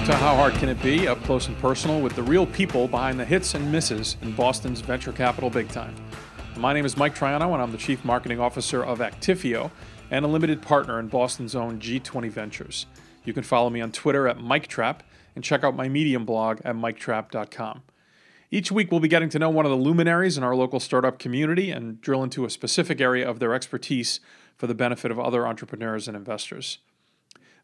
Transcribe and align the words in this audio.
Welcome 0.00 0.18
to 0.18 0.24
How 0.24 0.34
Hard 0.34 0.54
Can 0.54 0.70
It 0.70 0.82
Be, 0.82 1.08
up 1.08 1.22
close 1.24 1.48
and 1.48 1.58
personal 1.58 2.00
with 2.00 2.16
the 2.16 2.22
real 2.22 2.46
people 2.46 2.88
behind 2.88 3.20
the 3.20 3.24
hits 3.26 3.54
and 3.54 3.70
misses 3.70 4.16
in 4.22 4.32
Boston's 4.32 4.80
venture 4.80 5.12
capital 5.12 5.50
big 5.50 5.68
time. 5.68 5.94
My 6.56 6.72
name 6.72 6.86
is 6.86 6.96
Mike 6.96 7.14
Troiano, 7.14 7.52
and 7.52 7.60
I'm 7.60 7.70
the 7.70 7.76
Chief 7.76 8.02
Marketing 8.02 8.40
Officer 8.40 8.82
of 8.82 9.00
Actifio 9.00 9.70
and 10.10 10.24
a 10.24 10.28
limited 10.28 10.62
partner 10.62 10.98
in 10.98 11.08
Boston's 11.08 11.54
own 11.54 11.80
G20 11.80 12.30
Ventures. 12.30 12.86
You 13.26 13.34
can 13.34 13.42
follow 13.42 13.68
me 13.68 13.82
on 13.82 13.92
Twitter 13.92 14.26
at 14.26 14.38
MikeTrap 14.38 15.00
and 15.36 15.44
check 15.44 15.62
out 15.64 15.76
my 15.76 15.86
Medium 15.86 16.24
blog 16.24 16.62
at 16.64 16.76
MikeTrap.com. 16.76 17.82
Each 18.50 18.72
week, 18.72 18.90
we'll 18.90 19.00
be 19.00 19.08
getting 19.08 19.28
to 19.28 19.38
know 19.38 19.50
one 19.50 19.66
of 19.66 19.70
the 19.70 19.76
luminaries 19.76 20.38
in 20.38 20.42
our 20.42 20.56
local 20.56 20.80
startup 20.80 21.18
community 21.18 21.70
and 21.70 22.00
drill 22.00 22.22
into 22.22 22.46
a 22.46 22.50
specific 22.50 23.02
area 23.02 23.28
of 23.28 23.38
their 23.38 23.52
expertise 23.52 24.20
for 24.56 24.66
the 24.66 24.74
benefit 24.74 25.10
of 25.10 25.20
other 25.20 25.46
entrepreneurs 25.46 26.08
and 26.08 26.16
investors. 26.16 26.78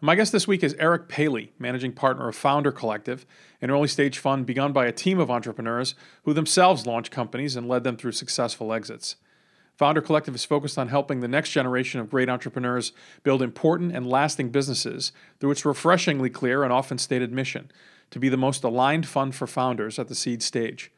My 0.00 0.14
guest 0.14 0.30
this 0.30 0.46
week 0.46 0.62
is 0.62 0.77
Eric 0.78 1.09
Paley, 1.09 1.52
managing 1.59 1.92
partner 1.92 2.28
of 2.28 2.37
Founder 2.37 2.70
Collective, 2.70 3.24
an 3.62 3.70
early 3.70 3.88
stage 3.88 4.18
fund 4.18 4.45
begun 4.45 4.70
by 4.70 4.84
a 4.84 4.92
team 4.92 5.18
of 5.18 5.30
entrepreneurs 5.30 5.95
who 6.24 6.34
themselves 6.34 6.84
launched 6.84 7.10
companies 7.10 7.56
and 7.56 7.66
led 7.66 7.82
them 7.82 7.96
through 7.96 8.12
successful 8.12 8.74
exits. 8.74 9.16
Founder 9.74 10.02
Collective 10.02 10.34
is 10.34 10.45
focused 10.45 10.77
on 10.77 10.88
helping 10.88 11.20
the 11.20 11.28
next 11.28 11.51
generation 11.51 11.98
of 11.98 12.10
great 12.10 12.28
entrepreneurs 12.28 12.92
build 13.23 13.40
important 13.40 13.96
and 13.96 14.06
lasting 14.06 14.51
businesses 14.51 15.12
through 15.40 15.52
its 15.52 15.64
refreshingly 15.64 16.28
clear 16.28 16.62
and 16.62 16.74
often 16.74 16.98
stated 16.98 17.32
mission 17.32 17.70
to 18.10 18.18
be 18.18 18.28
the 18.28 18.37
most 18.37 18.65
aligned 18.65 19.06
fund 19.06 19.34
for 19.34 19.46
founders 19.46 19.98
at 19.98 20.09
the 20.09 20.15
seed 20.15 20.42
stage. 20.42 20.92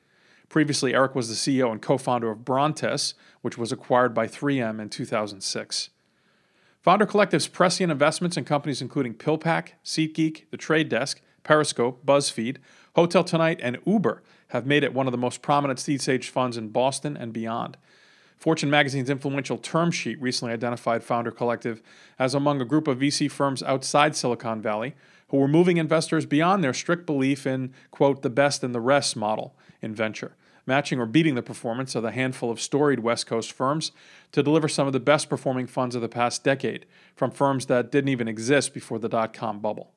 Previously, 0.49 0.93
Eric 0.93 1.15
was 1.15 1.29
the 1.29 1.35
CEO 1.35 1.71
and 1.71 1.81
co 1.81 1.99
founder 1.99 2.33
of 2.33 2.45
Brontes, 2.45 3.15
which 3.43 3.57
was 3.57 3.71
acquired 3.71 4.13
by 4.13 4.27
3M 4.27 4.81
in 4.81 4.89
2006. 4.89 5.91
Founder 6.89 7.05
Collective's 7.05 7.49
prescient 7.49 7.93
investments 7.93 8.39
in 8.39 8.47
companies 8.47 8.81
including 8.81 9.13
PillPack, 9.13 9.73
SeatGeek, 9.85 10.45
The 10.51 10.57
Trade 10.57 10.89
Desk, 10.89 11.21
Periscope, 11.43 12.07
BuzzFeed, 12.07 12.57
Hotel 12.97 13.23
Tonight, 13.23 13.61
and 13.63 13.77
Uber 13.85 14.23
have 14.49 14.65
made 14.65 14.83
it 14.83 14.95
one 14.95 15.07
of 15.07 15.13
the 15.13 15.19
most 15.19 15.43
prominent 15.43 15.79
seed 15.79 16.01
stage 16.01 16.31
funds 16.31 16.57
in 16.57 16.71
Boston 16.71 17.15
and 17.15 17.31
beyond. 17.31 17.77
Fortune 18.39 18.71
magazine's 18.71 19.11
influential 19.11 19.59
term 19.59 19.91
sheet 19.91 20.19
recently 20.19 20.55
identified 20.55 21.05
Founder 21.05 21.31
Collective 21.31 21.83
as 22.19 22.35
among 22.35 22.63
a 22.63 22.65
group 22.65 22.89
of 22.89 23.01
VC 23.01 23.31
firms 23.31 23.63
outside 23.65 24.17
Silicon 24.17 24.63
Valley 24.63 24.95
who 25.29 25.37
were 25.37 25.47
moving 25.47 25.77
investors 25.77 26.25
beyond 26.25 26.65
their 26.65 26.73
strict 26.73 27.05
belief 27.05 27.47
in, 27.47 27.75
quote, 27.91 28.23
the 28.23 28.31
best 28.31 28.65
and 28.65 28.75
the 28.75 28.81
rest 28.81 29.15
model 29.15 29.55
in 29.83 29.95
venture, 29.95 30.37
matching 30.69 31.01
or 31.01 31.07
beating 31.07 31.35
the 31.35 31.43
performance 31.43 31.97
of 31.97 32.05
the 32.05 32.13
handful 32.13 32.51
of 32.51 32.61
storied 32.61 33.01
West 33.01 33.27
Coast 33.27 33.51
firms 33.51 33.91
to 34.31 34.43
deliver 34.43 34.69
some 34.69 34.87
of 34.87 34.93
the 34.93 35.01
best 35.01 35.29
performing 35.29 35.67
funds 35.67 35.97
of 35.97 36.03
the 36.03 36.09
past 36.09 36.45
decade 36.45 36.87
from 37.17 37.33
firms 37.33 37.67
that 37.67 37.91
didn't 37.91 38.11
even 38.11 38.29
exist 38.29 38.73
before 38.73 39.01
the 39.01 39.09
dot 39.09 39.33
com 39.33 39.59
bubble. 39.59 39.93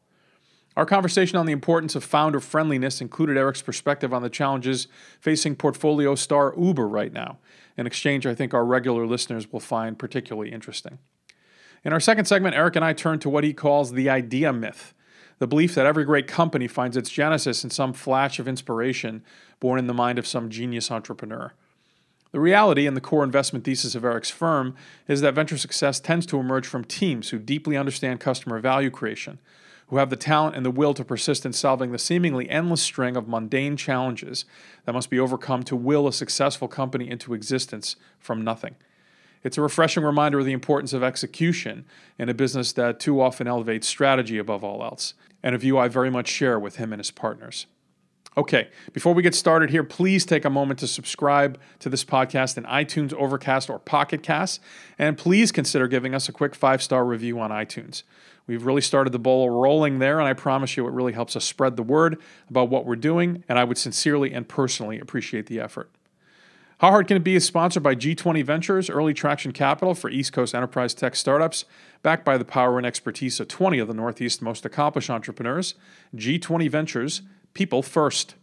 Our 0.77 0.85
conversation 0.85 1.37
on 1.37 1.45
the 1.45 1.51
importance 1.51 1.95
of 1.95 2.03
founder 2.03 2.39
friendliness 2.39 3.01
included 3.01 3.37
Eric's 3.37 3.61
perspective 3.61 4.13
on 4.13 4.21
the 4.21 4.29
challenges 4.29 4.87
facing 5.19 5.57
portfolio 5.57 6.15
star 6.15 6.53
Uber 6.57 6.87
right 6.87 7.11
now, 7.11 7.39
an 7.75 7.85
exchange 7.85 8.25
I 8.25 8.33
think 8.33 8.53
our 8.53 8.63
regular 8.63 9.05
listeners 9.05 9.51
will 9.51 9.59
find 9.59 9.99
particularly 9.99 10.49
interesting. 10.49 10.97
In 11.83 11.91
our 11.91 11.99
second 11.99 12.25
segment, 12.25 12.55
Eric 12.55 12.77
and 12.77 12.85
I 12.85 12.93
turn 12.93 13.19
to 13.19 13.29
what 13.29 13.43
he 13.43 13.53
calls 13.53 13.91
the 13.91 14.09
idea 14.09 14.53
myth 14.53 14.93
the 15.41 15.47
belief 15.47 15.73
that 15.73 15.87
every 15.87 16.05
great 16.05 16.27
company 16.27 16.67
finds 16.67 16.95
its 16.95 17.09
genesis 17.09 17.63
in 17.63 17.71
some 17.71 17.93
flash 17.93 18.37
of 18.37 18.47
inspiration 18.47 19.23
born 19.59 19.79
in 19.79 19.87
the 19.87 19.93
mind 19.93 20.19
of 20.19 20.27
some 20.27 20.51
genius 20.51 20.91
entrepreneur. 20.91 21.51
The 22.31 22.39
reality 22.39 22.85
and 22.85 22.95
the 22.95 23.01
core 23.01 23.23
investment 23.23 23.65
thesis 23.65 23.95
of 23.95 24.05
Eric's 24.05 24.29
firm 24.29 24.75
is 25.07 25.19
that 25.21 25.33
venture 25.33 25.57
success 25.57 25.99
tends 25.99 26.27
to 26.27 26.39
emerge 26.39 26.67
from 26.67 26.83
teams 26.83 27.29
who 27.29 27.39
deeply 27.39 27.75
understand 27.75 28.19
customer 28.19 28.59
value 28.59 28.91
creation, 28.91 29.39
who 29.87 29.97
have 29.97 30.11
the 30.11 30.15
talent 30.15 30.55
and 30.55 30.63
the 30.63 30.69
will 30.69 30.93
to 30.93 31.03
persist 31.03 31.43
in 31.43 31.53
solving 31.53 31.91
the 31.91 31.97
seemingly 31.97 32.47
endless 32.47 32.83
string 32.83 33.17
of 33.17 33.27
mundane 33.27 33.75
challenges 33.75 34.45
that 34.85 34.93
must 34.93 35.09
be 35.09 35.19
overcome 35.19 35.63
to 35.63 35.75
will 35.75 36.07
a 36.07 36.13
successful 36.13 36.67
company 36.67 37.09
into 37.09 37.33
existence 37.33 37.95
from 38.19 38.43
nothing. 38.43 38.75
It's 39.43 39.57
a 39.57 39.61
refreshing 39.61 40.03
reminder 40.03 40.37
of 40.37 40.45
the 40.45 40.51
importance 40.51 40.93
of 40.93 41.01
execution 41.01 41.85
in 42.19 42.29
a 42.29 42.33
business 42.35 42.73
that 42.73 42.99
too 42.99 43.19
often 43.19 43.47
elevates 43.47 43.87
strategy 43.87 44.37
above 44.37 44.63
all 44.63 44.83
else, 44.83 45.15
and 45.43 45.55
a 45.55 45.57
view 45.57 45.77
I 45.77 45.87
very 45.87 46.09
much 46.09 46.27
share 46.27 46.59
with 46.59 46.77
him 46.77 46.93
and 46.93 46.99
his 46.99 47.11
partners. 47.11 47.67
Okay, 48.37 48.69
before 48.93 49.13
we 49.13 49.21
get 49.21 49.35
started 49.35 49.71
here, 49.71 49.83
please 49.83 50.25
take 50.25 50.45
a 50.45 50.49
moment 50.49 50.79
to 50.79 50.87
subscribe 50.87 51.59
to 51.79 51.89
this 51.89 52.05
podcast 52.05 52.57
in 52.57 52.63
iTunes, 52.63 53.13
Overcast, 53.13 53.69
or 53.69 53.77
Pocket 53.77 54.23
Cast, 54.23 54.61
and 54.97 55.17
please 55.17 55.51
consider 55.51 55.89
giving 55.89 56.15
us 56.15 56.29
a 56.29 56.31
quick 56.31 56.55
five 56.55 56.81
star 56.81 57.03
review 57.03 57.41
on 57.41 57.51
iTunes. 57.51 58.03
We've 58.47 58.65
really 58.65 58.81
started 58.81 59.11
the 59.11 59.19
ball 59.19 59.49
rolling 59.49 59.99
there, 59.99 60.17
and 60.17 60.29
I 60.29 60.33
promise 60.33 60.77
you 60.77 60.87
it 60.87 60.93
really 60.93 61.11
helps 61.11 61.35
us 61.35 61.43
spread 61.43 61.75
the 61.75 61.83
word 61.83 62.21
about 62.49 62.69
what 62.69 62.85
we're 62.85 62.95
doing, 62.95 63.43
and 63.49 63.59
I 63.59 63.65
would 63.65 63.77
sincerely 63.77 64.31
and 64.31 64.47
personally 64.47 64.97
appreciate 64.97 65.47
the 65.47 65.59
effort. 65.59 65.91
How 66.81 66.89
Hard 66.89 67.07
Can 67.07 67.15
It 67.15 67.23
Be 67.23 67.35
is 67.35 67.45
sponsored 67.45 67.83
by 67.83 67.93
G20 67.93 68.43
Ventures, 68.43 68.89
early 68.89 69.13
traction 69.13 69.51
capital 69.51 69.93
for 69.93 70.09
East 70.09 70.33
Coast 70.33 70.55
enterprise 70.55 70.95
tech 70.95 71.15
startups, 71.15 71.63
backed 72.01 72.25
by 72.25 72.39
the 72.39 72.43
power 72.43 72.79
and 72.79 72.87
expertise 72.87 73.39
of 73.39 73.47
20 73.49 73.77
of 73.77 73.87
the 73.87 73.93
Northeast's 73.93 74.41
most 74.41 74.65
accomplished 74.65 75.11
entrepreneurs. 75.11 75.75
G20 76.15 76.71
Ventures, 76.71 77.21
people 77.53 77.83
first. 77.83 78.33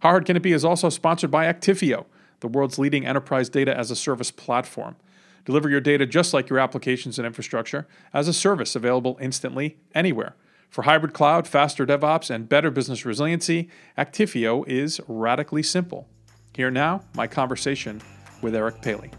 How 0.00 0.08
Hard 0.08 0.24
Can 0.24 0.34
It 0.34 0.42
Be 0.42 0.54
is 0.54 0.64
also 0.64 0.88
sponsored 0.88 1.30
by 1.30 1.44
Actifio, 1.44 2.06
the 2.40 2.48
world's 2.48 2.78
leading 2.78 3.04
enterprise 3.04 3.50
data 3.50 3.76
as 3.76 3.90
a 3.90 3.96
service 3.96 4.30
platform. 4.30 4.96
Deliver 5.44 5.68
your 5.68 5.82
data 5.82 6.06
just 6.06 6.32
like 6.32 6.48
your 6.48 6.60
applications 6.60 7.18
and 7.18 7.26
infrastructure 7.26 7.86
as 8.14 8.28
a 8.28 8.32
service 8.32 8.74
available 8.74 9.18
instantly 9.20 9.76
anywhere. 9.94 10.36
For 10.70 10.84
hybrid 10.84 11.12
cloud, 11.12 11.46
faster 11.46 11.84
DevOps, 11.84 12.34
and 12.34 12.48
better 12.48 12.70
business 12.70 13.04
resiliency, 13.04 13.68
Actifio 13.98 14.66
is 14.66 15.02
radically 15.06 15.62
simple. 15.62 16.08
Here 16.56 16.70
now, 16.70 17.02
my 17.16 17.26
conversation 17.26 18.00
with 18.40 18.54
Eric 18.54 18.80
Paley. 18.80 19.10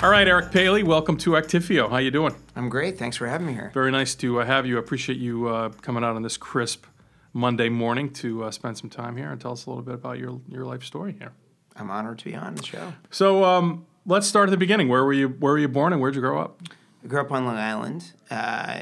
All 0.00 0.10
right, 0.10 0.28
Eric 0.28 0.52
Paley, 0.52 0.84
welcome 0.84 1.16
to 1.16 1.30
Actifio. 1.30 1.90
How 1.90 1.96
you 1.96 2.12
doing? 2.12 2.36
I'm 2.54 2.68
great. 2.68 2.96
Thanks 2.96 3.16
for 3.16 3.26
having 3.26 3.48
me 3.48 3.52
here. 3.52 3.72
Very 3.74 3.90
nice 3.90 4.14
to 4.16 4.40
uh, 4.40 4.46
have 4.46 4.64
you. 4.64 4.76
I 4.76 4.78
appreciate 4.78 5.18
you 5.18 5.48
uh, 5.48 5.70
coming 5.82 6.04
out 6.04 6.14
on 6.14 6.22
this 6.22 6.36
crisp 6.36 6.86
Monday 7.32 7.68
morning 7.68 8.12
to 8.12 8.44
uh, 8.44 8.52
spend 8.52 8.78
some 8.78 8.90
time 8.90 9.16
here 9.16 9.32
and 9.32 9.40
tell 9.40 9.50
us 9.50 9.66
a 9.66 9.70
little 9.70 9.82
bit 9.82 9.94
about 9.94 10.18
your 10.18 10.40
your 10.48 10.64
life 10.64 10.84
story 10.84 11.16
here. 11.18 11.32
I'm 11.74 11.90
honored 11.90 12.20
to 12.20 12.26
be 12.26 12.36
on 12.36 12.54
the 12.54 12.62
show. 12.62 12.92
So 13.10 13.42
um, 13.42 13.86
let's 14.06 14.28
start 14.28 14.48
at 14.48 14.52
the 14.52 14.56
beginning. 14.56 14.88
Where 14.88 15.04
were 15.04 15.12
you? 15.12 15.30
Where 15.30 15.54
were 15.54 15.58
you 15.58 15.66
born, 15.66 15.92
and 15.92 16.00
where'd 16.00 16.14
you 16.14 16.20
grow 16.20 16.38
up? 16.38 16.62
I 17.02 17.06
grew 17.06 17.20
up 17.20 17.30
on 17.32 17.44
Long 17.44 17.56
Island, 17.56 18.12
uh, 18.30 18.34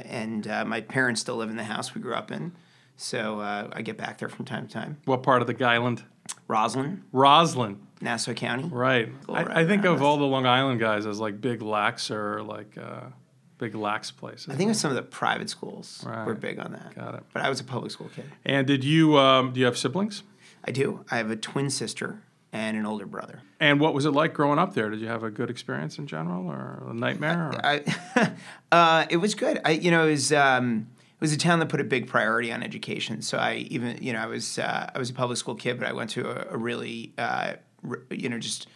and 0.04 0.47
uh, 0.49 0.65
my 0.65 0.81
parents 0.81 1.21
still 1.21 1.37
live 1.37 1.50
in 1.50 1.56
the 1.56 1.65
house 1.65 1.94
we 1.94 2.00
grew 2.00 2.15
up 2.15 2.31
in. 2.31 2.53
So 2.97 3.41
uh, 3.41 3.69
I 3.72 3.82
get 3.82 3.99
back 3.99 4.19
there 4.19 4.28
from 4.28 4.44
time 4.47 4.66
to 4.66 4.72
time. 4.72 4.97
What 5.04 5.22
part 5.22 5.43
of 5.43 5.49
the 5.49 5.65
island? 5.65 6.03
Roslyn, 6.49 7.05
Roslyn. 7.12 7.78
Nassau 8.00 8.32
County. 8.34 8.65
Right. 8.69 9.10
I, 9.28 9.62
I 9.62 9.66
think 9.66 9.84
of 9.84 10.03
all 10.03 10.16
the 10.19 10.25
Long 10.25 10.44
Island 10.47 10.81
guys 10.81 11.06
as 11.06 11.19
like 11.19 11.41
big 11.41 11.62
lax 11.62 12.10
or 12.10 12.43
like 12.43 12.76
uh, 12.76 13.05
big 13.59 13.75
lax 13.75 14.10
places. 14.10 14.49
I 14.50 14.55
think 14.55 14.71
of 14.71 14.76
some 14.76 14.91
of 14.91 14.97
the 14.97 15.03
private 15.03 15.49
schools 15.49 16.03
Right. 16.06 16.26
were 16.26 16.34
big 16.34 16.59
on 16.59 16.72
that. 16.72 16.94
Got 16.94 17.15
it. 17.15 17.22
But 17.32 17.43
I 17.43 17.49
was 17.49 17.60
a 17.60 17.65
public 17.65 17.91
school 17.93 18.10
kid. 18.15 18.25
And 18.44 18.66
did 18.66 18.84
you 18.84 19.16
um, 19.19 19.53
do 19.53 19.60
you 19.60 19.66
have 19.66 19.78
siblings? 19.78 20.22
I 20.65 20.72
do. 20.72 21.05
I 21.10 21.16
have 21.19 21.31
a 21.31 21.37
twin 21.37 21.71
sister 21.71 22.22
and 22.53 22.77
an 22.77 22.87
older 22.87 23.07
brother. 23.07 23.43
And 23.61 23.81
what 23.81 23.95
was 23.95 24.05
it 24.05 24.11
like 24.11 24.34
growing 24.34 24.59
up 24.59 24.75
there? 24.75 24.91
Did 24.91 25.01
you 25.01 25.09
have 25.09 25.23
a 25.23 25.31
good 25.31 25.51
experience 25.51 25.99
in 25.99 26.06
general, 26.06 26.47
or 26.47 26.82
a 26.88 26.94
nightmare? 26.94 27.53
Or? 27.53 27.67
I, 27.67 28.32
uh, 28.73 29.06
it 29.11 29.19
was 29.19 29.35
good. 29.35 29.61
I, 29.65 29.73
you 29.73 29.91
know, 29.91 30.06
it 30.06 30.11
was 30.11 30.32
um, 30.32 30.88
it 30.99 31.20
was 31.20 31.32
a 31.32 31.38
town 31.38 31.61
that 31.61 31.69
put 31.69 31.81
a 31.81 31.85
big 31.85 32.06
priority 32.09 32.53
on 32.53 32.62
education. 32.62 33.23
So 33.23 33.38
I 33.38 33.67
even, 33.70 34.03
you 34.03 34.12
know, 34.12 34.20
I 34.20 34.26
was 34.26 34.59
uh, 34.59 34.91
I 34.94 34.99
was 34.99 35.11
a 35.11 35.15
public 35.15 35.38
school 35.38 35.55
kid, 35.55 35.79
but 35.79 35.88
I 35.88 35.93
went 35.93 36.11
to 36.11 36.29
a, 36.29 36.55
a 36.55 36.59
really, 36.59 37.12
uh, 37.17 37.55
r- 37.88 38.03
you 38.11 38.29
know, 38.29 38.38
just 38.38 38.67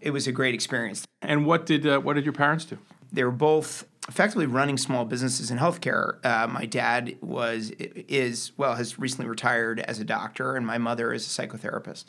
it 0.00 0.10
was 0.10 0.26
a 0.26 0.32
great 0.32 0.54
experience. 0.54 1.04
And 1.20 1.46
what 1.46 1.66
did 1.66 1.86
uh, 1.86 1.98
what 2.00 2.14
did 2.14 2.24
your 2.24 2.34
parents 2.34 2.64
do? 2.64 2.78
They 3.12 3.24
were 3.24 3.30
both 3.30 3.86
effectively 4.08 4.46
running 4.46 4.78
small 4.78 5.04
businesses 5.04 5.50
in 5.50 5.58
healthcare. 5.58 6.24
Uh, 6.24 6.46
my 6.48 6.66
dad 6.66 7.16
was 7.20 7.70
is 7.70 8.52
well 8.56 8.74
has 8.74 8.98
recently 8.98 9.28
retired 9.28 9.80
as 9.80 9.98
a 9.98 10.04
doctor, 10.04 10.56
and 10.56 10.66
my 10.66 10.78
mother 10.78 11.12
is 11.12 11.26
a 11.26 11.42
psychotherapist. 11.42 12.06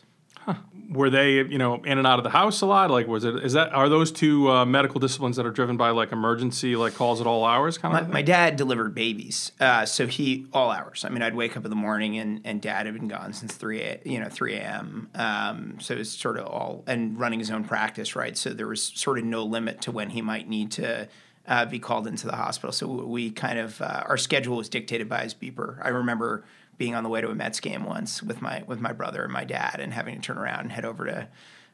Were 0.89 1.09
they 1.09 1.35
you 1.35 1.57
know 1.57 1.75
in 1.83 1.97
and 1.97 2.05
out 2.05 2.19
of 2.19 2.23
the 2.23 2.29
house 2.29 2.61
a 2.61 2.67
lot? 2.67 2.91
Like 2.91 3.07
was 3.07 3.23
it 3.23 3.43
is 3.43 3.53
that 3.53 3.73
are 3.73 3.89
those 3.89 4.11
two 4.11 4.51
uh, 4.51 4.65
medical 4.65 4.99
disciplines 4.99 5.37
that 5.37 5.45
are 5.45 5.51
driven 5.51 5.75
by 5.75 5.89
like 5.89 6.11
emergency 6.11 6.75
like 6.75 6.93
calls 6.93 7.19
at 7.19 7.25
all 7.25 7.45
hours 7.45 7.79
kind 7.79 7.93
My, 7.93 8.01
of? 8.01 8.09
my 8.09 8.21
dad 8.21 8.57
delivered 8.57 8.93
babies, 8.93 9.53
uh, 9.59 9.85
so 9.85 10.05
he 10.05 10.45
all 10.53 10.69
hours. 10.69 11.03
I 11.03 11.09
mean, 11.09 11.23
I'd 11.23 11.35
wake 11.35 11.57
up 11.57 11.63
in 11.63 11.69
the 11.71 11.75
morning 11.75 12.17
and, 12.19 12.41
and 12.43 12.61
dad 12.61 12.85
had 12.85 12.93
been 12.93 13.07
gone 13.07 13.33
since 13.33 13.55
three 13.55 13.81
a, 13.81 14.01
you 14.05 14.19
know 14.19 14.29
three 14.29 14.55
a.m. 14.55 15.09
Um, 15.15 15.77
so 15.79 15.95
it's 15.95 16.11
sort 16.11 16.37
of 16.37 16.45
all 16.45 16.83
and 16.85 17.19
running 17.19 17.39
his 17.39 17.49
own 17.49 17.63
practice, 17.63 18.15
right? 18.15 18.37
So 18.37 18.51
there 18.51 18.67
was 18.67 18.83
sort 18.83 19.17
of 19.17 19.25
no 19.25 19.43
limit 19.43 19.81
to 19.81 19.91
when 19.91 20.11
he 20.11 20.21
might 20.21 20.47
need 20.47 20.71
to 20.73 21.07
uh, 21.47 21.65
be 21.65 21.79
called 21.79 22.05
into 22.07 22.27
the 22.27 22.35
hospital. 22.35 22.71
So 22.71 22.87
we 22.87 23.31
kind 23.31 23.57
of 23.57 23.81
uh, 23.81 24.03
our 24.05 24.17
schedule 24.17 24.57
was 24.57 24.69
dictated 24.69 25.09
by 25.09 25.23
his 25.23 25.33
beeper. 25.33 25.79
I 25.81 25.89
remember 25.89 26.43
being 26.77 26.95
on 26.95 27.03
the 27.03 27.09
way 27.09 27.21
to 27.21 27.29
a 27.29 27.35
Mets 27.35 27.59
game 27.59 27.83
once 27.85 28.21
with 28.23 28.41
my 28.41 28.63
with 28.67 28.79
my 28.79 28.93
brother 28.93 29.23
and 29.23 29.31
my 29.31 29.43
dad, 29.43 29.77
and 29.79 29.93
having 29.93 30.15
to 30.15 30.21
turn 30.21 30.37
around 30.37 30.61
and 30.61 30.71
head 30.71 30.85
over 30.85 31.05
to 31.05 31.27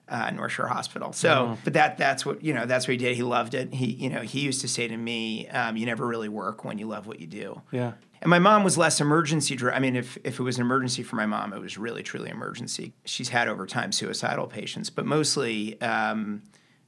uh, 0.10 0.31
North 0.31 0.51
Shore 0.51 0.68
Hospital. 0.68 1.13
So, 1.13 1.57
but 1.63 1.74
that 1.74 1.98
that's 1.98 2.25
what 2.25 2.44
you 2.44 2.54
know. 2.54 2.66
That's 2.66 2.88
what 2.88 2.94
he 2.94 2.98
did. 2.98 3.16
He 3.16 3.24
loved 3.24 3.54
it. 3.54 3.74
He 3.74 3.88
you 3.88 4.10
know 4.10 4.22
he 4.22 4.42
used 4.42 4.62
to 4.62 4.68
say 4.68 4.88
to 4.88 4.98
me, 4.98 5.48
um, 5.50 5.78
"You 5.78 5.86
never 5.86 6.06
really 6.06 6.30
work 6.30 6.63
when 6.63 6.78
you 6.78 6.88
love 6.88 7.07
what 7.07 7.19
you 7.19 7.28
do." 7.28 7.62
Yeah. 7.72 7.94
And 8.22 8.30
my 8.30 8.40
mom 8.40 8.66
was 8.66 8.78
less 8.78 9.00
emergency. 9.00 9.56
dri- 9.56 9.72
I 9.72 9.80
mean, 9.80 9.96
if, 9.96 10.18
if 10.25 10.40
it 10.40 10.44
was 10.44 10.57
an 10.57 10.62
emergency 10.62 11.04
for 11.04 11.16
my 11.16 11.25
mom, 11.25 11.54
it 11.54 11.62
was 11.62 11.78
really 11.78 12.04
truly 12.04 12.30
emergency. 12.30 12.92
She's 13.06 13.30
had 13.30 13.48
over 13.48 13.66
time 13.66 13.94
suicidal 13.94 14.48
patients, 14.48 14.90
but 14.90 15.06
mostly 15.06 15.80
um, 15.81 16.44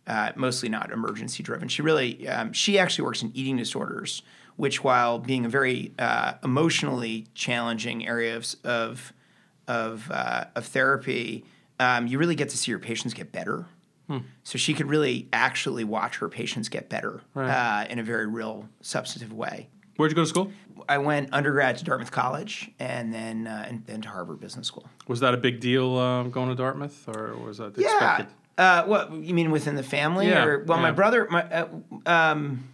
uh, 0.07 0.31
mostly 0.35 0.67
not 0.67 0.91
emergency 0.91 1.41
driven. 1.43 1.67
She 1.67 1.81
really 1.81 2.27
um, 2.27 2.53
she 2.53 2.77
actually 2.77 3.05
works 3.05 3.21
in 3.21 3.31
eating 3.33 3.57
disorders, 3.57 4.23
which 4.61 4.83
while 4.83 5.17
being 5.17 5.43
a 5.43 5.49
very 5.49 5.91
uh, 5.97 6.33
emotionally 6.43 7.25
challenging 7.33 8.07
area 8.07 8.37
of 8.37 8.45
of 8.63 9.11
of, 9.67 10.11
uh, 10.11 10.45
of 10.55 10.65
therapy, 10.65 11.45
um, 11.79 12.05
you 12.05 12.19
really 12.19 12.35
get 12.35 12.49
to 12.49 12.57
see 12.57 12.69
your 12.71 12.79
patients 12.79 13.13
get 13.13 13.31
better. 13.31 13.65
So 14.43 14.57
she 14.57 14.73
could 14.73 14.89
really 14.89 15.29
actually 15.31 15.85
watch 15.85 16.17
her 16.17 16.27
patients 16.27 16.67
get 16.67 16.89
better 16.89 17.21
uh, 17.33 17.85
in 17.89 17.97
a 17.97 18.03
very 18.03 18.27
real, 18.27 18.67
substantive 18.81 19.31
way. 19.31 19.69
Where'd 19.95 20.11
you 20.11 20.15
go 20.17 20.23
to 20.23 20.27
school? 20.27 20.51
I 20.89 20.97
went 20.97 21.29
undergrad 21.31 21.77
to 21.77 21.85
Dartmouth 21.85 22.11
College 22.11 22.69
and 22.77 23.13
then 23.13 23.47
uh, 23.47 23.65
and 23.69 23.85
then 23.85 24.01
to 24.01 24.09
Harvard 24.09 24.41
Business 24.41 24.67
School. 24.67 24.89
Was 25.07 25.21
that 25.21 25.33
a 25.33 25.37
big 25.37 25.61
deal 25.61 25.97
um, 25.97 26.29
going 26.29 26.49
to 26.49 26.55
Dartmouth, 26.55 27.07
or 27.07 27.37
was 27.37 27.59
that 27.59 27.77
Yeah. 27.77 27.87
expected? 27.87 28.27
Uh, 28.57 28.83
what 28.83 29.13
you 29.13 29.33
mean 29.33 29.49
within 29.49 29.75
the 29.75 29.83
family? 29.97 30.27
Yeah, 30.27 30.43
Or, 30.43 30.65
well, 30.65 30.77
my 30.79 30.91
brother, 30.91 31.25
my 31.31 31.43
uh, 31.43 31.67
um, 32.05 32.67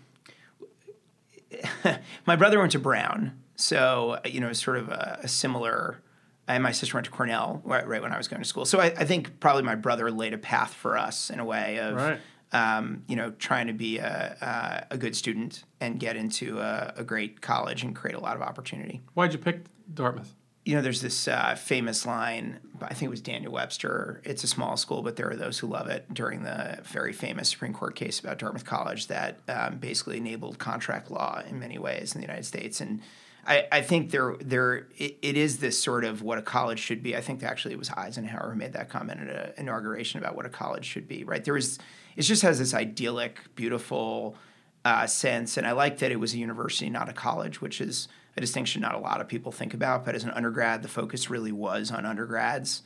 my 2.25 2.35
brother 2.35 2.59
went 2.59 2.71
to 2.73 2.79
Brown, 2.79 3.37
so 3.55 4.19
you 4.25 4.39
know, 4.39 4.51
sort 4.53 4.77
of 4.77 4.89
a, 4.89 5.19
a 5.23 5.27
similar. 5.27 6.01
And 6.49 6.63
my 6.63 6.71
sister 6.71 6.95
went 6.95 7.03
to 7.05 7.11
Cornell 7.11 7.61
right, 7.65 7.85
right 7.85 8.01
when 8.01 8.13
I 8.13 8.17
was 8.17 8.29
going 8.29 8.41
to 8.41 8.47
school. 8.47 8.63
So 8.63 8.79
I, 8.79 8.85
I 8.85 9.03
think 9.03 9.41
probably 9.41 9.63
my 9.63 9.75
brother 9.75 10.09
laid 10.09 10.33
a 10.33 10.37
path 10.37 10.73
for 10.73 10.97
us 10.97 11.29
in 11.29 11.41
a 11.41 11.45
way 11.45 11.77
of, 11.79 11.95
Right. 11.97 12.19
um, 12.53 13.03
you 13.09 13.17
know, 13.17 13.31
trying 13.31 13.67
to 13.67 13.73
be 13.73 13.97
a, 13.97 14.85
a, 14.89 14.93
a 14.93 14.97
good 14.97 15.13
student 15.13 15.65
and 15.81 15.99
get 15.99 16.15
into 16.15 16.59
a, 16.59 16.93
a 16.95 17.03
great 17.03 17.41
college 17.41 17.83
and 17.83 17.93
create 17.93 18.15
a 18.15 18.21
lot 18.21 18.37
of 18.37 18.41
opportunity. 18.41 19.01
Why'd 19.13 19.33
you 19.33 19.39
pick 19.39 19.65
Dartmouth? 19.93 20.33
You 20.67 20.75
know, 20.75 20.81
there's 20.81 20.99
this 20.99 21.29
uh, 21.29 21.55
famous 21.55 22.05
line. 22.05 22.59
I 22.81 22.89
think 22.93 23.03
it 23.03 23.09
was 23.09 23.21
Daniel 23.21 23.53
Webster. 23.53 24.19
It's 24.25 24.43
a 24.43 24.47
small 24.47 24.75
school, 24.75 25.01
but 25.01 25.15
there 25.15 25.29
are 25.29 25.35
those 25.37 25.57
who 25.59 25.67
love 25.67 25.87
it. 25.87 26.13
During 26.13 26.43
the 26.43 26.79
very 26.83 27.13
famous 27.13 27.47
Supreme 27.47 27.71
Court 27.71 27.95
case 27.95 28.19
about 28.19 28.37
Dartmouth 28.37 28.65
College, 28.65 29.07
that 29.07 29.39
um, 29.47 29.77
basically 29.77 30.17
enabled 30.17 30.59
contract 30.59 31.09
law 31.09 31.41
in 31.47 31.57
many 31.57 31.79
ways 31.79 32.13
in 32.13 32.19
the 32.19 32.27
United 32.27 32.43
States. 32.43 32.81
And 32.81 32.99
I, 33.45 33.65
I 33.71 33.81
think 33.81 34.11
there, 34.11 34.35
there, 34.41 34.87
it, 34.97 35.17
it 35.21 35.37
is 35.37 35.59
this 35.59 35.81
sort 35.81 36.03
of 36.03 36.21
what 36.21 36.37
a 36.37 36.41
college 36.41 36.79
should 36.79 37.01
be. 37.01 37.15
I 37.15 37.21
think 37.21 37.43
actually 37.43 37.73
it 37.73 37.79
was 37.79 37.89
Eisenhower 37.91 38.49
who 38.51 38.57
made 38.57 38.73
that 38.73 38.89
comment 38.89 39.21
at 39.21 39.29
an 39.29 39.53
inauguration 39.55 40.19
about 40.19 40.35
what 40.35 40.45
a 40.45 40.49
college 40.49 40.83
should 40.83 41.07
be. 41.07 41.23
Right? 41.23 41.45
There 41.45 41.55
is, 41.55 41.79
it 42.17 42.23
just 42.23 42.41
has 42.41 42.59
this 42.59 42.73
idyllic, 42.73 43.39
beautiful 43.55 44.35
uh, 44.83 45.07
sense. 45.07 45.55
And 45.55 45.65
I 45.65 45.71
like 45.71 45.99
that 45.99 46.11
it 46.11 46.19
was 46.19 46.33
a 46.33 46.37
university, 46.37 46.89
not 46.89 47.07
a 47.07 47.13
college, 47.13 47.61
which 47.61 47.79
is 47.79 48.09
a 48.37 48.41
distinction 48.41 48.81
not 48.81 48.95
a 48.95 48.99
lot 48.99 49.19
of 49.19 49.27
people 49.27 49.51
think 49.51 49.73
about. 49.73 50.05
But 50.05 50.15
as 50.15 50.23
an 50.23 50.29
undergrad, 50.31 50.83
the 50.83 50.87
focus 50.87 51.29
really 51.29 51.51
was 51.51 51.91
on 51.91 52.05
undergrads. 52.05 52.83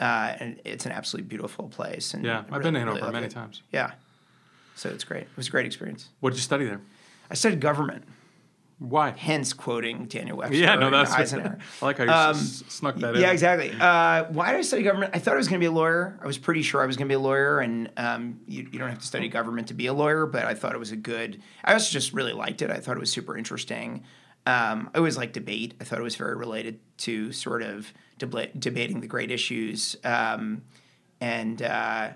Uh, 0.00 0.34
and 0.40 0.60
it's 0.64 0.86
an 0.86 0.92
absolutely 0.92 1.28
beautiful 1.28 1.68
place. 1.68 2.14
And 2.14 2.24
Yeah, 2.24 2.40
I've 2.40 2.50
really- 2.50 2.62
been 2.64 2.74
to 2.74 2.80
really 2.80 2.88
Hanover 2.88 3.04
love 3.04 3.12
many 3.12 3.26
it. 3.26 3.30
times. 3.32 3.62
Yeah. 3.72 3.92
So 4.74 4.88
it's 4.88 5.04
great. 5.04 5.22
It 5.22 5.36
was 5.36 5.46
a 5.48 5.50
great 5.52 5.66
experience. 5.66 6.08
What 6.20 6.30
did 6.30 6.36
you 6.36 6.42
study 6.42 6.64
there? 6.64 6.80
I 7.30 7.34
studied 7.34 7.60
government, 7.60 8.04
Why? 8.80 9.10
hence 9.16 9.52
quoting 9.52 10.06
Daniel 10.06 10.36
Webster. 10.38 10.56
Yeah, 10.58 10.74
no, 10.74 10.90
that's 10.90 11.12
Eisenhower. 11.12 11.58
I 11.82 11.84
like 11.84 11.98
how 11.98 12.04
you 12.04 12.10
Um, 12.10 12.30
s- 12.34 12.64
snuck 12.68 12.96
that 12.96 13.14
in. 13.14 13.20
Yeah, 13.20 13.30
exactly. 13.30 13.70
Uh, 13.80 14.24
why 14.24 14.50
did 14.50 14.58
I 14.58 14.62
study 14.62 14.82
government? 14.82 15.12
I 15.14 15.20
thought 15.20 15.34
I 15.34 15.36
was 15.36 15.46
going 15.46 15.60
to 15.60 15.62
be 15.62 15.68
a 15.68 15.72
lawyer. 15.72 16.18
I 16.20 16.26
was 16.26 16.38
pretty 16.38 16.62
sure 16.62 16.82
I 16.82 16.86
was 16.86 16.96
going 16.96 17.06
to 17.06 17.12
be 17.12 17.14
a 17.14 17.20
lawyer, 17.20 17.60
and 17.60 17.88
um, 17.96 18.40
you, 18.48 18.66
you 18.72 18.78
don't 18.80 18.88
have 18.88 18.98
to 18.98 19.06
study 19.06 19.28
government 19.28 19.68
to 19.68 19.74
be 19.74 19.86
a 19.86 19.92
lawyer. 19.94 20.26
But 20.26 20.44
I 20.44 20.54
thought 20.54 20.74
it 20.74 20.78
was 20.78 20.90
a 20.90 20.96
good. 20.96 21.40
I 21.64 21.72
also 21.72 21.92
just 21.92 22.12
really 22.12 22.32
liked 22.32 22.60
it. 22.62 22.70
I 22.70 22.78
thought 22.80 22.96
it 22.96 23.00
was 23.00 23.12
super 23.12 23.38
interesting. 23.38 24.02
Um, 24.46 24.90
I 24.94 24.98
always 24.98 25.16
liked 25.16 25.32
debate. 25.32 25.74
I 25.80 25.84
thought 25.84 25.98
it 25.98 26.02
was 26.02 26.16
very 26.16 26.36
related 26.36 26.78
to 26.98 27.32
sort 27.32 27.62
of 27.62 27.92
debla- 28.18 28.58
debating 28.58 29.00
the 29.00 29.06
great 29.06 29.30
issues. 29.30 29.96
Um, 30.04 30.62
and 31.20 31.62
uh, 31.62 32.10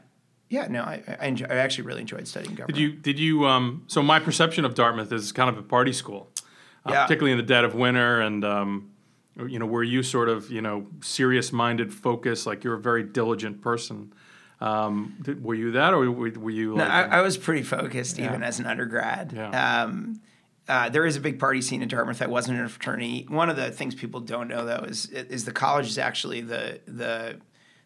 yeah, 0.50 0.66
no, 0.68 0.82
I, 0.82 1.02
I, 1.20 1.26
enjoy, 1.26 1.46
I 1.46 1.56
actually 1.56 1.84
really 1.84 2.02
enjoyed 2.02 2.28
studying 2.28 2.54
government. 2.54 2.74
Did 2.76 2.82
you? 2.82 2.92
Did 2.92 3.18
you? 3.18 3.46
Um, 3.46 3.84
so 3.86 4.02
my 4.02 4.20
perception 4.20 4.64
of 4.64 4.74
Dartmouth 4.74 5.10
is 5.12 5.32
kind 5.32 5.48
of 5.48 5.56
a 5.56 5.62
party 5.62 5.92
school, 5.92 6.28
uh, 6.84 6.90
Yeah. 6.92 7.02
particularly 7.04 7.32
in 7.32 7.38
the 7.38 7.44
dead 7.44 7.64
of 7.64 7.74
winter, 7.74 8.20
and 8.20 8.44
um, 8.44 8.90
you 9.46 9.58
know, 9.58 9.66
were 9.66 9.82
you 9.84 10.02
sort 10.02 10.28
of 10.28 10.50
you 10.50 10.60
know 10.60 10.86
serious-minded, 11.00 11.94
focused, 11.94 12.46
like 12.46 12.62
you're 12.64 12.74
a 12.74 12.80
very 12.80 13.04
diligent 13.04 13.62
person. 13.62 14.12
Um, 14.60 15.16
did, 15.22 15.42
were 15.42 15.54
you 15.54 15.70
that, 15.72 15.94
or 15.94 16.10
were, 16.10 16.30
were 16.30 16.50
you 16.50 16.74
No. 16.74 16.84
I, 16.84 17.02
I 17.02 17.20
was 17.20 17.38
pretty 17.38 17.62
focused 17.62 18.18
even 18.18 18.42
as 18.42 18.58
an 18.58 18.66
undergrad. 18.66 19.32
Yeah. 19.32 19.82
Um, 19.84 20.20
uh, 20.68 20.88
there 20.88 21.06
is 21.06 21.16
a 21.16 21.20
big 21.20 21.38
party 21.38 21.62
scene 21.62 21.82
in 21.82 21.88
Dartmouth. 21.88 22.20
I 22.22 22.26
wasn't 22.26 22.58
in 22.58 22.64
a 22.64 22.68
fraternity. 22.68 23.26
One 23.28 23.48
of 23.50 23.56
the 23.56 23.70
things 23.70 23.94
people 23.94 24.20
don't 24.20 24.48
know 24.48 24.64
though 24.64 24.84
is 24.86 25.06
is 25.06 25.44
the 25.44 25.52
college 25.52 25.86
is 25.86 25.98
actually 25.98 26.40
the 26.42 26.80
the 26.86 27.40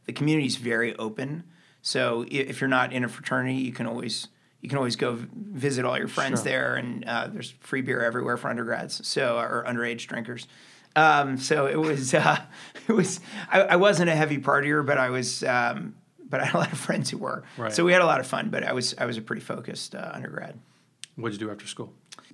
the 0.07 0.13
community 0.13 0.47
is 0.47 0.57
very 0.57 0.97
open. 0.97 1.45
So 1.81 2.25
if 2.29 2.61
you're 2.61 2.69
not 2.69 2.93
in 2.93 3.05
a 3.05 3.09
fraternity, 3.09 3.55
you 3.57 3.73
can 3.73 3.87
always 3.87 4.29
you 4.61 4.69
can 4.69 4.79
always 4.79 4.97
go 4.97 5.19
visit 5.35 5.85
all 5.85 5.99
your 5.99 6.09
friends 6.09 6.41
Sure. 6.41 6.45
there, 6.51 6.75
and 6.77 7.05
uh, 7.05 7.29
there's 7.29 7.51
free 7.61 7.83
beer 7.83 8.03
everywhere 8.03 8.37
for 8.37 8.49
undergrads. 8.49 9.07
So 9.07 9.39
or 9.39 9.65
underage 9.67 10.07
drinkers. 10.07 10.47
Um, 10.95 11.39
so 11.39 11.67
it 11.67 11.77
was 11.81 12.15
uh, 12.15 12.39
it 12.89 12.93
was 12.93 13.21
I, 13.51 13.63
I 13.63 13.77
wasn't 13.77 14.11
a 14.11 14.15
heavy 14.15 14.39
partier, 14.39 14.85
but 14.85 14.99
I 14.99 15.11
was. 15.11 15.43
Um, 15.45 15.95
but 16.29 16.41
I 16.41 16.47
had 16.47 16.55
a 16.55 16.59
lot 16.59 16.73
of 16.73 16.79
friends 16.79 17.11
who 17.11 17.19
were. 17.19 17.45
Right. 17.59 17.71
So 17.75 17.85
we 17.85 17.93
had 17.93 18.01
a 18.01 18.07
lot 18.07 18.19
of 18.19 18.27
fun, 18.27 18.49
but 18.49 18.65
I 18.65 18.73
was 18.73 18.95
I 18.97 19.05
was 19.05 19.19
a 19.19 19.21
pretty 19.23 19.43
focused 19.43 19.95
uh, 19.95 20.11
undergrad. 20.15 20.59
What'd 21.17 21.39
you 21.39 21.47
do 21.47 21.53
after 21.53 21.67
school? 21.67 21.93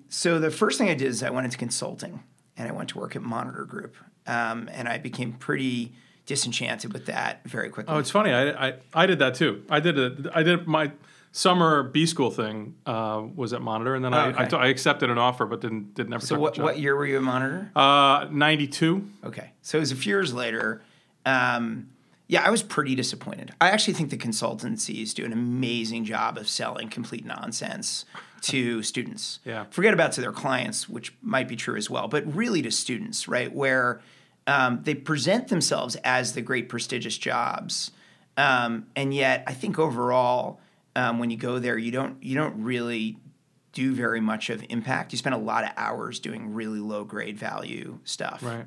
So 0.09 0.39
the 0.39 0.51
first 0.51 0.79
thing 0.79 0.89
I 0.89 0.95
did 0.95 1.09
is 1.09 1.23
I 1.23 1.31
went 1.31 1.45
into 1.45 1.59
consulting, 1.59 2.23
and 2.57 2.69
I 2.69 2.73
went 2.73 2.89
to 2.91 2.99
work 2.99 3.15
at 3.17 3.23
Monitor 3.23 3.65
Group, 3.65 3.97
um, 4.27 4.69
and 4.73 4.89
I 4.89 4.99
became 4.99 5.33
pretty 5.35 5.93
disenchanted 6.27 6.93
with 6.93 7.07
that 7.07 7.43
very 7.45 7.71
quickly. 7.71 7.95
Oh, 7.95 7.99
it's 7.99 8.11
funny. 8.11 8.33
I, 8.33 8.69
I, 8.69 8.75
I 8.95 9.07
did 9.07 9.19
that 9.21 9.35
too. 9.35 9.65
I 9.71 9.81
did 9.81 9.99
a, 9.99 10.31
I 10.35 10.43
did 10.43 10.67
my 10.67 10.93
summer 11.33 11.83
B 11.83 12.07
school 12.07 12.31
thing 12.31 12.75
uh, 12.87 13.23
was 13.35 13.53
at 13.53 13.61
Monitor, 13.63 13.95
and 13.95 14.05
then 14.05 14.13
I, 14.15 14.27
Oh, 14.27 14.29
okay. 14.31 14.43
I, 14.43 14.47
t- 14.47 14.57
I 14.57 14.67
accepted 14.69 15.11
an 15.11 15.19
offer, 15.19 15.47
but 15.47 15.61
didn't 15.61 15.95
did 15.95 16.09
never. 16.09 16.25
so 16.25 16.39
what 16.39 16.59
what 16.59 16.79
year 16.79 16.97
were 16.97 17.07
you 17.07 17.17
at 17.17 17.23
Monitor? 17.23 17.71
Uh, 17.77 18.27
ninety 18.31 18.67
two. 18.67 19.09
Okay, 19.25 19.53
so 19.63 19.79
it 19.79 19.81
was 19.81 19.93
a 19.93 19.97
few 19.97 20.13
years 20.15 20.33
later. 20.35 20.83
Um, 21.27 21.91
yeah, 22.27 22.43
I 22.45 22.51
was 22.51 22.63
pretty 22.63 22.95
disappointed. 22.95 23.53
I 23.61 23.71
actually 23.71 23.95
think 23.95 24.11
the 24.11 24.19
consultancies 24.19 25.15
do 25.15 25.25
an 25.25 25.33
amazing 25.33 26.05
job 26.05 26.37
of 26.37 26.47
selling 26.49 26.89
complete 26.91 27.25
nonsense 27.25 28.05
to 28.43 28.83
students. 28.83 29.41
Yeah. 29.45 29.65
Forget 29.71 29.95
about 29.95 30.13
to 30.13 30.21
their 30.21 30.33
clients, 30.33 30.89
which 30.89 31.15
might 31.23 31.49
be 31.49 31.57
true 31.57 31.77
as 31.77 31.91
well, 31.91 32.09
but 32.09 32.35
really 32.35 32.63
to 32.63 32.71
students, 32.71 33.29
right? 33.29 33.53
Where 33.53 34.01
um, 34.47 34.81
they 34.83 34.95
present 34.95 35.49
themselves 35.49 35.97
as 36.05 36.33
the 36.33 36.43
great 36.43 36.69
prestigious 36.69 37.19
jobs, 37.19 37.91
um, 38.37 38.87
and 38.97 39.13
yet 39.13 39.45
I 39.47 39.53
think 39.53 39.79
overall, 39.79 40.61
um, 40.97 41.19
when 41.19 41.31
you 41.31 41.37
go 41.37 41.59
there, 41.59 41.77
you 41.77 41.91
don't 41.91 42.23
you 42.23 42.35
don't 42.35 42.63
really 42.63 43.19
do 43.73 43.95
very 43.95 44.21
much 44.21 44.51
of 44.51 44.65
impact. 44.69 45.13
You 45.13 45.19
spend 45.19 45.35
a 45.35 45.39
lot 45.39 45.65
of 45.65 45.71
hours 45.77 46.19
doing 46.19 46.55
really 46.55 46.81
low 46.81 47.05
grade 47.05 47.39
value 47.39 47.99
stuff. 48.05 48.43
Right. 48.43 48.67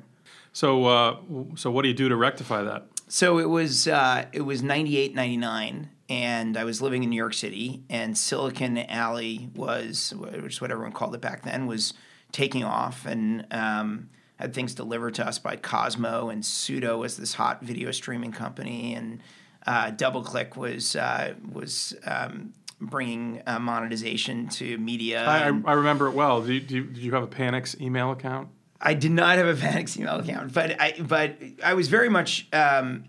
So 0.52 0.84
uh, 0.86 1.16
so 1.56 1.70
what 1.70 1.82
do 1.82 1.88
you 1.88 1.94
do 1.94 2.08
to 2.08 2.16
rectify 2.16 2.62
that? 2.62 2.86
So 3.08 3.38
it 3.38 3.48
was 3.48 3.88
uh, 3.88 4.26
it 4.32 4.42
was 4.42 4.62
98, 4.62 5.14
99, 5.14 5.90
and 6.12 6.58
I 6.58 6.64
was 6.64 6.82
living 6.82 7.02
in 7.02 7.08
New 7.08 7.16
York 7.16 7.32
City, 7.32 7.84
and 7.88 8.16
Silicon 8.18 8.76
Alley 8.76 9.48
was, 9.54 10.12
which 10.14 10.52
is 10.52 10.60
what 10.60 10.70
everyone 10.70 10.92
called 10.92 11.14
it 11.14 11.22
back 11.22 11.42
then, 11.42 11.66
was 11.66 11.94
taking 12.32 12.64
off, 12.64 13.06
and 13.06 13.46
um, 13.50 14.10
had 14.36 14.52
things 14.52 14.74
delivered 14.74 15.14
to 15.14 15.26
us 15.26 15.38
by 15.38 15.56
Kozmo, 15.56 16.30
and 16.30 16.44
Pseudo 16.44 16.98
was 16.98 17.16
this 17.16 17.32
hot 17.32 17.62
video 17.62 17.90
streaming 17.92 18.30
company, 18.30 18.94
and 18.94 19.22
uh, 19.66 19.90
DoubleClick 19.90 20.54
was 20.54 20.96
uh, 20.96 21.32
was 21.50 21.96
um, 22.04 22.52
bringing 22.78 23.40
uh, 23.46 23.58
monetization 23.58 24.48
to 24.48 24.76
media. 24.76 25.24
I, 25.24 25.38
I, 25.38 25.48
and- 25.48 25.66
I 25.66 25.72
remember 25.72 26.08
it 26.08 26.12
well. 26.14 26.42
Do 26.42 26.52
you, 26.52 26.60
do 26.60 26.74
you, 26.74 26.84
did 26.84 26.98
you 26.98 27.12
have 27.12 27.22
a 27.22 27.26
Panix 27.26 27.80
email 27.80 28.10
account? 28.10 28.48
I 28.78 28.92
did 28.92 29.12
not 29.12 29.38
have 29.38 29.46
a 29.46 29.54
Panix 29.54 29.96
email 29.96 30.16
account, 30.16 30.52
but 30.52 30.78
I 30.78 30.92
but 31.00 31.38
I 31.64 31.72
was 31.72 31.88
very 31.88 32.10
much 32.10 32.48
um, 32.52 33.04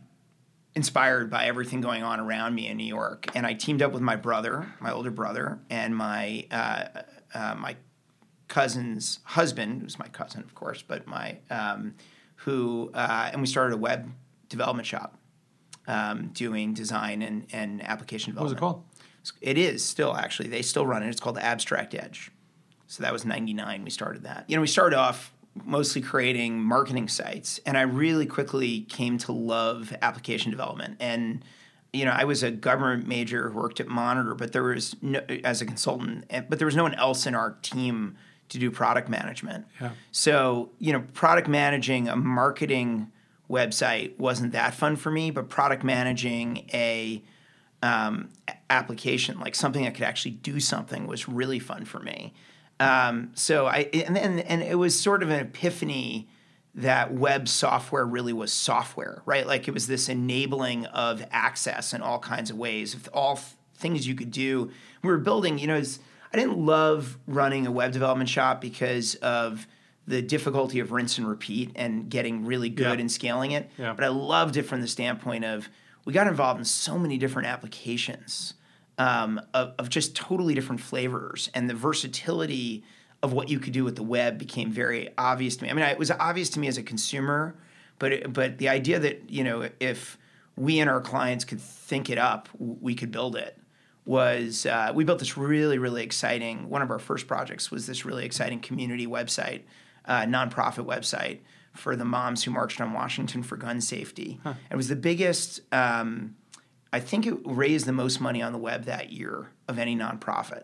inspired 0.75 1.30
by 1.30 1.46
everything 1.46 1.82
going 1.82 2.03
on 2.03 2.20
around 2.20 2.56
me 2.56 2.68
in 2.68 2.77
New 2.77 2.86
York, 2.86 3.27
and 3.36 3.46
I 3.46 3.53
teamed 3.53 3.82
up 3.82 3.92
with 3.92 4.01
my 4.01 4.15
brother, 4.15 4.74
my 4.80 4.92
older 4.92 5.12
brother, 5.12 5.60
and 5.70 5.96
my 5.96 6.46
uh, 6.51 6.86
uh, 7.34 7.56
my 7.56 7.75
cousin's 8.48 9.20
husband, 9.24 9.82
who's 9.82 9.98
my 9.98 10.08
cousin, 10.08 10.42
of 10.42 10.53
course, 10.56 10.84
but 10.86 11.08
my 11.08 11.38
um, 11.50 11.96
who 12.38 12.92
uh, 12.94 13.30
and 13.32 13.42
we 13.42 13.48
started 13.48 13.74
a 13.74 13.77
web 13.77 14.12
development 14.50 14.88
shop 14.88 15.18
um, 15.88 16.30
doing 16.34 16.74
design 16.74 17.22
and, 17.22 17.46
and 17.51 17.82
application 17.84 18.32
development. 18.32 18.62
What 18.62 18.72
was 18.72 18.82
it 19.24 19.34
called? 19.34 19.42
It 19.42 19.58
is 19.58 19.84
still 19.84 20.15
actually. 20.15 20.50
They 20.50 20.62
still 20.62 20.86
run 20.86 21.03
it. 21.03 21.10
It's 21.10 21.20
called 21.20 21.38
Abstract 21.38 21.96
Edge. 21.96 22.32
So 22.88 23.01
that 23.03 23.13
was 23.13 23.25
99 23.25 23.84
we 23.84 23.89
started 23.89 24.24
that. 24.24 24.46
You 24.48 24.56
know, 24.56 24.62
we 24.62 24.68
started 24.68 24.98
off 24.98 25.33
mostly 25.64 26.02
creating 26.02 26.60
marketing 26.60 27.08
sites 27.08 27.60
and 27.66 27.78
I 27.78 27.82
really 27.82 28.26
quickly 28.26 28.82
came 28.82 29.18
to 29.20 29.32
love 29.32 29.94
application 30.02 30.52
development 30.52 30.98
and 31.00 31.44
you 31.94 32.06
know, 32.06 32.12
I 32.12 32.24
was 32.24 32.42
a 32.42 32.50
government 32.50 33.08
major 33.08 33.50
who 33.50 33.60
worked 33.60 33.80
at 33.80 33.88
Monitor, 33.88 34.34
but 34.34 34.52
there 34.52 34.64
was 34.64 34.96
no, 35.02 35.22
as 35.44 35.62
a 35.62 35.66
consultant, 35.66 36.26
eh, 36.32 36.42
but 36.42 36.58
there 36.58 36.66
was 36.66 36.76
no 36.76 36.82
one 36.82 36.96
else 36.96 37.28
in 37.28 37.36
our 37.36 37.52
team 37.62 38.18
to 38.50 38.58
do 38.58 38.72
product 38.72 39.10
management. 39.10 39.66
Yeah. 39.80 39.92
So, 40.12 40.72
you 40.80 40.92
know, 40.92 41.02
product 41.14 41.48
managing 41.48 42.08
a 42.08 42.16
marketing 42.16 43.12
website 43.50 44.18
wasn't 44.18 44.54
that 44.54 44.74
fun 44.74 44.96
for 44.96 45.12
me, 45.12 45.30
but 45.30 45.50
product 45.50 45.84
managing 45.84 46.68
a 46.74 47.24
um, 47.84 48.30
application, 48.70 49.40
like 49.40 49.54
something 49.54 49.84
that 49.84 49.94
could 49.94 50.04
actually 50.04 50.32
do 50.32 50.60
something, 50.60 51.06
was 51.06 51.30
really 51.30 51.60
fun 51.60 51.86
for 51.86 52.00
me. 52.00 52.34
Um, 52.84 53.32
so 53.36 53.66
I 53.68 53.90
and, 53.94 54.18
and 54.18 54.40
and 54.40 54.62
it 54.62 54.75
was 54.75 55.00
sort 55.00 55.24
of 55.24 55.30
an 55.30 55.40
epiphany 55.40 56.28
that 56.75 57.13
web 57.13 57.48
software 57.48 58.06
really 58.06 58.34
was 58.34 58.52
software, 58.52 59.22
right? 59.25 59.46
Like 59.46 59.68
it 59.68 59.74
was 59.74 59.86
this 59.88 60.10
enabling 60.10 60.86
of 60.88 61.24
access 61.32 61.94
in 61.94 62.02
all 62.02 62.18
kinds 62.20 62.50
of 62.50 62.58
ways, 62.58 62.96
of 62.96 63.08
all 63.13 63.36
th- 63.36 63.46
things 63.75 64.08
you 64.08 64.16
could 64.16 64.32
do. 64.32 64.72
We 65.04 65.10
were 65.10 65.20
building, 65.20 65.60
you 65.60 65.68
know, 65.68 65.75
I 66.34 66.38
didn't 66.38 66.58
love 66.58 67.20
running 67.28 67.68
a 67.68 67.72
web 67.72 67.92
development 67.92 68.28
shop 68.28 68.60
because 68.60 69.13
of 69.16 69.68
the 70.08 70.22
difficulty 70.24 70.80
of 70.80 70.92
rinse 70.92 71.20
and 71.20 71.28
repeat 71.30 71.72
and 71.75 72.10
getting 72.10 72.44
really 72.44 72.70
good 72.70 72.96
Yeah. 72.96 73.02
and 73.02 73.12
scaling 73.12 73.52
it. 73.52 73.70
Yeah. 73.78 73.94
But 73.94 74.04
I 74.04 74.08
loved 74.08 74.58
it 74.58 74.63
from 74.63 74.82
the 74.82 74.88
standpoint 74.88 75.46
of 75.46 75.70
we 76.06 76.12
got 76.12 76.25
involved 76.28 76.58
in 76.60 76.66
so 76.66 76.98
many 76.98 77.20
different 77.20 77.48
applications 77.50 78.56
um, 78.98 79.42
of, 79.54 79.74
of 79.80 79.90
just 79.90 80.16
totally 80.16 80.54
different 80.54 80.82
flavors, 80.82 81.50
and 81.54 81.70
the 81.70 81.74
versatility 81.74 82.84
of 83.22 83.34
what 83.34 83.50
you 83.50 83.60
could 83.60 83.74
do 83.74 83.84
with 83.84 83.96
the 83.96 84.04
web 84.04 84.38
became 84.38 84.70
very 84.72 85.10
obvious 85.18 85.56
to 85.58 85.64
me. 85.64 85.70
I 85.70 85.74
mean, 85.74 85.86
I- 85.86 85.92
it 85.92 86.00
was 86.00 86.12
obvious 86.12 86.50
to 86.52 86.60
me 86.60 86.68
as 86.68 86.78
a 86.78 86.84
consumer, 86.84 87.56
but 88.00 88.12
it, 88.12 88.34
but 88.34 88.58
the 88.58 88.70
idea 88.70 89.00
that 89.00 89.30
you 89.30 89.44
know 89.44 89.70
if 89.80 90.18
we 90.56 90.80
and 90.80 90.90
our 90.90 91.02
clients 91.02 91.46
could 91.46 91.62
think 91.62 92.10
it 92.10 92.18
up, 92.18 92.50
we 92.60 92.94
could 92.96 93.12
build 93.12 93.36
it 93.36 93.58
was 94.06 94.66
uh, 94.66 94.92
we 94.94 95.04
built 95.06 95.20
this 95.20 95.38
really 95.38 95.78
really 95.78 96.04
exciting 96.04 96.70
one 96.70 96.82
of 96.82 96.92
our 96.92 97.00
first 97.00 97.26
projects 97.26 97.72
was 97.72 97.88
this 97.88 98.04
really 98.04 98.26
exciting 98.26 98.60
community 98.60 99.08
website 99.08 99.62
uh, 100.06 100.24
nonprofit 100.24 100.86
website 100.86 101.40
for 101.74 101.96
the 101.96 102.04
moms 102.04 102.44
who 102.44 102.52
marched 102.52 102.82
on 102.82 102.92
washington 102.92 103.42
for 103.42 103.56
gun 103.56 103.80
safety. 103.80 104.42
It 104.70 104.76
was 104.76 104.90
the 104.90 104.98
biggest 104.98 105.62
um, 105.72 106.36
i 106.94 107.00
think 107.00 107.26
it 107.28 107.36
raised 107.46 107.86
the 107.86 107.92
most 107.92 108.22
money 108.22 108.42
on 108.42 108.54
the 108.54 108.58
web 108.60 108.86
that 108.86 109.12
year 109.12 109.50
of 109.68 109.78
any 109.78 109.96
nonprofit 109.96 110.64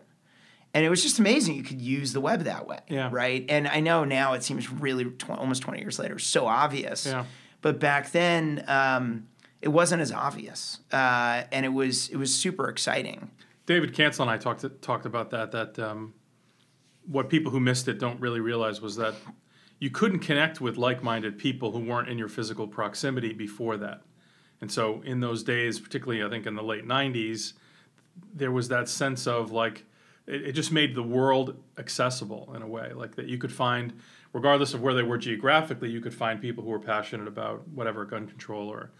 and 0.72 0.84
it 0.84 0.88
was 0.88 1.02
just 1.02 1.18
amazing 1.18 1.54
you 1.56 1.62
could 1.62 1.80
use 1.82 2.12
the 2.14 2.20
web 2.20 2.40
that 2.44 2.66
way 2.66 2.78
Yeah. 2.88 3.10
right 3.12 3.44
and 3.48 3.68
i 3.68 3.80
know 3.80 4.04
now 4.04 4.32
it 4.32 4.42
seems 4.42 4.70
really 4.72 5.04
tw- 5.04 5.30
almost 5.30 5.60
20 5.62 5.80
years 5.80 5.98
later 5.98 6.18
so 6.18 6.46
obvious 6.46 7.04
Yeah. 7.06 7.24
but 7.60 7.78
back 7.80 8.12
then 8.12 8.64
um, 8.68 9.26
it 9.60 9.68
wasn't 9.68 10.00
as 10.00 10.10
obvious 10.12 10.78
uh, 10.92 11.42
and 11.52 11.66
it 11.66 11.70
was 11.80 12.08
it 12.08 12.16
was 12.16 12.34
super 12.34 12.68
exciting 12.70 13.30
David 13.66 13.92
Cancel 13.94 14.22
and 14.22 14.30
I 14.30 14.36
talked 14.36 14.64
talked 14.82 15.06
about 15.06 15.30
that. 15.30 15.52
That 15.52 15.78
um, 15.78 16.14
what 17.06 17.28
people 17.28 17.52
who 17.52 17.60
missed 17.60 17.86
it 17.86 18.00
don't 18.00 18.20
really 18.20 18.40
realize 18.40 18.80
was 18.80 18.96
that 18.96 19.14
you 19.78 19.90
couldn't 19.90 20.20
connect 20.20 20.60
with 20.60 20.76
like-minded 20.76 21.38
people 21.38 21.70
who 21.70 21.78
weren't 21.78 22.08
in 22.08 22.18
your 22.18 22.28
physical 22.28 22.66
proximity 22.66 23.32
before 23.32 23.76
that. 23.76 24.02
And 24.60 24.70
so 24.70 25.00
in 25.04 25.20
those 25.20 25.42
days, 25.42 25.80
particularly 25.80 26.22
I 26.22 26.28
think 26.28 26.46
in 26.46 26.54
the 26.54 26.62
late 26.62 26.86
'90s, 26.86 27.54
there 28.34 28.52
was 28.52 28.68
that 28.68 28.88
sense 28.88 29.26
of 29.26 29.50
like 29.52 29.84
it, 30.26 30.48
it 30.48 30.52
just 30.52 30.70
made 30.72 30.94
the 30.94 31.02
world 31.02 31.56
accessible 31.78 32.52
in 32.54 32.62
a 32.62 32.66
way, 32.66 32.92
like 32.92 33.14
that 33.16 33.26
you 33.26 33.38
could 33.38 33.52
find, 33.52 33.92
regardless 34.32 34.74
of 34.74 34.82
where 34.82 34.94
they 34.94 35.02
were 35.02 35.18
geographically, 35.18 35.90
you 35.90 36.00
could 36.00 36.14
find 36.14 36.40
people 36.40 36.62
who 36.62 36.70
were 36.70 36.78
passionate 36.78 37.26
about 37.26 37.66
whatever 37.68 38.04
gun 38.04 38.26
control 38.26 38.68
or, 38.68 38.90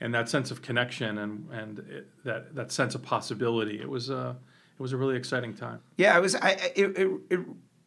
and 0.00 0.14
that 0.14 0.28
sense 0.28 0.50
of 0.50 0.60
connection 0.62 1.18
and 1.18 1.48
and 1.50 1.78
it, 1.78 2.08
that 2.24 2.54
that 2.54 2.70
sense 2.72 2.94
of 2.94 3.02
possibility. 3.02 3.80
It 3.80 3.88
was 3.88 4.10
a 4.10 4.36
it 4.78 4.82
was 4.82 4.92
a 4.92 4.96
really 4.98 5.16
exciting 5.16 5.54
time. 5.54 5.80
Yeah, 5.96 6.16
it 6.18 6.20
was. 6.20 6.34
I 6.34 6.50
I- 6.50 6.72
it, 6.76 6.98
it, 6.98 7.10
it 7.30 7.40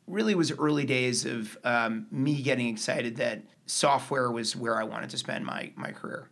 really 0.07 0.33
was 0.33 0.51
early 0.57 0.85
days 0.85 1.23
of 1.25 1.55
um, 1.63 2.07
me 2.09 2.41
getting 2.41 2.67
excited 2.67 3.17
that 3.17 3.43
software 3.67 4.31
was 4.31 4.55
where 4.55 4.75
I 4.81 4.83
wanted 4.83 5.11
to 5.11 5.17
spend 5.19 5.45
my 5.45 5.71
my 5.75 5.91
career. 5.91 6.27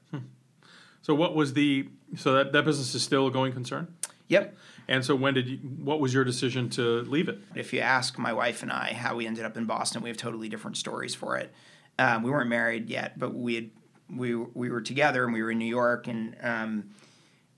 So 1.07 1.15
what 1.15 1.33
was 1.33 1.53
the 1.53 1.87
so 2.17 2.33
that 2.33 2.51
that 2.51 2.65
business 2.65 2.93
is 2.93 3.01
still 3.01 3.27
a 3.27 3.31
going 3.31 3.53
concern? 3.53 3.87
Yep. 4.27 4.57
And 4.89 5.05
so 5.05 5.15
when 5.15 5.33
did 5.33 5.47
you? 5.47 5.55
What 5.55 6.01
was 6.01 6.13
your 6.13 6.25
decision 6.25 6.69
to 6.71 7.01
leave 7.03 7.29
it? 7.29 7.39
If 7.55 7.71
you 7.71 7.79
ask 7.79 8.17
my 8.17 8.33
wife 8.33 8.61
and 8.61 8.69
I 8.69 8.91
how 8.91 9.15
we 9.15 9.25
ended 9.25 9.45
up 9.45 9.55
in 9.55 9.63
Boston, 9.63 10.01
we 10.01 10.09
have 10.09 10.17
totally 10.17 10.49
different 10.49 10.75
stories 10.75 11.15
for 11.15 11.37
it. 11.37 11.53
Um, 11.97 12.23
we 12.23 12.29
weren't 12.29 12.49
married 12.49 12.89
yet, 12.89 13.17
but 13.17 13.33
we 13.33 13.55
had 13.55 13.69
we 14.13 14.35
we 14.35 14.69
were 14.69 14.81
together 14.81 15.23
and 15.23 15.31
we 15.31 15.41
were 15.41 15.51
in 15.51 15.57
New 15.57 15.65
York 15.65 16.07
and. 16.07 16.35
Um, 16.41 16.89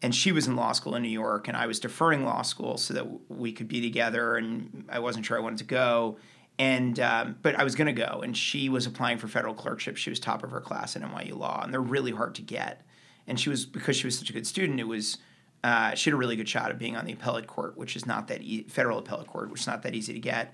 and 0.01 0.15
she 0.15 0.31
was 0.31 0.47
in 0.47 0.55
law 0.55 0.71
school 0.71 0.95
in 0.95 1.01
New 1.01 1.09
York, 1.09 1.49
and 1.49 1.57
I 1.57 1.67
was 1.67 1.77
deferring 1.77 2.23
law 2.23 2.41
school 2.41 2.77
so 2.77 2.93
that 2.93 3.05
we 3.29 3.51
could 3.51 3.67
be 3.67 3.81
together. 3.81 4.37
And 4.37 4.85
I 4.87 4.99
wasn't 4.99 5.25
sure 5.25 5.35
I 5.35 5.41
wanted 5.41 5.57
to 5.57 5.65
go, 5.65 6.17
and 6.57 6.97
um, 7.01 7.35
but 7.41 7.55
I 7.55 7.65
was 7.65 7.75
going 7.75 7.93
to 7.93 8.01
go. 8.01 8.21
And 8.21 8.37
she 8.37 8.69
was 8.69 8.85
applying 8.85 9.17
for 9.17 9.27
federal 9.27 9.53
clerkship. 9.53 9.97
She 9.97 10.09
was 10.09 10.17
top 10.17 10.41
of 10.41 10.51
her 10.51 10.61
class 10.61 10.95
at 10.95 11.01
NYU 11.01 11.37
Law, 11.37 11.61
and 11.61 11.73
they're 11.73 11.81
really 11.81 12.11
hard 12.11 12.35
to 12.35 12.41
get. 12.41 12.85
And 13.29 13.39
she 13.39 13.49
was 13.49 13.65
because 13.65 13.95
she 13.95 14.07
was 14.07 14.17
such 14.17 14.29
a 14.29 14.33
good 14.33 14.47
student. 14.47 14.79
It 14.79 14.87
was 14.87 15.19
uh, 15.63 15.93
she 15.95 16.09
had 16.09 16.15
a 16.15 16.17
really 16.17 16.35
good 16.35 16.49
shot 16.49 16.71
of 16.71 16.77
being 16.77 16.95
on 16.95 17.05
the 17.05 17.13
appellate 17.13 17.47
court, 17.47 17.77
which 17.77 17.95
is 17.95 18.05
not 18.05 18.27
that 18.27 18.41
e- 18.41 18.65
federal 18.67 18.99
appellate 18.99 19.27
court, 19.27 19.49
which 19.51 19.61
is 19.61 19.67
not 19.67 19.83
that 19.83 19.93
easy 19.93 20.13
to 20.13 20.19
get. 20.19 20.53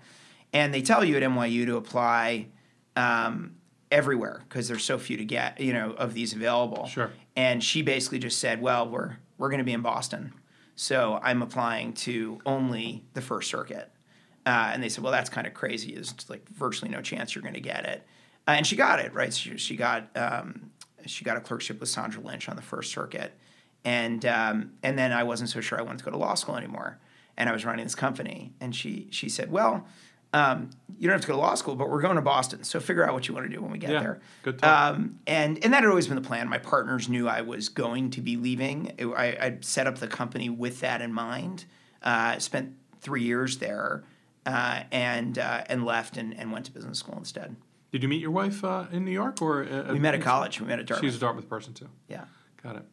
And 0.53 0.73
they 0.73 0.81
tell 0.81 1.03
you 1.03 1.15
at 1.15 1.23
NYU 1.23 1.65
to 1.67 1.77
apply 1.77 2.47
um, 2.95 3.55
everywhere 3.91 4.43
because 4.47 4.67
there's 4.67 4.83
so 4.83 4.97
few 4.97 5.17
to 5.17 5.25
get, 5.25 5.59
you 5.59 5.73
know, 5.73 5.91
of 5.91 6.13
these 6.13 6.33
available. 6.33 6.85
Sure. 6.87 7.11
And 7.35 7.63
she 7.63 7.81
basically 7.81 8.19
just 8.19 8.39
said, 8.39 8.61
"Well, 8.61 8.89
we're 8.89 9.17
we're 9.37 9.49
going 9.49 9.59
to 9.59 9.65
be 9.65 9.73
in 9.73 9.81
Boston, 9.81 10.33
so 10.75 11.19
I'm 11.21 11.41
applying 11.41 11.93
to 11.93 12.39
only 12.45 13.03
the 13.13 13.21
First 13.21 13.49
Circuit." 13.49 13.91
Uh, 14.45 14.71
and 14.73 14.81
they 14.81 14.89
said, 14.89 15.03
"Well, 15.03 15.11
that's 15.11 15.29
kind 15.29 15.45
of 15.45 15.53
crazy. 15.53 15.93
There's 15.93 16.13
like 16.29 16.47
virtually 16.49 16.89
no 16.89 17.01
chance 17.01 17.35
you're 17.35 17.41
going 17.41 17.53
to 17.53 17.61
get 17.61 17.85
it." 17.85 18.07
Uh, 18.47 18.51
and 18.51 18.65
she 18.65 18.75
got 18.75 18.99
it 18.99 19.13
right. 19.13 19.33
She, 19.33 19.57
she 19.57 19.75
got 19.75 20.09
um, 20.15 20.71
she 21.09 21.23
got 21.25 21.37
a 21.37 21.41
clerkship 21.41 21.79
with 21.79 21.89
Sandra 21.89 22.21
Lynch 22.21 22.47
on 22.49 22.55
the 22.55 22.61
First 22.61 22.91
Circuit, 22.91 23.33
and 23.83 24.25
um, 24.25 24.71
and 24.83 24.97
then 24.97 25.11
I 25.11 25.23
wasn't 25.23 25.49
so 25.49 25.61
sure 25.61 25.79
I 25.79 25.81
wanted 25.83 25.99
to 25.99 26.05
go 26.05 26.11
to 26.11 26.17
law 26.17 26.33
school 26.35 26.55
anymore, 26.57 26.97
and 27.37 27.49
I 27.49 27.51
was 27.53 27.65
running 27.65 27.85
this 27.85 27.95
company, 27.95 28.53
and 28.59 28.75
she 28.75 29.07
she 29.11 29.29
said, 29.29 29.51
"Well." 29.51 29.85
Um, 30.33 30.71
you 30.97 31.07
don't 31.07 31.13
have 31.13 31.21
to 31.21 31.27
go 31.27 31.33
to 31.35 31.39
law 31.39 31.55
school, 31.55 31.77
but 31.77 31.89
we're 31.89 32.01
going 32.01 32.17
to 32.17 32.21
Boston. 32.21 32.65
So 32.65 32.81
figure 32.81 33.07
out 33.07 33.13
what 33.13 33.25
you 33.25 33.33
want 33.33 33.49
to 33.49 33.55
do 33.55 33.61
when 33.61 33.71
we 33.71 33.77
get 33.77 33.91
Yeah, 33.91 33.99
there. 34.01 34.19
good 34.43 34.59
talk. 34.59 34.95
Um, 34.95 35.19
and 35.25 35.63
and 35.63 35.71
that 35.71 35.81
had 35.83 35.89
always 35.89 36.07
been 36.07 36.17
the 36.21 36.27
plan. 36.27 36.49
My 36.49 36.57
partners 36.57 37.07
knew 37.07 37.29
I 37.29 37.39
was 37.39 37.69
going 37.69 38.09
to 38.09 38.21
be 38.21 38.35
leaving. 38.35 38.91
It- 38.97 39.05
I, 39.07 39.25
I 39.39 39.57
set 39.61 39.87
up 39.87 39.99
the 39.99 40.07
company 40.09 40.49
with 40.49 40.81
that 40.81 41.01
in 41.01 41.13
mind. 41.13 41.63
Uh, 42.03 42.37
spent 42.39 42.73
three 42.99 43.23
years 43.23 43.59
there, 43.59 44.03
uh, 44.45 44.81
and 44.91 45.39
uh, 45.39 45.63
and 45.69 45.85
left 45.85 46.17
and, 46.17 46.37
and 46.37 46.51
went 46.51 46.65
to 46.65 46.71
business 46.73 46.99
school 46.99 47.15
instead. 47.17 47.55
Did 47.95 48.03
you 48.03 48.09
meet 48.09 48.19
your 48.19 48.31
wife 48.31 48.61
uh, 48.61 48.87
in 48.91 49.05
New 49.05 49.11
York 49.11 49.41
or? 49.41 49.63
Uh, 49.63 49.93
We 49.93 49.99
met 49.99 50.15
at 50.15 50.21
college. 50.21 50.59
We 50.59 50.67
met 50.67 50.79
at 50.79 50.85
Dartmouth. 50.85 51.09
She's 51.09 51.15
a 51.15 51.19
Dartmouth 51.21 51.47
person 51.47 51.73
too. 51.73 51.87
yeah, 52.09 52.25
Got 52.61 52.75
it. 52.75 52.83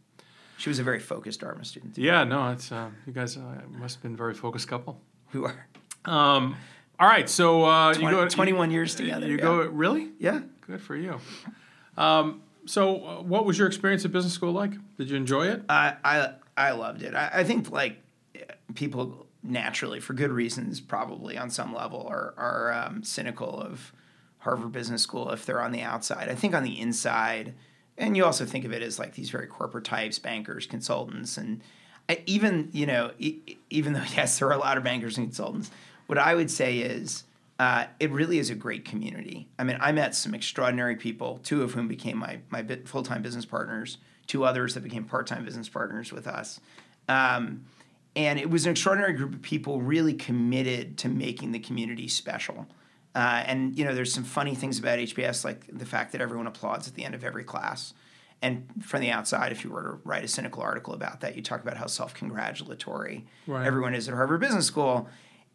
she 0.59 0.71
was 0.71 0.78
a 0.78 0.85
very 0.85 1.00
focused 1.00 1.40
Dartmouth 1.40 1.66
student. 1.66 1.99
Yeah, 1.99 2.23
no, 2.23 2.50
it's 2.52 2.71
uh, 2.71 2.88
you 3.04 3.12
guys 3.12 3.37
uh, 3.37 3.40
must 3.68 3.97
have 3.97 4.02
been 4.04 4.14
a 4.14 4.16
very 4.16 4.32
focused 4.35 4.68
couple. 4.68 5.00
We 5.32 5.40
were 5.40 5.56
Um, 6.04 6.54
all 7.00 7.09
right, 7.09 7.28
so 7.28 7.64
uh, 7.64 7.94
20, 7.94 8.04
you 8.04 8.11
go 8.12 8.28
21 8.28 8.71
years 8.71 8.94
together. 8.94 9.26
You 9.26 9.38
yeah. 9.38 9.42
go 9.42 9.62
really? 9.66 10.11
Yeah. 10.21 10.42
Good 10.68 10.80
for 10.80 10.94
you. 10.94 11.18
Um, 11.97 12.42
so, 12.66 13.04
uh, 13.04 13.23
what 13.23 13.44
was 13.44 13.59
your 13.59 13.66
experience 13.66 14.04
at 14.04 14.12
business 14.12 14.32
school 14.35 14.52
like? 14.52 14.71
Did 14.99 15.11
you 15.11 15.16
enjoy 15.16 15.49
it? 15.49 15.64
I 15.68 15.97
I 16.04 16.28
I 16.56 16.71
loved 16.71 17.02
it. 17.02 17.12
I, 17.16 17.40
I 17.40 17.44
think 17.44 17.73
like 17.73 17.97
people 18.76 19.26
naturally, 19.42 19.99
for 19.99 20.12
good 20.14 20.30
reasons, 20.30 20.80
probably 20.80 21.37
on 21.37 21.50
some 21.50 21.75
level, 21.75 22.06
are 22.09 22.35
are 22.37 22.73
um, 22.73 23.02
cynical 23.02 23.61
of 23.61 23.92
Harvard 24.42 24.72
Business 24.72 25.02
School 25.02 25.30
if 25.30 25.46
they're 25.46 25.62
on 25.62 25.72
the 25.72 25.82
outside. 25.82 26.28
I 26.28 26.34
think 26.34 26.54
on 26.54 26.64
the 26.64 26.80
inside, 26.80 27.54
and 27.96 28.16
you 28.16 28.25
also 28.25 28.44
think 28.44 28.64
of 28.64 28.72
it 28.72 28.82
as 28.82 28.99
like 28.99 29.14
these 29.14 29.30
very 29.30 29.46
corporate 29.46 29.84
types, 29.84 30.18
bankers, 30.18 30.66
consultants, 30.66 31.37
and 31.37 31.61
I, 32.08 32.22
even 32.26 32.68
you 32.72 32.87
know 32.87 33.12
e- 33.18 33.56
even 33.70 33.92
though 33.92 34.04
yes, 34.16 34.38
there 34.38 34.49
are 34.49 34.52
a 34.52 34.58
lot 34.58 34.76
of 34.76 34.84
bankers 34.84 35.16
and 35.16 35.26
consultants. 35.26 35.70
What 36.06 36.18
I 36.18 36.34
would 36.34 36.50
say 36.50 36.78
is. 36.78 37.25
Uh, 37.58 37.87
it 38.00 38.11
really 38.11 38.38
is 38.38 38.50
a 38.50 38.56
great 38.56 38.84
community. 38.84 39.46
I 39.56 39.62
mean, 39.62 39.76
I 39.78 39.92
met 39.92 40.16
some 40.16 40.34
extraordinary 40.34 40.96
people, 40.96 41.38
two 41.44 41.62
of 41.62 41.75
whom 41.75 41.87
became 41.87 42.16
my, 42.16 42.40
my 42.50 42.66
full 42.87 43.04
time 43.04 43.22
business 43.22 43.44
partners, 43.44 43.99
two 44.26 44.44
others 44.44 44.75
that 44.75 44.82
became 44.82 45.04
part 45.04 45.28
time 45.28 45.44
business 45.44 45.68
partners 45.68 46.12
with 46.12 46.26
us. 46.26 46.58
Um, 47.08 47.66
and 48.16 48.40
it 48.40 48.50
was 48.50 48.64
an 48.64 48.72
extraordinary 48.72 49.12
group 49.12 49.34
of 49.34 49.42
people 49.42 49.80
really 49.80 50.14
committed 50.14 50.99
to 50.99 51.08
making 51.08 51.52
the 51.52 51.61
community 51.61 52.08
special. 52.08 52.66
Uh, 53.14 53.42
and, 53.47 53.78
you 53.78 53.85
know, 53.85 53.95
there's 53.95 54.12
some 54.12 54.25
funny 54.25 54.54
things 54.54 54.78
about 54.78 54.99
HBS, 54.99 55.45
like 55.45 55.66
the 55.71 55.85
fact 55.85 56.12
that 56.12 56.21
everyone 56.21 56.47
applauds 56.47 56.88
at 56.88 56.95
the 56.95 57.04
end 57.04 57.14
of 57.14 57.25
every 57.25 57.45
class. 57.45 57.92
And 58.40 58.66
from 58.83 59.02
the 59.02 59.11
outside, 59.11 59.52
if 59.52 59.62
you 59.64 59.71
were 59.71 59.83
to 59.83 59.90
write 60.09 60.25
a 60.25 60.28
cynical 60.28 60.62
article 60.62 60.95
about 60.95 61.21
that, 61.21 61.37
you 61.37 61.42
talk 61.42 61.62
about 61.62 61.76
how 61.76 61.87
self 61.87 62.14
congratulatory 62.14 63.26
Right. 63.47 63.66
everyone 63.66 63.95
is 63.95 64.09
at 64.09 64.14
Harvard 64.14 64.40
Business 64.40 64.66
School. 64.66 65.09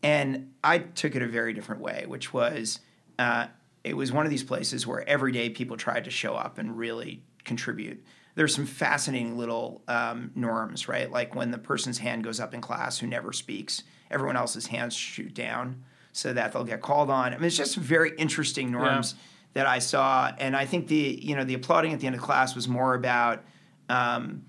And 0.04 0.54
I 0.64 0.78
took 0.80 1.16
it 1.16 1.22
a 1.22 1.28
very 1.28 1.54
different 1.54 1.82
way, 1.82 2.06
which 2.08 2.32
was 2.34 2.80
uh, 3.20 3.48
it 3.84 3.96
was 3.98 4.12
one 4.12 4.26
of 4.26 4.30
these 4.30 4.44
places 4.44 4.86
where 4.86 5.08
every 5.10 5.32
day 5.32 5.50
people 5.50 5.76
tried 5.78 6.04
to 6.06 6.12
show 6.12 6.36
up 6.36 6.58
and 6.60 6.78
really 6.78 7.24
contribute. 7.44 8.04
there's 8.36 8.54
some 8.54 8.66
fascinating 8.68 9.38
little 9.38 9.82
um, 9.88 10.30
norms, 10.36 10.88
right? 10.88 11.12
Like 11.12 11.34
when 11.34 11.50
the 11.50 11.58
person's 11.58 11.98
hand 11.98 12.24
goes 12.24 12.40
up 12.40 12.54
in 12.54 12.62
class 12.62 13.00
who 13.00 13.08
never 13.08 13.34
speaks, 13.34 13.82
everyone 14.12 14.36
else's 14.38 14.68
hands 14.68 14.94
shoot 14.94 15.34
down 15.34 15.84
so 16.18 16.34
that 16.34 16.52
they'll 16.52 16.64
get 16.64 16.82
called 16.82 17.12
on. 17.12 17.32
I 17.32 17.38
mean, 17.38 17.46
it's 17.46 17.56
just 17.56 17.76
very 17.76 18.12
interesting 18.18 18.72
norms 18.72 19.14
yeah. 19.14 19.22
that 19.54 19.68
I 19.68 19.78
saw, 19.78 20.32
and 20.40 20.56
I 20.56 20.66
think 20.66 20.88
the 20.88 21.20
you 21.22 21.36
know 21.36 21.44
the 21.44 21.54
applauding 21.54 21.94
at 21.94 22.00
the 22.00 22.08
end 22.08 22.16
of 22.16 22.22
class 22.22 22.56
was 22.56 22.68
more 22.68 22.94
about. 22.96 23.44
Um, 23.88 24.44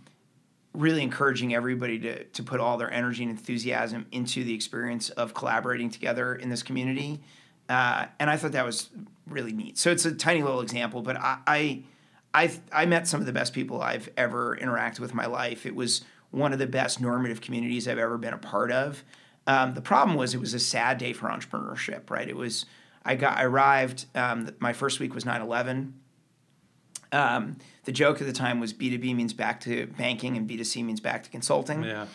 really 0.74 1.02
encouraging 1.02 1.54
everybody 1.54 1.98
to, 1.98 2.22
to 2.24 2.42
put 2.42 2.60
all 2.60 2.76
their 2.76 2.92
energy 2.92 3.22
and 3.22 3.30
enthusiasm 3.30 4.06
into 4.12 4.44
the 4.44 4.54
experience 4.54 5.10
of 5.10 5.34
collaborating 5.34 5.90
together 5.90 6.36
in 6.36 6.50
this 6.50 6.62
community. 6.62 7.20
Uh, 7.68 8.06
and 8.20 8.30
I 8.30 8.36
thought 8.36 8.52
that 8.52 8.64
was 8.64 8.90
really 9.26 9.52
neat. 9.52 9.76
So 9.76 9.90
it's 9.90 10.04
a 10.04 10.12
tiny 10.12 10.42
little 10.42 10.60
example, 10.60 11.02
but 11.02 11.16
I, 11.16 11.38
I, 11.46 11.82
I, 12.32 12.52
I 12.70 12.86
met 12.86 13.08
some 13.08 13.18
of 13.18 13.26
the 13.26 13.32
best 13.32 13.54
people 13.54 13.80
I've 13.80 14.08
ever 14.16 14.56
interacted 14.56 15.00
with 15.00 15.10
in 15.10 15.16
my 15.16 15.26
life. 15.26 15.66
It 15.66 15.74
was 15.74 16.04
one 16.30 16.52
of 16.52 16.60
the 16.60 16.66
best 16.66 17.00
normative 17.00 17.40
communities 17.40 17.88
I've 17.88 17.98
ever 17.98 18.18
been 18.18 18.34
a 18.34 18.38
part 18.38 18.70
of. 18.70 19.02
Um, 19.48 19.72
the 19.72 19.80
problem 19.80 20.16
was 20.16 20.34
it 20.34 20.40
was 20.40 20.52
a 20.52 20.58
sad 20.58 20.98
day 20.98 21.14
for 21.14 21.28
entrepreneurship, 21.28 22.10
right? 22.10 22.28
It 22.28 22.36
was, 22.36 22.66
I 23.02 23.14
got, 23.14 23.38
I 23.38 23.44
arrived, 23.44 24.04
um, 24.14 24.50
my 24.60 24.74
first 24.74 25.00
week 25.00 25.14
was 25.14 25.24
9 25.24 25.40
11. 25.40 25.94
Um, 27.10 27.56
the 27.84 27.92
joke 27.92 28.20
at 28.20 28.26
the 28.26 28.32
time 28.34 28.60
was 28.60 28.74
B2B 28.74 29.16
means 29.16 29.32
back 29.32 29.60
to 29.62 29.86
banking 29.98 30.36
and 30.36 30.48
B2C 30.48 30.84
means 30.84 31.00
back 31.00 31.22
to 31.22 31.30
consulting. 31.30 31.82
Yeah. 31.82 32.06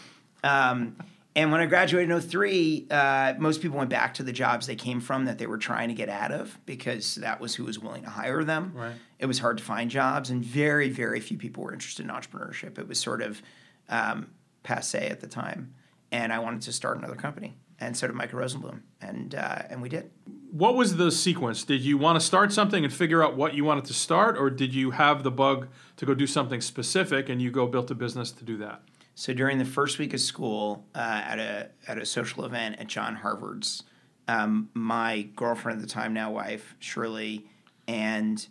Um, 0.44 0.96
and 1.36 1.52
when 1.52 1.62
I 1.62 1.66
graduated 1.66 2.12
in 2.12 2.22
03, 2.22 2.88
uh, 2.92 3.34
most 3.40 3.62
people 3.62 3.80
went 3.80 3.90
back 3.90 4.14
to 4.16 4.24
the 4.24 4.32
jobs 4.32 4.68
they 4.68 4.76
came 4.76 5.02
from 5.02 5.26
that 5.26 5.40
they 5.40 5.48
were 5.48 5.58
trying 5.58 5.90
to 5.90 5.96
get 5.96 6.10
out 6.10 6.32
of 6.32 6.60
because 6.68 7.16
that 7.16 7.42
was 7.42 7.56
who 7.56 7.64
was 7.64 7.80
willing 7.80 8.04
to 8.04 8.10
hire 8.12 8.44
them. 8.44 8.74
Right. 8.76 8.94
It 9.18 9.26
was 9.26 9.40
hard 9.40 9.58
to 9.58 9.64
find 9.64 9.90
jobs, 9.90 10.30
and 10.30 10.46
very, 10.46 10.90
very 10.90 11.20
few 11.20 11.40
people 11.40 11.64
were 11.64 11.74
interested 11.74 12.06
in 12.06 12.12
entrepreneurship. 12.12 12.78
It 12.78 12.88
was 12.88 13.00
sort 13.00 13.24
of 13.24 13.42
um, 13.90 14.28
passe 14.62 15.08
at 15.08 15.22
the 15.22 15.28
time. 15.28 15.74
And 16.14 16.32
I 16.32 16.40
wanted 16.40 16.62
to 16.62 16.72
start 16.72 16.98
another 16.98 17.16
company. 17.16 17.58
And 17.80 17.98
so 17.98 18.08
did 18.08 18.16
Micah 18.16 18.38
Rosenbloom. 18.38 18.80
And, 19.02 19.36
uh, 19.36 19.64
and 19.70 19.82
we 19.82 19.90
did 19.90 20.10
what 20.54 20.76
was 20.76 20.98
the 20.98 21.12
sequence? 21.12 21.64
Did 21.64 21.82
you 21.82 21.98
want 21.98 22.20
to 22.20 22.24
start 22.24 22.54
something 22.54 22.84
and 22.84 22.94
figure 22.94 23.24
out 23.24 23.36
what 23.36 23.56
you 23.56 23.66
wanted 23.66 23.86
to 23.86 23.94
start, 23.96 24.38
or 24.38 24.52
did 24.52 24.76
you 24.76 24.92
have 24.92 25.24
the 25.24 25.32
bug 25.32 25.68
to 25.98 26.06
go 26.06 26.14
do 26.14 26.28
something 26.28 26.62
specific 26.62 27.28
and 27.28 27.42
you 27.42 27.50
go 27.50 27.66
build 27.66 27.90
a 27.90 27.96
business 27.96 28.32
to 28.34 28.46
do 28.46 28.58
that? 28.58 28.84
So 29.16 29.34
during 29.34 29.58
the 29.58 29.66
first 29.66 29.98
week 29.98 30.14
of 30.14 30.22
school, 30.22 30.86
uh, 30.94 31.24
at 31.26 31.40
a 31.40 31.70
at 31.88 31.98
a 31.98 32.06
social 32.06 32.46
event 32.46 32.80
at 32.80 32.86
John 32.86 33.16
Harvard's, 33.16 33.82
um, 34.28 34.70
my 34.76 35.24
girlfriend 35.36 35.82
at 35.82 35.88
the 35.88 35.92
time, 35.92 36.14
now 36.14 36.32
wife 36.32 36.76
Shirley, 36.78 37.48
and 37.88 38.48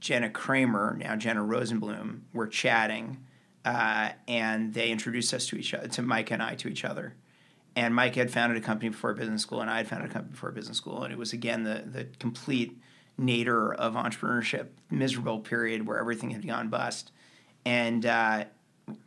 Jenna 0.00 0.30
Kramer, 0.30 0.96
now 0.98 1.14
Jenna 1.14 1.44
Rosenbloom, 1.44 2.22
were 2.32 2.48
chatting, 2.48 3.18
uh, 3.64 4.10
and 4.28 4.74
they 4.74 4.90
introduced 4.90 5.32
us 5.34 5.46
to 5.48 5.56
each 5.56 5.74
other, 5.74 5.88
to 5.88 6.02
Mike 6.02 6.30
and 6.30 6.42
I, 6.42 6.54
to 6.56 6.68
each 6.68 6.84
other 6.84 7.14
and 7.76 7.94
Mike 7.94 8.14
had 8.14 8.30
founded 8.30 8.56
a 8.56 8.60
company 8.60 8.88
before 8.88 9.14
business 9.14 9.42
school, 9.42 9.60
and 9.60 9.70
I 9.70 9.78
had 9.78 9.88
founded 9.88 10.10
a 10.10 10.12
company 10.12 10.32
before 10.32 10.50
business 10.52 10.76
school, 10.76 11.02
and 11.02 11.12
it 11.12 11.18
was 11.18 11.32
again 11.32 11.64
the 11.64 11.82
the 11.86 12.04
complete 12.18 12.78
nadir 13.18 13.72
of 13.72 13.94
entrepreneurship, 13.94 14.68
miserable 14.90 15.40
period 15.40 15.86
where 15.86 15.98
everything 15.98 16.30
had 16.30 16.46
gone 16.46 16.68
bust, 16.68 17.10
and 17.64 18.06
uh, 18.06 18.44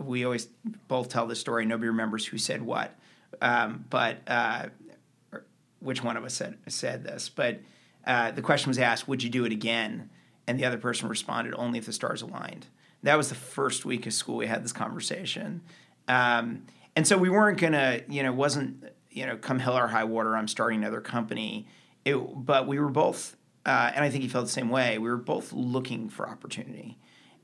we 0.04 0.26
always 0.26 0.48
both 0.88 1.10
tell 1.10 1.28
the 1.28 1.36
story. 1.36 1.66
Nobody 1.66 1.88
remembers 1.88 2.26
who 2.26 2.38
said 2.38 2.62
what, 2.62 2.96
um, 3.42 3.86
but 3.90 4.18
uh, 4.28 4.68
which 5.80 6.04
one 6.04 6.18
of 6.18 6.26
us 6.26 6.34
said 6.34 6.58
said 6.68 7.04
this. 7.04 7.30
But 7.30 7.60
uh, 8.06 8.32
the 8.32 8.42
question 8.42 8.70
was 8.70 8.80
asked, 8.80 9.08
"Would 9.08 9.24
you 9.24 9.30
do 9.30 9.46
it 9.46 9.52
again?" 9.52 10.10
And 10.46 10.60
the 10.60 10.66
other 10.66 10.78
person 10.78 11.08
responded, 11.08 11.54
"Only 11.56 11.80
if 11.80 11.86
the 11.86 11.94
stars 11.94 12.22
aligned." 12.22 12.68
That 13.04 13.16
was 13.16 13.30
the 13.30 13.36
first 13.36 13.86
week 13.86 14.06
of 14.06 14.14
school 14.14 14.38
we 14.38 14.48
had 14.48 14.64
this 14.64 14.74
conversation. 14.74 15.62
Um, 16.08 16.64
and 16.96 17.08
so 17.08 17.18
we 17.18 17.30
weren't 17.30 17.60
gonna, 17.60 18.02
you 18.10 18.24
know, 18.24 18.32
wasn't 18.32 18.84
you 19.18 19.26
know, 19.26 19.36
come 19.36 19.58
hell 19.58 19.76
or 19.76 19.88
high 19.88 20.04
water, 20.04 20.38
I'm 20.38 20.48
starting 20.48 20.80
another 20.80 21.02
company. 21.02 21.68
It, 22.06 22.16
but 22.16 22.68
we 22.68 22.80
were 22.80 22.90
both, 22.90 23.36
uh, 23.66 23.92
and 23.96 24.06
I 24.06 24.10
think 24.10 24.22
he 24.22 24.30
felt 24.30 24.46
the 24.46 24.52
same 24.52 24.70
way. 24.70 25.00
We 25.00 25.10
were 25.10 25.18
both 25.18 25.52
looking 25.52 26.08
for 26.10 26.30
opportunity, 26.30 27.00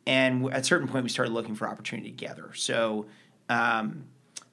and 0.06 0.46
at 0.54 0.62
a 0.62 0.64
certain 0.64 0.88
point, 0.88 1.04
we 1.04 1.10
started 1.10 1.34
looking 1.34 1.56
for 1.56 1.68
opportunity 1.68 2.12
together. 2.12 2.52
So. 2.54 3.08
Um, 3.50 4.06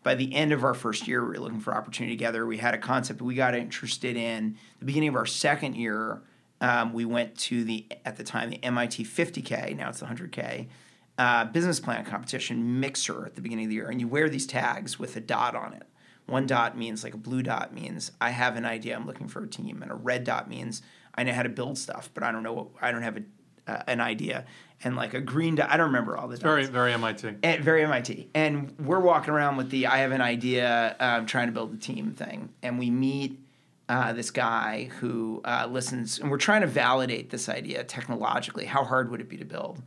by 0.02 0.14
the 0.14 0.34
end 0.34 0.52
of 0.52 0.64
our 0.64 0.72
first 0.72 1.06
year, 1.06 1.20
we 1.22 1.32
were 1.32 1.44
looking 1.44 1.60
for 1.60 1.74
opportunity 1.74 2.16
together. 2.16 2.46
We 2.46 2.56
had 2.56 2.72
a 2.72 2.78
concept 2.78 3.20
we 3.20 3.34
got 3.34 3.54
interested 3.54 4.16
in. 4.16 4.56
The 4.78 4.86
beginning 4.86 5.10
of 5.10 5.14
our 5.14 5.26
second 5.26 5.76
year, 5.76 6.22
um, 6.62 6.94
we 6.94 7.04
went 7.04 7.36
to 7.40 7.64
the 7.64 7.86
at 8.06 8.16
the 8.16 8.24
time 8.24 8.48
the 8.48 8.64
MIT 8.64 9.04
50K. 9.04 9.76
Now 9.76 9.90
it's 9.90 10.00
the 10.00 10.06
100K 10.06 10.68
uh, 11.18 11.44
business 11.44 11.80
plan 11.80 12.04
competition 12.04 12.80
mixer 12.80 13.26
at 13.26 13.34
the 13.34 13.40
beginning 13.40 13.66
of 13.66 13.68
the 13.68 13.74
year, 13.76 13.88
and 13.88 14.00
you 14.00 14.08
wear 14.08 14.28
these 14.28 14.46
tags 14.46 14.98
with 14.98 15.16
a 15.16 15.20
dot 15.20 15.54
on 15.54 15.74
it. 15.74 15.82
One 16.26 16.46
dot 16.46 16.78
means 16.78 17.02
like 17.02 17.12
a 17.12 17.18
blue 17.18 17.42
dot 17.42 17.74
means 17.74 18.12
I 18.20 18.30
have 18.30 18.56
an 18.56 18.64
idea, 18.64 18.94
I'm 18.94 19.06
looking 19.06 19.28
for 19.28 19.42
a 19.42 19.48
team, 19.48 19.82
and 19.82 19.90
a 19.90 19.94
red 19.94 20.24
dot 20.24 20.48
means 20.48 20.80
I 21.14 21.24
know 21.24 21.32
how 21.32 21.42
to 21.42 21.48
build 21.48 21.76
stuff, 21.76 22.08
but 22.14 22.22
I 22.22 22.30
don't 22.30 22.42
know, 22.42 22.52
what, 22.52 22.68
I 22.80 22.92
don't 22.92 23.02
have 23.02 23.16
a, 23.16 23.22
uh, 23.66 23.82
an 23.88 24.00
idea. 24.00 24.46
And 24.82 24.96
like 24.96 25.12
a 25.12 25.20
green 25.20 25.56
dot, 25.56 25.70
I 25.70 25.76
don't 25.76 25.88
remember 25.88 26.16
all 26.16 26.28
the 26.28 26.36
dots. 26.36 26.42
Very, 26.42 26.66
very 26.66 26.92
MIT. 26.92 27.34
And 27.42 27.64
very 27.64 27.82
MIT. 27.82 28.30
And 28.34 28.74
we're 28.78 29.00
walking 29.00 29.34
around 29.34 29.56
with 29.56 29.70
the 29.70 29.88
I 29.88 29.98
have 29.98 30.12
an 30.12 30.20
idea, 30.20 30.96
um, 31.00 31.26
trying 31.26 31.48
to 31.48 31.52
build 31.52 31.74
a 31.74 31.76
team 31.76 32.12
thing, 32.12 32.50
and 32.62 32.78
we 32.78 32.90
meet. 32.90 33.40
Uh, 33.88 34.12
this 34.12 34.30
guy 34.30 34.88
who 35.00 35.40
uh, 35.44 35.66
listens, 35.68 36.20
and 36.20 36.30
we're 36.30 36.38
trying 36.38 36.60
to 36.60 36.66
validate 36.68 37.30
this 37.30 37.48
idea 37.48 37.82
technologically. 37.82 38.64
How 38.64 38.84
hard 38.84 39.10
would 39.10 39.20
it 39.20 39.28
be 39.28 39.36
to 39.38 39.44
build? 39.44 39.82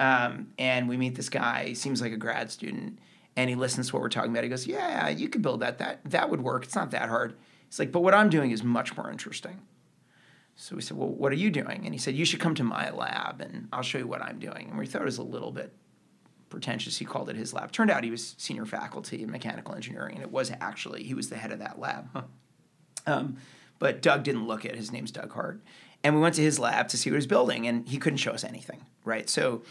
Um, 0.00 0.52
and 0.58 0.88
we 0.88 0.96
meet 0.96 1.14
this 1.14 1.28
guy. 1.28 1.72
Seems 1.72 2.00
like 2.00 2.12
a 2.12 2.16
grad 2.16 2.50
student, 2.50 2.98
and 3.36 3.50
he 3.50 3.56
listens 3.56 3.88
to 3.88 3.94
what 3.94 4.02
we're 4.02 4.08
talking 4.08 4.30
about. 4.30 4.44
He 4.44 4.50
goes, 4.50 4.66
"Yeah, 4.66 5.08
you 5.08 5.28
could 5.28 5.42
build 5.42 5.60
that. 5.60 5.78
That 5.78 6.00
that 6.04 6.30
would 6.30 6.40
work. 6.40 6.64
It's 6.64 6.74
not 6.74 6.90
that 6.92 7.08
hard." 7.08 7.36
He's 7.68 7.78
like, 7.78 7.92
"But 7.92 8.00
what 8.00 8.14
I'm 8.14 8.30
doing 8.30 8.50
is 8.50 8.62
much 8.62 8.96
more 8.96 9.10
interesting." 9.10 9.60
So 10.54 10.76
we 10.76 10.82
said, 10.82 10.96
"Well, 10.96 11.08
what 11.08 11.32
are 11.32 11.36
you 11.36 11.50
doing?" 11.50 11.82
And 11.84 11.94
he 11.94 11.98
said, 11.98 12.14
"You 12.14 12.24
should 12.24 12.40
come 12.40 12.54
to 12.56 12.64
my 12.64 12.90
lab, 12.90 13.40
and 13.40 13.68
I'll 13.72 13.82
show 13.82 13.98
you 13.98 14.06
what 14.06 14.22
I'm 14.22 14.38
doing." 14.38 14.68
And 14.70 14.78
we 14.78 14.86
thought 14.86 15.02
it 15.02 15.06
was 15.06 15.18
a 15.18 15.22
little 15.22 15.52
bit 15.52 15.74
pretentious. 16.48 16.98
He 16.98 17.04
called 17.04 17.28
it 17.28 17.36
his 17.36 17.52
lab. 17.52 17.72
Turned 17.72 17.90
out 17.90 18.04
he 18.04 18.10
was 18.10 18.34
senior 18.38 18.66
faculty 18.66 19.22
in 19.22 19.30
mechanical 19.30 19.74
engineering, 19.74 20.14
and 20.14 20.24
it 20.24 20.30
was 20.30 20.52
actually 20.60 21.02
he 21.02 21.14
was 21.14 21.28
the 21.28 21.36
head 21.36 21.52
of 21.52 21.58
that 21.58 21.78
lab. 21.78 22.08
Huh. 22.12 22.22
Um, 23.06 23.38
but 23.78 24.02
Doug 24.02 24.22
didn't 24.22 24.46
look 24.46 24.66
it. 24.66 24.74
His 24.74 24.92
name's 24.92 25.10
Doug 25.10 25.32
Hart. 25.32 25.62
And 26.04 26.14
we 26.14 26.20
went 26.20 26.36
to 26.36 26.42
his 26.42 26.58
lab 26.58 26.88
to 26.88 26.96
see 26.96 27.10
what 27.10 27.14
he 27.14 27.16
was 27.16 27.26
building, 27.26 27.66
and 27.66 27.86
he 27.88 27.98
couldn't 27.98 28.18
show 28.18 28.32
us 28.32 28.44
anything, 28.44 28.84
right? 29.04 29.28
So 29.28 29.62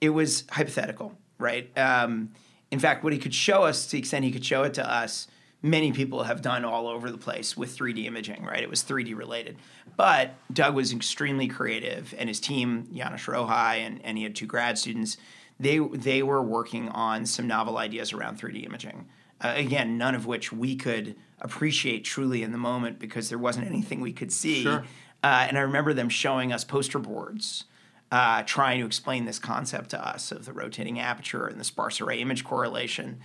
it 0.00 0.10
was 0.10 0.44
hypothetical, 0.50 1.16
right? 1.38 1.70
Um, 1.78 2.32
in 2.70 2.78
fact, 2.78 3.04
what 3.04 3.12
he 3.12 3.18
could 3.18 3.34
show 3.34 3.62
us, 3.62 3.86
to 3.86 3.92
the 3.92 3.98
extent 3.98 4.24
he 4.24 4.32
could 4.32 4.44
show 4.44 4.64
it 4.64 4.74
to 4.74 4.90
us, 4.90 5.28
many 5.62 5.92
people 5.92 6.24
have 6.24 6.42
done 6.42 6.64
all 6.64 6.88
over 6.88 7.10
the 7.10 7.18
place 7.18 7.56
with 7.56 7.76
3D 7.76 8.04
imaging, 8.06 8.44
right? 8.44 8.62
It 8.62 8.70
was 8.70 8.82
3D 8.82 9.16
related. 9.16 9.56
But 9.96 10.34
Doug 10.52 10.74
was 10.74 10.92
extremely 10.92 11.48
creative, 11.48 12.14
and 12.18 12.28
his 12.28 12.40
team, 12.40 12.88
Janos 12.92 13.22
Rohaly, 13.22 13.78
and, 13.78 14.00
and 14.04 14.18
he 14.18 14.24
had 14.24 14.34
two 14.34 14.46
grad 14.46 14.78
students, 14.78 15.16
they, 15.58 15.78
they 15.78 16.22
were 16.22 16.42
working 16.42 16.88
on 16.90 17.24
some 17.24 17.46
novel 17.46 17.78
ideas 17.78 18.12
around 18.12 18.38
3D 18.38 18.66
imaging. 18.66 19.06
Uh, 19.40 19.52
again, 19.56 19.98
none 19.98 20.14
of 20.14 20.26
which 20.26 20.52
we 20.52 20.76
could 20.76 21.16
appreciate 21.40 22.04
truly 22.04 22.42
in 22.42 22.52
the 22.52 22.58
moment 22.58 22.98
because 22.98 23.28
there 23.28 23.38
wasn't 23.38 23.66
anything 23.66 24.00
we 24.00 24.12
could 24.12 24.32
see. 24.32 24.62
Sure. 24.62 24.84
Uh, 25.26 25.44
and 25.48 25.58
I 25.58 25.62
remember 25.62 25.92
them 25.92 26.08
showing 26.08 26.52
us 26.52 26.62
poster 26.62 27.00
boards 27.00 27.64
uh, 28.12 28.44
trying 28.44 28.78
to 28.78 28.86
explain 28.86 29.24
this 29.24 29.40
concept 29.40 29.90
to 29.90 30.08
us 30.08 30.30
of 30.30 30.44
the 30.44 30.52
rotating 30.52 31.00
aperture 31.00 31.48
and 31.48 31.58
the 31.58 31.64
sparse 31.64 32.00
array 32.00 32.20
image 32.20 32.44
correlation. 32.44 33.18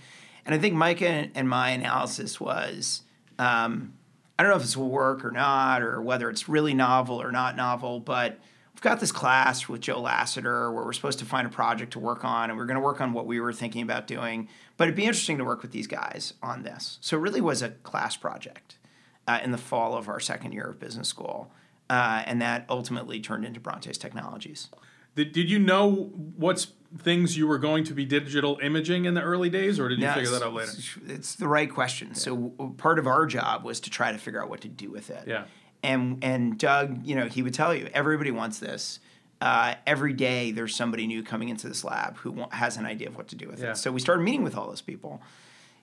And 0.44 0.52
I 0.52 0.58
think 0.58 0.74
Micah 0.74 1.28
and 1.32 1.48
my 1.48 1.70
analysis 1.70 2.40
was 2.40 3.02
um, 3.38 3.92
I 4.36 4.42
don't 4.42 4.50
know 4.50 4.56
if 4.56 4.62
this 4.62 4.76
will 4.76 4.88
work 4.88 5.24
or 5.24 5.30
not, 5.30 5.80
or 5.80 6.02
whether 6.02 6.28
it's 6.28 6.48
really 6.48 6.74
novel 6.74 7.22
or 7.22 7.30
not 7.30 7.54
novel, 7.54 8.00
but 8.00 8.36
we've 8.74 8.82
got 8.82 8.98
this 8.98 9.12
class 9.12 9.68
with 9.68 9.80
Joe 9.80 10.00
Lassiter 10.00 10.72
where 10.72 10.84
we're 10.84 10.92
supposed 10.92 11.20
to 11.20 11.24
find 11.24 11.46
a 11.46 11.50
project 11.50 11.92
to 11.92 12.00
work 12.00 12.24
on, 12.24 12.50
and 12.50 12.58
we're 12.58 12.66
going 12.66 12.80
to 12.80 12.82
work 12.82 13.00
on 13.00 13.12
what 13.12 13.26
we 13.26 13.38
were 13.38 13.52
thinking 13.52 13.82
about 13.82 14.08
doing. 14.08 14.48
But 14.76 14.88
it'd 14.88 14.96
be 14.96 15.04
interesting 15.04 15.38
to 15.38 15.44
work 15.44 15.62
with 15.62 15.70
these 15.70 15.86
guys 15.86 16.34
on 16.42 16.64
this. 16.64 16.98
So 17.00 17.16
it 17.16 17.20
really 17.20 17.40
was 17.40 17.62
a 17.62 17.68
class 17.68 18.16
project 18.16 18.78
uh, 19.28 19.38
in 19.44 19.52
the 19.52 19.56
fall 19.56 19.96
of 19.96 20.08
our 20.08 20.18
second 20.18 20.50
year 20.50 20.64
of 20.64 20.80
business 20.80 21.06
school 21.06 21.52
uh, 21.90 22.22
and 22.26 22.40
that 22.40 22.64
ultimately 22.68 23.20
turned 23.20 23.44
into 23.44 23.60
Brontes 23.60 23.98
Technologies. 23.98 24.68
Did, 25.14 25.32
did 25.32 25.50
you 25.50 25.58
know 25.58 26.10
what 26.36 26.66
things 26.98 27.36
you 27.36 27.46
were 27.46 27.58
going 27.58 27.84
to 27.84 27.94
be 27.94 28.04
digital 28.04 28.58
imaging 28.62 29.04
in 29.04 29.14
the 29.14 29.22
early 29.22 29.50
days, 29.50 29.78
or 29.78 29.88
did 29.88 29.98
you 29.98 30.10
figure 30.10 30.30
that 30.30 30.42
out 30.42 30.54
later? 30.54 30.72
It's 31.06 31.34
the 31.34 31.48
right 31.48 31.70
question. 31.70 32.08
Yeah. 32.08 32.14
So 32.14 32.48
part 32.76 32.98
of 32.98 33.06
our 33.06 33.26
job 33.26 33.64
was 33.64 33.80
to 33.80 33.90
try 33.90 34.12
to 34.12 34.18
figure 34.18 34.42
out 34.42 34.48
what 34.48 34.60
to 34.62 34.68
do 34.68 34.90
with 34.90 35.10
it. 35.10 35.24
Yeah. 35.26 35.44
And 35.82 36.22
and 36.22 36.58
Doug, 36.58 37.04
you 37.04 37.14
know, 37.14 37.26
he 37.26 37.42
would 37.42 37.54
tell 37.54 37.74
you 37.74 37.88
everybody 37.92 38.30
wants 38.30 38.58
this. 38.58 39.00
Uh, 39.40 39.74
every 39.88 40.12
day 40.12 40.52
there's 40.52 40.74
somebody 40.74 41.06
new 41.06 41.22
coming 41.22 41.48
into 41.48 41.66
this 41.66 41.82
lab 41.82 42.16
who 42.18 42.44
has 42.52 42.76
an 42.76 42.86
idea 42.86 43.08
of 43.08 43.16
what 43.16 43.26
to 43.28 43.34
do 43.34 43.48
with 43.48 43.60
yeah. 43.60 43.72
it. 43.72 43.76
So 43.76 43.90
we 43.90 43.98
started 43.98 44.22
meeting 44.22 44.44
with 44.44 44.56
all 44.56 44.68
those 44.68 44.82
people. 44.82 45.20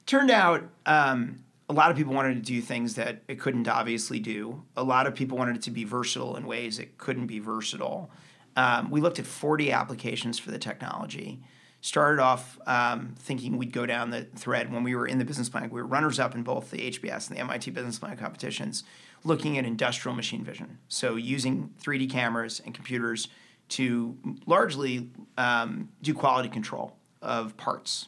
Turned 0.05 0.31
out 0.31 0.63
um, 0.85 1.43
a 1.69 1.73
lot 1.73 1.91
of 1.91 1.97
people 1.97 2.13
wanted 2.13 2.33
to 2.33 2.41
do 2.41 2.61
things 2.61 2.95
that 2.95 3.21
it 3.27 3.39
couldn't 3.39 3.67
obviously 3.67 4.19
do. 4.19 4.63
A 4.75 4.83
lot 4.83 5.05
of 5.05 5.13
people 5.13 5.37
wanted 5.37 5.57
it 5.57 5.61
to 5.63 5.71
be 5.71 5.83
versatile 5.83 6.35
in 6.35 6.47
ways 6.47 6.79
it 6.79 6.97
couldn't 6.97 7.27
be 7.27 7.37
versatile. 7.37 8.09
Um, 8.55 8.89
we 8.89 9.01
looked 9.01 9.19
at 9.19 9.27
40 9.27 9.71
applications 9.71 10.39
for 10.39 10.49
the 10.49 10.57
technology. 10.57 11.41
started 11.81 12.21
off 12.21 12.59
um, 12.65 13.13
thinking 13.19 13.55
we'd 13.55 13.71
go 13.71 13.85
down 13.85 14.09
the 14.09 14.23
thread 14.35 14.73
when 14.73 14.83
we 14.83 14.95
were 14.95 15.07
in 15.07 15.19
the 15.19 15.23
business 15.23 15.47
plan. 15.47 15.69
We 15.69 15.79
were 15.79 15.87
runners 15.87 16.19
up 16.19 16.33
in 16.33 16.41
both 16.41 16.71
the 16.71 16.91
HBS 16.91 17.29
and 17.29 17.37
the 17.37 17.41
MIT 17.41 17.71
business 17.71 17.99
plan 17.99 18.17
competitions, 18.17 18.83
looking 19.23 19.57
at 19.57 19.63
industrial 19.63 20.15
machine 20.15 20.43
vision. 20.43 20.79
So 20.87 21.15
using 21.15 21.69
3D 21.81 22.09
cameras 22.09 22.61
and 22.65 22.73
computers 22.73 23.27
to 23.69 24.17
largely 24.47 25.11
um, 25.37 25.89
do 26.01 26.15
quality 26.15 26.49
control 26.49 26.97
of 27.21 27.55
parts. 27.55 28.07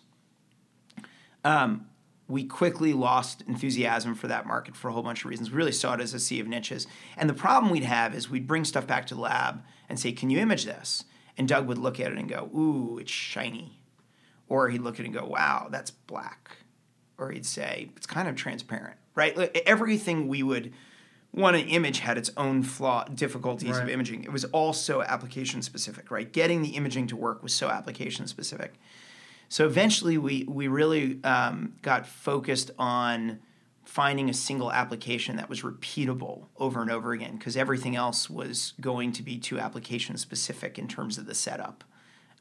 Um, 1.43 1.86
we 2.32 2.44
quickly 2.46 2.94
lost 2.94 3.44
enthusiasm 3.48 4.15
for 4.15 4.28
that 4.28 4.48
market 4.48 4.76
for 4.76 4.88
a 4.89 4.94
whole 4.94 5.04
bunch 5.04 5.24
of 5.24 5.30
reasons. 5.30 5.52
We 5.52 5.58
really 5.58 5.72
saw 5.72 5.94
it 5.94 6.02
as 6.02 6.13
a 6.13 6.20
sea 6.20 6.39
of 6.39 6.48
niches. 6.48 6.88
And 7.17 7.30
the 7.30 7.34
problem 7.34 7.72
we'd 7.72 7.84
have 7.84 8.15
is 8.15 8.30
we'd 8.30 8.48
bring 8.48 8.65
stuff 8.65 8.88
back 8.88 9.06
to 9.08 9.15
the 9.15 9.22
lab 9.22 9.63
and 9.89 10.00
say, 10.00 10.12
Can 10.12 10.30
you 10.30 10.39
image 10.39 10.65
this? 10.65 11.04
And 11.38 11.48
Doug 11.48 11.67
would 11.67 11.78
look 11.78 12.00
at 12.00 12.12
it 12.12 12.17
and 12.17 12.30
go, 12.30 12.50
Ooh, 12.56 12.98
it's 13.00 13.12
shiny. 13.12 13.80
Or 14.48 14.70
he'd 14.70 14.82
look 14.82 14.96
at 14.96 15.02
it 15.02 15.06
and 15.06 15.13
go, 15.13 15.26
Wow, 15.26 15.67
that's 15.70 15.91
black. 15.91 16.58
Or 17.17 17.32
he'd 17.32 17.46
say, 17.46 17.89
It's 17.98 18.08
kind 18.08 18.28
of 18.28 18.36
transparent, 18.36 18.98
right? 19.13 19.38
Everything 19.65 20.28
we 20.28 20.41
would 20.44 20.74
want 21.34 21.56
to 21.56 21.63
image 21.63 22.00
had 22.00 22.17
its 22.17 22.30
own 22.36 22.63
flaw 22.63 23.06
difficulties 23.06 23.72
right. 23.72 23.84
of 23.84 23.89
imaging. 23.89 24.24
It 24.24 24.32
was 24.32 24.44
also 24.46 25.02
application 25.02 25.62
specific, 25.62 26.12
right? 26.12 26.32
Getting 26.32 26.62
the 26.62 26.70
imaging 26.70 27.08
to 27.08 27.15
work 27.15 27.41
was 27.41 27.54
so 27.54 27.70
application 27.70 28.28
specific. 28.28 28.74
So 29.52 29.66
eventually, 29.66 30.18
we 30.18 30.46
we 30.46 30.70
really 30.70 31.22
um, 31.26 31.74
got 31.82 32.08
focused 32.08 32.72
on 32.80 33.40
finding 33.84 34.30
a 34.30 34.34
single 34.34 34.72
application 34.72 35.36
that 35.36 35.50
was 35.50 35.62
repeatable 35.62 36.46
over 36.58 36.82
and 36.82 36.90
over 36.90 37.12
again 37.12 37.36
because 37.36 37.58
everything 37.58 37.94
else 37.94 38.30
was 38.30 38.72
going 38.80 39.12
to 39.12 39.22
be 39.22 39.38
too 39.38 39.60
application 39.60 40.16
specific 40.16 40.80
in 40.80 40.88
terms 40.88 41.18
of 41.18 41.26
the 41.26 41.36
setup. 41.36 41.84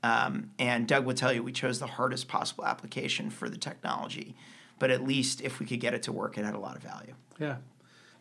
Um, 0.05 0.53
and 0.57 0.87
Doug 0.87 1.05
would 1.05 1.16
tell 1.16 1.33
you 1.33 1.42
we 1.42 1.51
chose 1.51 1.81
the 1.81 1.88
hardest 1.88 2.29
possible 2.29 2.64
application 2.64 3.29
for 3.29 3.51
the 3.51 3.59
technology, 3.59 4.37
but 4.79 4.92
at 4.92 5.03
least 5.03 5.40
if 5.40 5.59
we 5.59 5.66
could 5.66 5.81
get 5.81 5.94
it 5.94 6.05
to 6.05 6.12
work, 6.12 6.38
it 6.38 6.44
had 6.44 6.55
a 6.55 6.61
lot 6.61 6.77
of 6.77 6.83
value. 6.83 7.14
Yeah, 7.40 7.57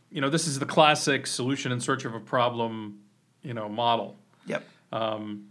you 0.10 0.20
know, 0.20 0.32
this 0.32 0.48
is 0.48 0.58
the 0.58 0.66
classic 0.66 1.28
solution 1.28 1.72
in 1.72 1.80
search 1.80 2.06
of 2.06 2.16
a 2.16 2.20
problem, 2.20 3.02
you 3.44 3.54
know, 3.54 3.70
model. 3.70 4.18
Yep. 4.48 4.64
Um, 4.92 5.50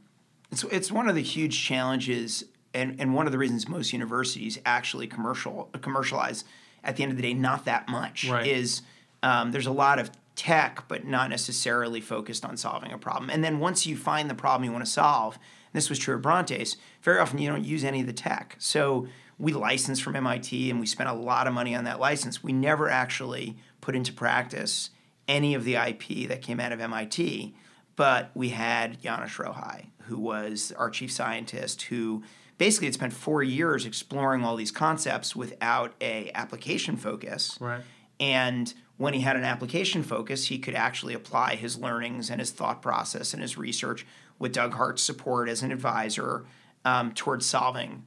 it's 0.50 0.64
it's 0.64 0.90
one 0.90 1.08
of 1.08 1.14
the 1.14 1.22
huge 1.22 1.62
challenges, 1.62 2.42
and, 2.78 3.00
and 3.00 3.14
one 3.14 3.26
of 3.26 3.32
the 3.32 3.38
reasons 3.38 3.68
most 3.68 3.92
universities 3.92 4.58
actually 4.64 5.06
commercial 5.06 5.68
commercialize 5.80 6.44
at 6.84 6.96
the 6.96 7.02
end 7.02 7.12
of 7.12 7.16
the 7.16 7.22
day 7.22 7.34
not 7.34 7.64
that 7.64 7.88
much 7.88 8.28
right. 8.28 8.46
is 8.46 8.82
um, 9.22 9.50
there's 9.52 9.66
a 9.66 9.72
lot 9.72 9.98
of 9.98 10.10
tech, 10.38 10.84
but 10.86 11.04
not 11.04 11.28
necessarily 11.30 12.00
focused 12.00 12.44
on 12.44 12.56
solving 12.56 12.92
a 12.92 12.98
problem. 12.98 13.28
And 13.28 13.42
then 13.42 13.58
once 13.58 13.86
you 13.86 13.96
find 13.96 14.30
the 14.30 14.34
problem 14.34 14.64
you 14.64 14.72
want 14.72 14.84
to 14.84 14.90
solve, 14.90 15.34
and 15.34 15.74
this 15.74 15.90
was 15.90 15.98
true 15.98 16.14
of 16.14 16.22
Brontes, 16.22 16.76
very 17.02 17.18
often 17.18 17.38
you 17.38 17.50
don't 17.50 17.64
use 17.64 17.82
any 17.82 18.00
of 18.00 18.06
the 18.06 18.12
tech. 18.12 18.54
So 18.58 19.08
we 19.36 19.52
licensed 19.52 20.02
from 20.02 20.14
MIT 20.14 20.70
and 20.70 20.78
we 20.78 20.86
spent 20.86 21.08
a 21.08 21.12
lot 21.12 21.48
of 21.48 21.54
money 21.54 21.74
on 21.74 21.84
that 21.84 21.98
license. 21.98 22.42
We 22.42 22.52
never 22.52 22.88
actually 22.88 23.56
put 23.80 23.96
into 23.96 24.12
practice 24.12 24.90
any 25.26 25.54
of 25.54 25.64
the 25.64 25.74
IP 25.74 26.28
that 26.28 26.40
came 26.40 26.60
out 26.60 26.72
of 26.72 26.80
MIT, 26.80 27.54
but 27.96 28.30
we 28.34 28.50
had 28.50 29.02
Janos 29.02 29.36
Rohaly, 29.36 29.86
who 30.02 30.18
was 30.18 30.72
our 30.78 30.88
chief 30.88 31.10
scientist, 31.10 31.82
who 31.82 32.22
basically 32.58 32.88
had 32.88 32.94
spent 32.94 33.12
four 33.12 33.42
years 33.42 33.86
exploring 33.86 34.44
all 34.44 34.56
these 34.56 34.72
concepts 34.72 35.34
without 35.34 35.94
a 36.00 36.30
application 36.34 36.96
focus. 36.96 37.56
Right. 37.60 37.82
And 38.20 38.74
when 38.96 39.14
he 39.14 39.20
had 39.20 39.36
an 39.36 39.44
application 39.44 40.02
focus, 40.02 40.46
he 40.46 40.58
could 40.58 40.74
actually 40.74 41.14
apply 41.14 41.54
his 41.54 41.78
learnings 41.78 42.30
and 42.30 42.40
his 42.40 42.50
thought 42.50 42.82
process 42.82 43.32
and 43.32 43.40
his 43.40 43.56
research 43.56 44.04
with 44.38 44.52
Doug 44.52 44.74
Hart's 44.74 45.02
support 45.02 45.48
as 45.48 45.62
an 45.62 45.70
advisor 45.70 46.44
um, 46.84 47.12
towards 47.12 47.46
solving 47.46 48.04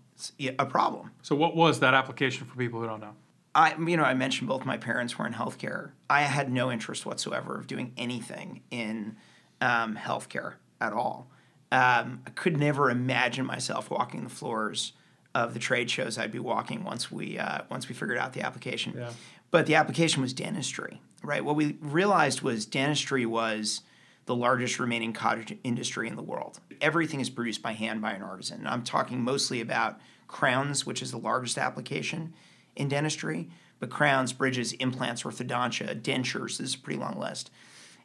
a 0.60 0.66
problem. 0.66 1.12
So, 1.22 1.36
what 1.36 1.56
was 1.56 1.80
that 1.80 1.94
application 1.94 2.46
for 2.46 2.56
people 2.58 2.82
who 2.82 2.88
don't 2.88 3.00
know? 3.00 3.16
I, 3.54 3.76
you 3.78 3.98
know, 3.98 4.04
I 4.04 4.14
mentioned 4.14 4.48
both 4.48 4.66
my 4.66 4.78
parents 4.78 5.18
were 5.18 5.28
in 5.28 5.34
healthcare. 5.34 5.92
I 6.10 6.22
had 6.22 6.52
no 6.52 6.72
interest 6.72 7.06
whatsoever 7.06 7.58
of 7.58 7.68
doing 7.68 7.94
anything 7.98 8.62
in 8.72 9.18
um, 9.60 9.96
healthcare 9.96 10.56
at 10.80 10.94
all. 10.94 11.28
Um, 11.72 12.22
I 12.28 12.32
could 12.32 12.58
never 12.58 12.90
imagine 12.90 13.46
myself 13.46 13.90
walking 13.90 14.24
the 14.24 14.30
floors 14.30 14.94
of 15.34 15.54
the 15.54 15.60
trade 15.60 15.90
shows 15.90 16.18
I'd 16.18 16.32
be 16.32 16.40
walking 16.40 16.84
once 16.84 17.12
we 17.12 17.38
uh, 17.38 17.62
once 17.70 17.88
we 17.88 17.96
figured 17.96 18.18
out 18.18 18.34
the 18.34 18.42
application. 18.42 18.94
Yeah. 18.98 19.12
But 19.52 19.66
the 19.66 19.76
application 19.76 20.22
was 20.22 20.34
dentistry, 20.34 21.02
right? 21.24 21.44
What 21.44 21.56
we 21.56 21.78
realized 21.82 22.42
was 22.42 22.66
dentistry 22.66 23.26
was 23.26 23.82
the 24.26 24.36
largest 24.36 24.80
remaining 24.80 25.14
cottage 25.14 25.58
industry 25.64 26.08
in 26.08 26.16
the 26.16 26.22
world. 26.22 26.60
Everything 26.80 27.20
is 27.20 27.30
produced 27.30 27.62
by 27.62 27.74
hand 27.74 28.02
by 28.02 28.12
an 28.12 28.22
artisan. 28.22 28.60
And 28.60 28.68
I'm 28.68 28.84
talking 28.84 29.22
mostly 29.22 29.62
about 29.62 30.00
crowns, 30.28 30.86
which 30.86 31.02
is 31.02 31.12
the 31.12 31.18
largest 31.18 31.58
application 31.58 32.34
in 32.76 32.88
dentistry, 32.88 33.50
but 33.80 33.90
crowns, 33.90 34.32
bridges, 34.32 34.74
implants, 34.74 35.24
orthodontia, 35.24 36.00
dentures. 36.02 36.58
This 36.58 36.70
is 36.70 36.76
a 36.76 36.80
pretty 36.80 37.00
long 37.00 37.20
list. 37.20 37.52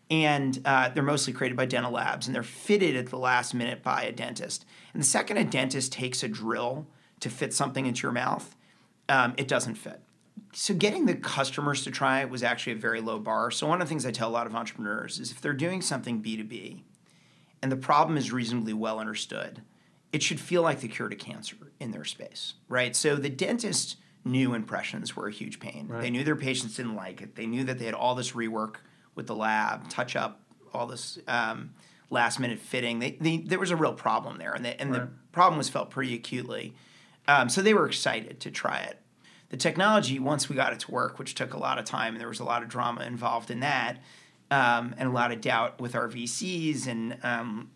And 0.08 0.60
uh, 0.64 0.90
they're 0.90 1.02
mostly 1.02 1.32
created 1.32 1.56
by 1.56 1.66
dental 1.66 1.92
labs, 1.92 2.26
and 2.26 2.34
they're 2.34 2.44
fitted 2.44 2.94
at 2.94 3.08
the 3.08 3.18
last 3.18 3.54
minute 3.54 3.82
by 3.82 4.02
a 4.02 4.12
dentist. 4.12 4.64
And 4.92 5.02
the 5.02 5.06
second 5.06 5.38
a 5.38 5.44
dentist 5.44 5.92
takes 5.92 6.22
a 6.22 6.28
drill 6.28 6.86
to 7.20 7.30
fit 7.30 7.52
something 7.52 7.86
into 7.86 8.02
your 8.02 8.12
mouth, 8.12 8.54
um, 9.08 9.34
it 9.36 9.48
doesn't 9.48 9.74
fit. 9.74 10.00
So 10.52 10.74
getting 10.74 11.06
the 11.06 11.14
customers 11.14 11.84
to 11.84 11.90
try 11.90 12.20
it 12.20 12.30
was 12.30 12.42
actually 12.42 12.74
a 12.74 12.76
very 12.76 13.00
low 13.00 13.18
bar. 13.18 13.50
So 13.50 13.66
one 13.66 13.80
of 13.80 13.86
the 13.86 13.88
things 13.88 14.06
I 14.06 14.10
tell 14.10 14.28
a 14.28 14.30
lot 14.30 14.46
of 14.46 14.54
entrepreneurs 14.54 15.18
is 15.18 15.30
if 15.30 15.40
they're 15.40 15.52
doing 15.52 15.82
something 15.82 16.22
B2B 16.22 16.82
and 17.62 17.72
the 17.72 17.76
problem 17.76 18.16
is 18.16 18.32
reasonably 18.32 18.72
well 18.72 18.98
understood, 18.98 19.62
it 20.12 20.22
should 20.22 20.40
feel 20.40 20.62
like 20.62 20.80
the 20.80 20.88
cure 20.88 21.08
to 21.08 21.16
cancer 21.16 21.56
in 21.80 21.90
their 21.90 22.04
space, 22.04 22.54
right? 22.68 22.94
So 22.94 23.16
the 23.16 23.28
dentist 23.28 23.96
knew 24.24 24.54
impressions 24.54 25.14
were 25.14 25.28
a 25.28 25.32
huge 25.32 25.60
pain. 25.60 25.88
Right. 25.88 26.02
They 26.02 26.10
knew 26.10 26.24
their 26.24 26.36
patients 26.36 26.76
didn't 26.76 26.96
like 26.96 27.22
it. 27.22 27.36
They 27.36 27.46
knew 27.46 27.64
that 27.64 27.78
they 27.78 27.84
had 27.84 27.94
all 27.94 28.14
this 28.14 28.32
rework 28.32 28.76
with 29.16 29.26
the 29.26 29.34
lab, 29.34 29.88
touch 29.88 30.14
up, 30.14 30.40
all 30.72 30.86
this 30.86 31.18
um, 31.26 31.74
last 32.10 32.38
minute 32.38 32.60
fitting. 32.60 33.00
They, 33.00 33.16
they, 33.20 33.38
there 33.38 33.58
was 33.58 33.72
a 33.72 33.76
real 33.76 33.94
problem 33.94 34.38
there, 34.38 34.52
and, 34.52 34.64
the, 34.64 34.80
and 34.80 34.92
right. 34.92 35.00
the 35.00 35.08
problem 35.32 35.58
was 35.58 35.68
felt 35.68 35.90
pretty 35.90 36.14
acutely. 36.14 36.74
Um, 37.26 37.48
so 37.48 37.62
they 37.62 37.74
were 37.74 37.86
excited 37.86 38.38
to 38.40 38.50
try 38.52 38.78
it. 38.80 39.00
The 39.48 39.56
technology, 39.56 40.18
once 40.18 40.48
we 40.48 40.54
got 40.54 40.72
it 40.72 40.80
to 40.80 40.90
work, 40.90 41.18
which 41.18 41.34
took 41.34 41.54
a 41.54 41.58
lot 41.58 41.78
of 41.78 41.84
time, 41.84 42.14
and 42.14 42.20
there 42.20 42.28
was 42.28 42.40
a 42.40 42.44
lot 42.44 42.62
of 42.62 42.68
drama 42.68 43.04
involved 43.04 43.50
in 43.50 43.60
that, 43.60 43.98
um, 44.50 44.94
and 44.98 45.08
a 45.08 45.12
lot 45.12 45.32
of 45.32 45.40
doubt 45.40 45.80
with 45.80 45.96
our 45.96 46.08
VCs 46.08 46.86
and 46.86 47.16
um, 47.22 47.70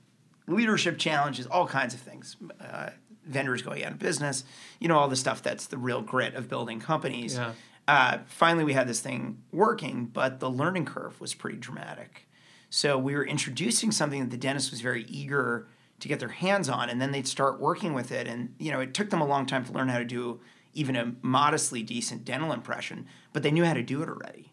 leadership 0.46 0.98
challenges, 0.98 1.46
all 1.46 1.66
kinds 1.66 1.94
of 1.94 2.00
things. 2.00 2.37
Uh, 2.61 2.90
vendors 3.26 3.62
going 3.62 3.85
out 3.85 3.92
of 3.92 3.98
business, 3.98 4.44
you 4.81 4.88
know, 4.88 4.98
all 4.98 5.07
the 5.07 5.14
stuff 5.14 5.42
that's 5.42 5.66
the 5.66 5.79
real 5.79 6.03
grit 6.03 6.35
of 6.35 6.48
building 6.48 6.81
companies. 6.81 7.35
Yeah. 7.35 7.53
Uh, 7.90 8.18
finally, 8.26 8.62
we 8.62 8.72
had 8.72 8.87
this 8.87 9.00
thing 9.00 9.42
working, 9.50 10.05
but 10.05 10.38
the 10.38 10.48
learning 10.48 10.85
curve 10.85 11.20
was 11.20 11.35
pretty 11.35 11.59
dramatic. 11.59 12.29
So 12.68 12.96
we 12.96 13.16
were 13.16 13.26
introducing 13.26 13.90
something 13.90 14.20
that 14.20 14.31
the 14.31 14.37
dentist 14.37 14.70
was 14.70 14.81
very 14.81 15.03
eager 15.09 15.66
to 15.98 16.07
get 16.07 16.20
their 16.20 16.29
hands 16.29 16.68
on, 16.68 16.88
and 16.88 17.03
then 17.03 17.11
they'd 17.11 17.26
start 17.26 17.59
working 17.59 17.92
with 17.92 18.12
it. 18.12 18.29
And 18.29 18.55
you 18.61 18.70
know, 18.70 18.79
it 18.79 18.94
took 18.94 19.11
them 19.11 19.20
a 19.20 19.26
long 19.26 19.44
time 19.44 19.64
to 19.64 19.72
learn 19.72 19.88
how 19.88 19.98
to 19.98 20.05
do 20.05 20.40
even 20.72 20.94
a 20.94 21.14
modestly 21.20 21.83
decent 21.83 22.24
dental 22.24 22.53
impression, 22.53 23.09
but 23.33 23.42
they 23.42 23.50
knew 23.50 23.64
how 23.64 23.74
to 23.74 23.83
do 23.83 24.05
it 24.05 24.09
already. 24.09 24.53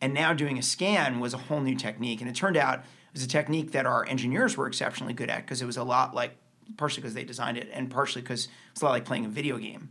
And 0.00 0.14
now 0.14 0.32
doing 0.32 0.56
a 0.56 0.62
scan 0.62 1.20
was 1.20 1.34
a 1.34 1.36
whole 1.36 1.60
new 1.60 1.76
technique, 1.76 2.22
and 2.22 2.30
it 2.30 2.34
turned 2.34 2.56
out 2.56 2.78
it 2.78 3.12
was 3.12 3.24
a 3.24 3.28
technique 3.28 3.72
that 3.72 3.84
our 3.84 4.06
engineers 4.06 4.56
were 4.56 4.66
exceptionally 4.66 5.12
good 5.12 5.28
at 5.28 5.42
because 5.42 5.60
it 5.60 5.66
was 5.66 5.76
a 5.76 5.84
lot 5.84 6.14
like 6.14 6.34
partially 6.78 7.02
because 7.02 7.12
they 7.12 7.24
designed 7.24 7.58
it 7.58 7.68
and 7.74 7.90
partially 7.90 8.22
because 8.22 8.48
it's 8.72 8.80
a 8.80 8.86
lot 8.86 8.92
like 8.92 9.04
playing 9.04 9.26
a 9.26 9.28
video 9.28 9.58
game. 9.58 9.90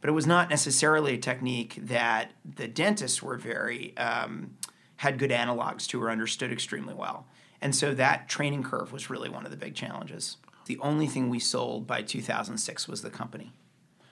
But 0.00 0.10
it 0.10 0.12
was 0.12 0.26
not 0.26 0.50
necessarily 0.50 1.14
a 1.14 1.18
technique 1.18 1.78
that 1.80 2.32
the 2.44 2.68
dentists 2.68 3.22
were 3.22 3.36
very 3.36 3.96
um, 3.96 4.56
had 4.96 5.18
good 5.18 5.30
analogs 5.30 5.86
to 5.88 6.02
or 6.02 6.10
understood 6.10 6.52
extremely 6.52 6.94
well. 6.94 7.26
And 7.60 7.74
so 7.74 7.94
that 7.94 8.28
training 8.28 8.62
curve 8.62 8.92
was 8.92 9.10
really 9.10 9.28
one 9.28 9.44
of 9.44 9.50
the 9.50 9.56
big 9.56 9.74
challenges. 9.74 10.36
The 10.66 10.78
only 10.78 11.06
thing 11.06 11.30
we 11.30 11.38
sold 11.38 11.86
by 11.86 12.02
2006 12.02 12.88
was 12.88 13.02
the 13.02 13.10
company. 13.10 13.52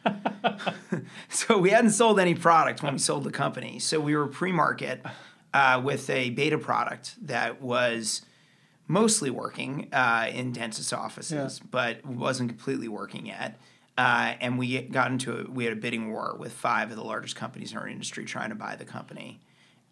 so 1.29 1.59
we 1.59 1.70
hadn't 1.70 1.90
sold 1.90 2.20
any 2.20 2.35
product 2.35 2.83
when 2.83 2.94
we 2.94 2.99
sold 2.99 3.25
the 3.25 3.31
company. 3.31 3.79
So 3.79 4.01
we 4.01 4.16
were 4.16 4.27
pre-market 4.27 5.05
uh, 5.53 5.81
with 5.83 6.09
a 6.11 6.31
beta 6.31 6.59
product 6.59 7.14
that 7.27 7.61
was 7.61 8.23
mostly 8.87 9.31
working 9.31 9.88
uh, 9.92 10.29
in 10.33 10.53
dentist 10.53 10.92
offices, 10.92 11.61
yeah. 11.61 11.66
but 11.70 12.05
wasn't 12.05 12.51
completely 12.51 12.88
working 12.88 13.27
yet. 13.27 13.59
Uh, 13.96 14.35
and 14.40 14.59
we 14.59 14.83
got 14.83 15.11
into 15.11 15.40
a, 15.40 15.50
we 15.50 15.64
had 15.64 15.72
a 15.72 15.76
bidding 15.76 16.11
war 16.11 16.37
with 16.38 16.52
five 16.52 16.90
of 16.90 16.96
the 16.96 17.04
largest 17.04 17.37
companies 17.37 17.72
in 17.72 17.78
our 17.78 17.87
industry 17.87 18.24
trying 18.24 18.48
to 18.48 18.54
buy 18.54 18.74
the 18.74 18.85
company, 18.85 19.40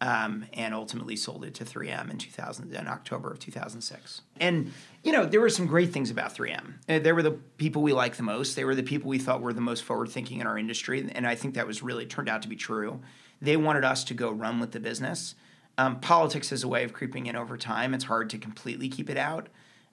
um, 0.01 0.45
and 0.55 0.75
ultimately 0.75 1.15
sold 1.15 1.45
it 1.45 1.55
to 1.55 1.65
3M 1.65 2.11
in 2.11 2.19
2000 2.19 2.75
in 2.75 2.88
October 2.88 3.31
of 3.31 3.38
2006. 3.38 4.23
And 4.41 4.73
you 5.05 5.12
know 5.12 5.25
there 5.25 5.41
were 5.41 5.49
some 5.49 5.67
great 5.67 5.93
things 5.93 6.11
about 6.11 6.35
3M. 6.35 6.75
Uh, 6.88 6.99
they 6.99 7.12
were 7.12 7.23
the 7.23 7.31
people 7.31 7.83
we 7.83 7.93
liked 7.93 8.17
the 8.17 8.25
most. 8.25 8.57
They 8.57 8.65
were 8.65 8.75
the 8.75 8.83
people 8.83 9.09
we 9.09 9.21
thought 9.21 9.41
were 9.41 9.53
the 9.53 9.61
most 9.61 9.85
forward 9.85 10.09
thinking 10.09 10.41
in 10.41 10.47
our 10.49 10.59
industry, 10.59 11.09
and 11.15 11.27
I 11.27 11.37
think 11.37 11.55
that 11.55 11.67
was 11.67 11.83
really 11.83 12.05
turned 12.05 12.29
out 12.29 12.43
to 12.43 12.49
be 12.49 12.57
true. 12.57 13.01
They 13.41 13.57
wanted 13.57 13.85
us 13.85 14.03
to 14.05 14.15
go 14.15 14.31
run 14.31 14.59
with 14.59 14.73
the 14.73 14.81
business. 14.81 15.37
Um, 15.79 16.01
politics 16.01 16.53
is 16.53 16.65
a 16.65 16.69
way 16.69 16.85
of 16.85 16.93
creeping 16.93 17.27
in 17.27 17.37
over 17.37 17.57
time. 17.57 17.95
It's 17.95 18.05
hard 18.05 18.31
to 18.31 18.38
completely 18.38 18.88
keep 18.88 19.09
it 19.09 19.17
out, 19.17 19.49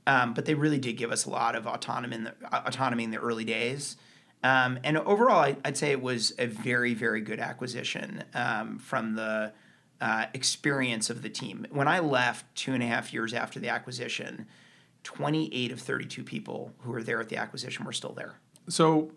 um, 0.09 0.33
but 0.33 0.45
they 0.45 0.55
really 0.55 0.79
did 0.79 0.93
give 0.93 1.11
us 1.11 1.25
a 1.25 1.29
lot 1.29 1.55
of 1.55 1.67
autonomy 1.67 2.15
in 2.15 2.23
the, 2.23 2.33
uh, 2.51 2.63
autonomy 2.65 3.03
in 3.03 3.11
the 3.11 3.19
early 3.19 3.45
days. 3.45 3.95
Um, 4.43 4.79
and 4.83 4.97
overall, 4.97 5.39
I, 5.39 5.55
would 5.63 5.77
say 5.77 5.91
it 5.91 6.01
was 6.01 6.33
a 6.39 6.47
very, 6.47 6.95
very 6.95 7.21
good 7.21 7.39
acquisition 7.39 8.23
um, 8.33 8.79
from 8.79 9.13
the 9.13 9.53
uh, 10.01 10.25
experience 10.33 11.11
of 11.11 11.21
the 11.21 11.29
team. 11.29 11.67
When 11.69 11.87
I 11.87 11.99
left 11.99 12.55
two 12.55 12.73
and 12.73 12.81
a 12.81 12.87
half 12.87 13.13
years 13.13 13.35
after 13.35 13.59
the 13.59 13.69
acquisition, 13.69 14.47
28 15.03 15.71
of 15.73 15.79
32 15.79 16.23
people 16.23 16.73
who 16.79 16.91
were 16.91 17.03
there 17.03 17.19
at 17.19 17.29
the 17.29 17.37
acquisition 17.37 17.85
were 17.85 17.93
still 17.93 18.13
there. 18.13 18.39
So 18.67 19.11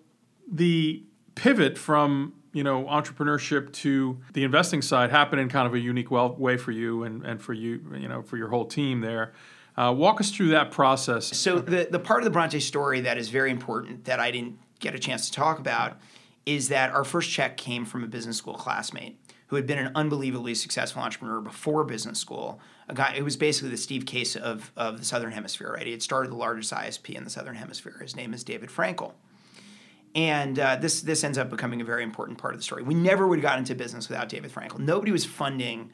the 0.46 1.04
pivot 1.36 1.78
from 1.78 2.34
you 2.52 2.62
know 2.62 2.84
entrepreneurship 2.84 3.72
to 3.72 4.20
the 4.34 4.44
investing 4.44 4.82
side 4.82 5.08
happened 5.08 5.40
in 5.40 5.48
kind 5.48 5.66
of 5.66 5.72
a 5.72 5.78
unique 5.78 6.10
way 6.10 6.58
for 6.58 6.70
you 6.70 7.04
and, 7.04 7.24
and 7.24 7.40
for 7.40 7.54
you 7.54 7.80
you 7.98 8.06
know 8.06 8.20
for 8.20 8.36
your 8.36 8.48
whole 8.48 8.66
team 8.66 9.00
there. 9.00 9.32
Uh, 9.76 9.92
walk 9.96 10.20
us 10.20 10.30
through 10.30 10.48
that 10.48 10.70
process. 10.70 11.36
So 11.36 11.58
the 11.58 11.88
the 11.90 11.98
part 11.98 12.20
of 12.20 12.24
the 12.24 12.30
Bronte 12.30 12.60
story 12.60 13.00
that 13.02 13.16
is 13.16 13.30
very 13.30 13.50
important 13.50 14.04
that 14.04 14.20
I 14.20 14.30
didn't 14.30 14.58
get 14.80 14.94
a 14.94 14.98
chance 14.98 15.26
to 15.26 15.32
talk 15.32 15.58
about 15.58 15.98
is 16.44 16.68
that 16.68 16.90
our 16.90 17.04
first 17.04 17.30
check 17.30 17.56
came 17.56 17.84
from 17.84 18.04
a 18.04 18.06
business 18.06 18.36
school 18.36 18.54
classmate 18.54 19.18
who 19.46 19.56
had 19.56 19.66
been 19.66 19.78
an 19.78 19.92
unbelievably 19.94 20.54
successful 20.54 21.02
entrepreneur 21.02 21.40
before 21.40 21.84
business 21.84 22.18
school. 22.18 22.58
A 22.88 22.94
guy 22.94 23.12
who 23.12 23.24
was 23.24 23.36
basically 23.36 23.68
the 23.68 23.76
Steve 23.76 24.06
Case 24.06 24.34
of, 24.34 24.72
of 24.76 24.98
the 24.98 25.04
Southern 25.04 25.30
Hemisphere, 25.30 25.72
right? 25.72 25.84
He 25.84 25.92
had 25.92 26.02
started 26.02 26.32
the 26.32 26.36
largest 26.36 26.72
ISP 26.72 27.14
in 27.14 27.24
the 27.24 27.30
Southern 27.30 27.54
Hemisphere. 27.54 27.98
His 28.00 28.16
name 28.16 28.32
is 28.32 28.44
David 28.44 28.70
Frankel. 28.70 29.12
And 30.14 30.58
uh, 30.58 30.76
this 30.76 31.00
this 31.02 31.24
ends 31.24 31.38
up 31.38 31.48
becoming 31.48 31.80
a 31.80 31.84
very 31.84 32.02
important 32.02 32.38
part 32.38 32.54
of 32.54 32.60
the 32.60 32.64
story. 32.64 32.82
We 32.82 32.94
never 32.94 33.26
would 33.26 33.38
have 33.38 33.42
got 33.42 33.58
into 33.58 33.74
business 33.74 34.08
without 34.08 34.28
David 34.28 34.52
Frankel. 34.52 34.78
Nobody 34.78 35.12
was 35.12 35.24
funding 35.24 35.90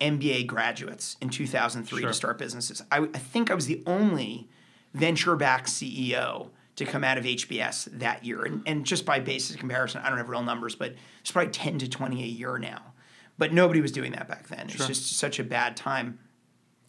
MBA 0.00 0.46
graduates 0.46 1.16
in 1.20 1.28
2003 1.28 2.00
sure. 2.00 2.08
to 2.08 2.14
start 2.14 2.38
businesses. 2.38 2.82
I, 2.90 2.98
I 2.98 3.18
think 3.18 3.50
I 3.50 3.54
was 3.54 3.66
the 3.66 3.82
only 3.86 4.48
venture-backed 4.94 5.66
CEO 5.66 6.48
to 6.76 6.84
come 6.86 7.04
out 7.04 7.18
of 7.18 7.24
HBS 7.24 7.88
that 7.98 8.24
year. 8.24 8.42
And, 8.44 8.62
and 8.66 8.86
just 8.86 9.04
by 9.04 9.20
basis 9.20 9.56
comparison, 9.56 10.00
I 10.02 10.08
don't 10.08 10.18
have 10.18 10.28
real 10.28 10.42
numbers, 10.42 10.74
but 10.74 10.94
it's 11.20 11.30
probably 11.30 11.52
10 11.52 11.78
to 11.80 11.88
20 11.88 12.22
a 12.22 12.26
year 12.26 12.58
now. 12.58 12.94
But 13.36 13.52
nobody 13.52 13.80
was 13.80 13.92
doing 13.92 14.12
that 14.12 14.28
back 14.28 14.48
then. 14.48 14.68
Sure. 14.68 14.86
It's 14.86 14.86
just 14.86 15.18
such 15.18 15.38
a 15.38 15.44
bad 15.44 15.76
time. 15.76 16.18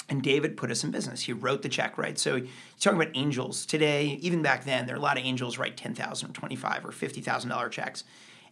And 0.09 0.21
David 0.21 0.57
put 0.57 0.71
us 0.71 0.83
in 0.83 0.91
business. 0.91 1.21
He 1.21 1.33
wrote 1.33 1.61
the 1.61 1.69
check, 1.69 1.97
right? 1.97 2.17
So 2.17 2.35
you 2.35 2.49
talk 2.79 2.93
about 2.93 3.09
angels 3.13 3.65
today. 3.65 4.19
Even 4.21 4.41
back 4.41 4.65
then, 4.65 4.85
there 4.85 4.95
are 4.95 4.99
a 4.99 5.01
lot 5.01 5.17
of 5.17 5.23
angels 5.23 5.57
write 5.57 5.77
ten 5.77 5.93
thousand 5.93 6.31
or 6.31 6.33
twenty 6.33 6.57
five 6.57 6.85
or 6.85 6.91
fifty 6.91 7.21
thousand 7.21 7.49
dollar 7.49 7.69
checks, 7.69 8.03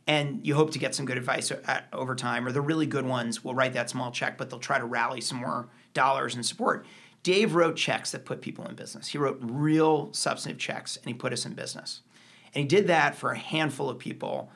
and 0.10 0.39
you 0.43 0.56
hope 0.56 0.72
to 0.72 0.80
get 0.80 0.95
some 0.95 1.06
good 1.06 1.19
advice 1.19 1.52
over 1.93 2.15
time. 2.15 2.48
Or 2.48 2.52
the 2.52 2.62
really 2.62 2.88
good 2.88 3.06
ones 3.06 3.43
will 3.43 3.54
write 3.54 3.74
that 3.74 3.91
small 3.91 4.10
check, 4.10 4.39
but 4.39 4.50
they'll 4.50 4.58
try 4.58 4.80
to 4.80 4.86
rally 4.86 5.22
some 5.22 5.38
more 5.38 5.69
dollars 5.93 6.34
and 6.34 6.43
support. 6.43 6.88
Dave 7.22 7.54
wrote 7.54 7.76
checks 7.76 8.10
that 8.12 8.26
put 8.26 8.41
people 8.41 8.65
in 8.65 8.74
business. 8.74 9.10
He 9.10 9.19
wrote 9.19 9.38
real 9.39 10.12
substantive 10.12 10.60
checks, 10.60 10.98
and 10.98 11.06
he 11.06 11.13
put 11.13 11.32
us 11.32 11.45
in 11.45 11.54
business. 11.54 12.02
And 12.56 12.63
he 12.63 12.67
did 12.67 12.88
that 12.88 13.13
for 13.13 13.34
a 13.34 13.38
handful 13.38 13.88
of 13.88 14.00
people, 14.00 14.52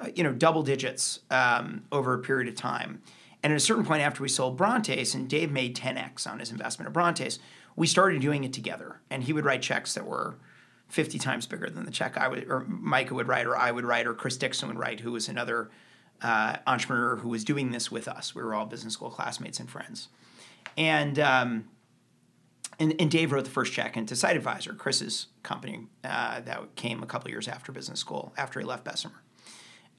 uh, 0.00 0.10
you 0.14 0.22
know, 0.22 0.32
double 0.32 0.62
digits 0.62 1.18
um, 1.32 1.82
over 1.90 2.14
a 2.14 2.20
period 2.20 2.46
of 2.46 2.54
time. 2.54 3.02
And 3.42 3.52
at 3.52 3.56
a 3.56 3.60
certain 3.60 3.84
point 3.84 4.02
after 4.02 4.22
we 4.22 4.28
sold 4.28 4.56
Brontes, 4.56 5.14
and 5.14 5.28
Dave 5.28 5.50
made 5.50 5.74
10x 5.74 6.30
on 6.30 6.38
his 6.38 6.52
investment 6.52 6.86
of 6.86 6.92
Brontes, 6.92 7.40
we 7.74 7.88
started 7.88 8.22
doing 8.22 8.44
it 8.44 8.52
together. 8.52 9.00
And 9.10 9.24
he 9.24 9.32
would 9.32 9.44
write 9.44 9.62
checks 9.62 9.94
that 9.94 10.06
were 10.06 10.36
50 10.92 11.18
times 11.18 11.46
bigger 11.46 11.70
than 11.70 11.86
the 11.86 11.90
check 11.90 12.18
I 12.18 12.28
would, 12.28 12.50
or 12.50 12.66
Micah 12.68 13.14
would 13.14 13.26
write, 13.26 13.46
or 13.46 13.56
I 13.56 13.72
would 13.72 13.86
write, 13.86 14.06
or 14.06 14.12
Chris 14.12 14.36
Dixon 14.36 14.68
would 14.68 14.78
write, 14.78 15.00
who 15.00 15.12
was 15.12 15.26
another 15.26 15.70
uh, 16.20 16.56
entrepreneur 16.66 17.16
who 17.16 17.30
was 17.30 17.44
doing 17.44 17.70
this 17.70 17.90
with 17.90 18.06
us. 18.06 18.34
We 18.34 18.42
were 18.42 18.54
all 18.54 18.66
business 18.66 18.92
school 18.92 19.08
classmates 19.08 19.58
and 19.58 19.70
friends. 19.70 20.08
And, 20.76 21.18
um, 21.18 21.64
and, 22.78 22.94
and, 23.00 23.10
Dave 23.10 23.32
wrote 23.32 23.44
the 23.44 23.50
first 23.50 23.72
check 23.72 23.96
into 23.96 24.12
SiteAdvisor, 24.12 24.76
Chris's 24.76 25.28
company 25.42 25.86
uh, 26.04 26.40
that 26.40 26.76
came 26.76 27.02
a 27.02 27.06
couple 27.06 27.30
years 27.30 27.48
after 27.48 27.72
business 27.72 27.98
school, 27.98 28.34
after 28.36 28.60
he 28.60 28.66
left 28.66 28.84
Bessemer. 28.84 29.22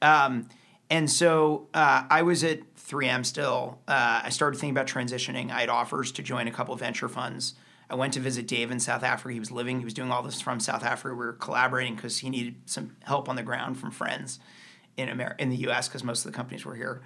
Um, 0.04 0.48
and 0.92 1.10
so 1.10 1.70
uh, 1.74 2.04
I 2.08 2.22
was 2.22 2.44
at 2.44 2.60
3M 2.76 3.26
still. 3.26 3.80
Uh, 3.88 4.22
I 4.26 4.30
started 4.30 4.60
thinking 4.60 4.78
about 4.78 4.86
transitioning. 4.86 5.50
I 5.50 5.62
had 5.62 5.70
offers 5.70 6.12
to 6.12 6.22
join 6.22 6.48
a 6.48 6.52
couple 6.52 6.76
venture 6.76 7.10
funds. 7.10 7.56
I 7.90 7.96
went 7.96 8.14
to 8.14 8.20
visit 8.20 8.48
Dave 8.48 8.72
in 8.72 8.80
South 8.80 9.04
Africa. 9.04 9.34
He 9.34 9.40
was 9.40 9.52
living, 9.52 9.80
he 9.80 9.86
was 9.86 9.94
doing 9.94 10.12
all 10.12 10.24
this 10.24 10.42
from 10.42 10.60
South 10.60 10.84
Africa. 10.84 11.16
We 11.16 11.26
were 11.26 11.34
collaborating 11.34 11.96
because 11.96 12.20
he 12.20 12.30
needed 12.30 12.56
some 12.66 12.96
help 13.04 13.30
on 13.30 13.36
the 13.36 13.44
ground 13.44 13.78
from 13.78 13.92
friends 13.92 14.40
in 14.98 15.10
America, 15.10 15.42
in 15.42 15.50
the 15.50 15.58
US, 15.68 15.88
because 15.88 16.04
most 16.04 16.26
of 16.26 16.32
the 16.32 16.36
companies 16.36 16.66
were 16.66 16.76
here. 16.76 17.02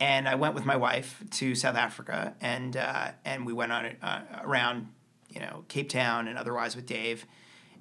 And 0.00 0.28
I 0.28 0.36
went 0.36 0.54
with 0.54 0.64
my 0.64 0.76
wife 0.76 1.22
to 1.32 1.54
South 1.54 1.74
Africa, 1.74 2.34
and 2.40 2.76
uh, 2.76 3.12
and 3.24 3.44
we 3.44 3.52
went 3.52 3.72
on 3.72 3.86
uh, 4.00 4.20
around, 4.42 4.88
you 5.28 5.40
know, 5.40 5.64
Cape 5.68 5.88
Town 5.88 6.28
and 6.28 6.38
otherwise 6.38 6.76
with 6.76 6.86
Dave 6.86 7.26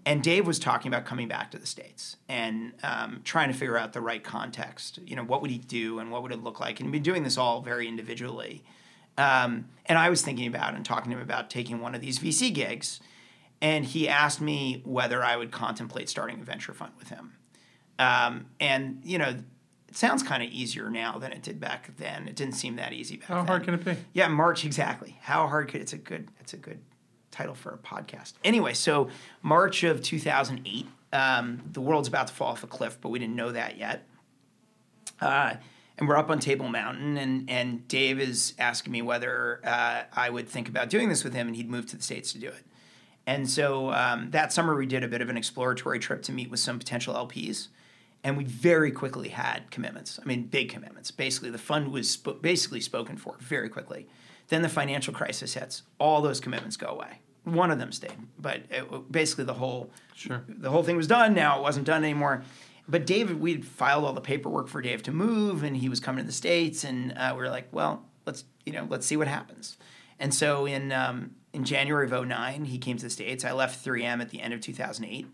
and 0.07 0.23
Dave 0.23 0.47
was 0.47 0.57
talking 0.57 0.87
about 0.87 1.03
coming 1.03 1.27
back 1.27 1.51
to 1.51 1.57
the 1.57 1.65
states 1.65 2.15
and 2.29 2.71
um, 2.81 3.19
trying 3.25 3.51
to 3.51 3.53
figure 3.53 3.77
out 3.77 3.91
the 3.91 3.99
right 3.99 4.23
context. 4.23 4.99
You 5.05 5.17
know, 5.17 5.23
what 5.23 5.41
would 5.41 5.51
he 5.51 5.57
do 5.57 5.99
and 5.99 6.11
what 6.11 6.23
would 6.23 6.31
it 6.31 6.41
look 6.41 6.61
like? 6.61 6.79
And 6.79 6.87
he'd 6.87 6.93
been 6.93 7.03
doing 7.03 7.23
this 7.23 7.37
all 7.37 7.61
very 7.61 7.89
individually. 7.89 8.63
Um, 9.17 9.69
and 9.85 9.97
I 9.97 10.09
was 10.09 10.21
thinking 10.21 10.47
about 10.47 10.75
and 10.75 10.85
talking 10.85 11.11
to 11.11 11.17
him 11.17 11.23
about 11.23 11.49
taking 11.49 11.79
one 11.79 11.95
of 11.95 12.01
these 12.01 12.19
VC 12.19 12.53
gigs. 12.53 12.99
And 13.61 13.85
he 13.85 14.07
asked 14.07 14.39
me 14.39 14.81
whether 14.85 15.23
I 15.23 15.35
would 15.35 15.51
contemplate 15.51 16.09
starting 16.09 16.39
a 16.39 16.43
venture 16.43 16.73
fund 16.73 16.93
with 16.99 17.09
him. 17.09 17.33
Um, 17.97 18.47
and 18.59 19.01
you 19.03 19.17
know, 19.17 19.29
it 19.87 19.95
sounds 19.95 20.21
kind 20.21 20.43
of 20.43 20.49
easier 20.49 20.89
now 20.89 21.17
than 21.17 21.31
it 21.31 21.41
did 21.41 21.59
back 21.59 21.95
then. 21.97 22.27
It 22.27 22.35
didn't 22.35 22.53
seem 22.53 22.75
that 22.75 22.93
easy 22.93 23.17
back 23.17 23.29
then. 23.29 23.37
How 23.37 23.41
then. 23.41 23.47
hard 23.47 23.63
can 23.63 23.73
it 23.73 23.85
be? 23.85 23.95
Yeah, 24.13 24.27
March 24.27 24.65
exactly. 24.65 25.17
How 25.21 25.47
hard 25.47 25.69
could 25.69 25.81
it's 25.81 25.93
a 25.93 25.97
good 25.97 26.27
it's 26.39 26.53
a 26.53 26.57
good 26.57 26.79
title 27.31 27.55
for 27.55 27.71
a 27.71 27.77
podcast. 27.77 28.33
Anyway, 28.43 28.73
so 28.73 29.09
March 29.41 29.83
of 29.83 30.01
2008, 30.01 30.87
um, 31.13 31.61
the 31.71 31.81
world's 31.81 32.07
about 32.07 32.27
to 32.27 32.33
fall 32.33 32.49
off 32.49 32.63
a 32.63 32.67
cliff, 32.67 32.97
but 33.01 33.09
we 33.09 33.19
didn't 33.19 33.35
know 33.35 33.51
that 33.51 33.77
yet. 33.77 34.07
Uh, 35.19 35.55
and 35.97 36.07
we're 36.07 36.17
up 36.17 36.29
on 36.29 36.39
Table 36.39 36.67
Mountain, 36.67 37.17
and 37.17 37.49
and 37.49 37.87
Dave 37.87 38.19
is 38.19 38.53
asking 38.59 38.91
me 38.91 39.01
whether 39.01 39.59
uh, 39.63 40.03
I 40.13 40.29
would 40.29 40.47
think 40.47 40.69
about 40.69 40.89
doing 40.89 41.09
this 41.09 41.23
with 41.23 41.33
him, 41.33 41.47
and 41.47 41.55
he'd 41.55 41.69
move 41.69 41.87
to 41.87 41.97
the 41.97 42.03
states 42.03 42.31
to 42.33 42.39
do 42.39 42.47
it. 42.47 42.63
And 43.25 43.49
so 43.49 43.91
um, 43.91 44.31
that 44.31 44.53
summer, 44.53 44.75
we 44.75 44.85
did 44.85 45.03
a 45.03 45.07
bit 45.07 45.21
of 45.21 45.29
an 45.29 45.37
exploratory 45.37 45.99
trip 45.99 46.21
to 46.23 46.31
meet 46.31 46.49
with 46.49 46.59
some 46.59 46.79
potential 46.79 47.13
LPs, 47.13 47.67
and 48.23 48.37
we 48.37 48.45
very 48.45 48.91
quickly 48.91 49.29
had 49.29 49.69
commitments. 49.71 50.19
I 50.21 50.25
mean, 50.25 50.43
big 50.43 50.69
commitments. 50.69 51.11
Basically, 51.11 51.49
the 51.49 51.57
fund 51.57 51.91
was 51.91 52.09
sp- 52.13 52.41
basically 52.41 52.79
spoken 52.79 53.17
for 53.17 53.35
very 53.39 53.67
quickly. 53.67 54.07
Then 54.49 54.61
the 54.61 54.69
financial 54.69 55.13
crisis 55.13 55.55
hits. 55.55 55.83
All 55.99 56.21
those 56.21 56.39
commitments 56.39 56.77
go 56.77 56.87
away. 56.87 57.19
One 57.43 57.71
of 57.71 57.79
them 57.79 57.91
stayed, 57.91 58.17
but 58.37 58.61
it, 58.69 59.11
basically 59.11 59.45
the 59.45 59.53
whole 59.53 59.89
sure. 60.13 60.43
the 60.47 60.69
whole 60.69 60.83
thing 60.83 60.97
was 60.97 61.07
done. 61.07 61.33
Now 61.33 61.59
it 61.59 61.61
wasn't 61.61 61.85
done 61.85 62.03
anymore. 62.03 62.43
But 62.87 63.05
David, 63.05 63.41
we'd 63.41 63.65
filed 63.65 64.05
all 64.05 64.13
the 64.13 64.21
paperwork 64.21 64.69
for 64.69 64.81
Dave 64.81 65.03
to 65.03 65.11
move, 65.11 65.63
and 65.63 65.75
he 65.75 65.89
was 65.89 65.99
coming 65.99 66.23
to 66.23 66.27
the 66.27 66.33
states, 66.33 66.83
and 66.83 67.11
uh, 67.17 67.33
we 67.33 67.39
were 67.39 67.49
like, 67.49 67.67
well, 67.71 68.05
let's 68.25 68.45
you 68.65 68.73
know, 68.73 68.87
let's 68.89 69.05
see 69.05 69.17
what 69.17 69.27
happens. 69.27 69.77
And 70.19 70.33
so 70.33 70.65
in 70.65 70.91
um, 70.91 71.31
in 71.53 71.63
January 71.63 72.09
of 72.09 72.27
09, 72.27 72.65
he 72.65 72.77
came 72.77 72.97
to 72.97 73.03
the 73.03 73.09
states. 73.09 73.43
I 73.43 73.51
left 73.51 73.83
3M 73.83 74.21
at 74.21 74.29
the 74.29 74.41
end 74.41 74.53
of 74.53 74.61
2008, 74.61 75.27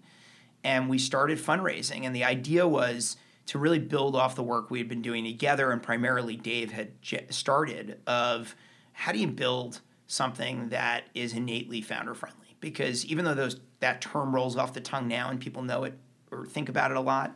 and 0.63 0.89
we 0.89 0.97
started 0.97 1.37
fundraising. 1.37 2.05
And 2.05 2.15
the 2.15 2.23
idea 2.23 2.67
was 2.67 3.17
to 3.47 3.59
really 3.59 3.79
build 3.79 4.15
off 4.15 4.35
the 4.35 4.43
work 4.43 4.71
we 4.71 4.79
had 4.79 4.87
been 4.87 5.01
doing 5.01 5.23
together, 5.23 5.71
and 5.71 5.81
primarily 5.81 6.35
Dave 6.35 6.71
had 6.71 6.93
started 7.29 7.99
of 8.07 8.55
how 8.93 9.11
do 9.11 9.19
you 9.19 9.27
build 9.27 9.81
something 10.07 10.69
that 10.69 11.05
is 11.13 11.33
innately 11.33 11.81
founder 11.81 12.13
friendly 12.13 12.55
because 12.59 13.05
even 13.05 13.25
though 13.25 13.33
those 13.33 13.59
that 13.79 13.99
term 13.99 14.33
rolls 14.33 14.55
off 14.55 14.73
the 14.73 14.79
tongue 14.79 15.07
now 15.07 15.29
and 15.29 15.39
people 15.39 15.61
know 15.63 15.83
it 15.83 15.97
or 16.33 16.45
think 16.45 16.69
about 16.69 16.91
it 16.91 16.97
a 16.97 17.01
lot 17.01 17.35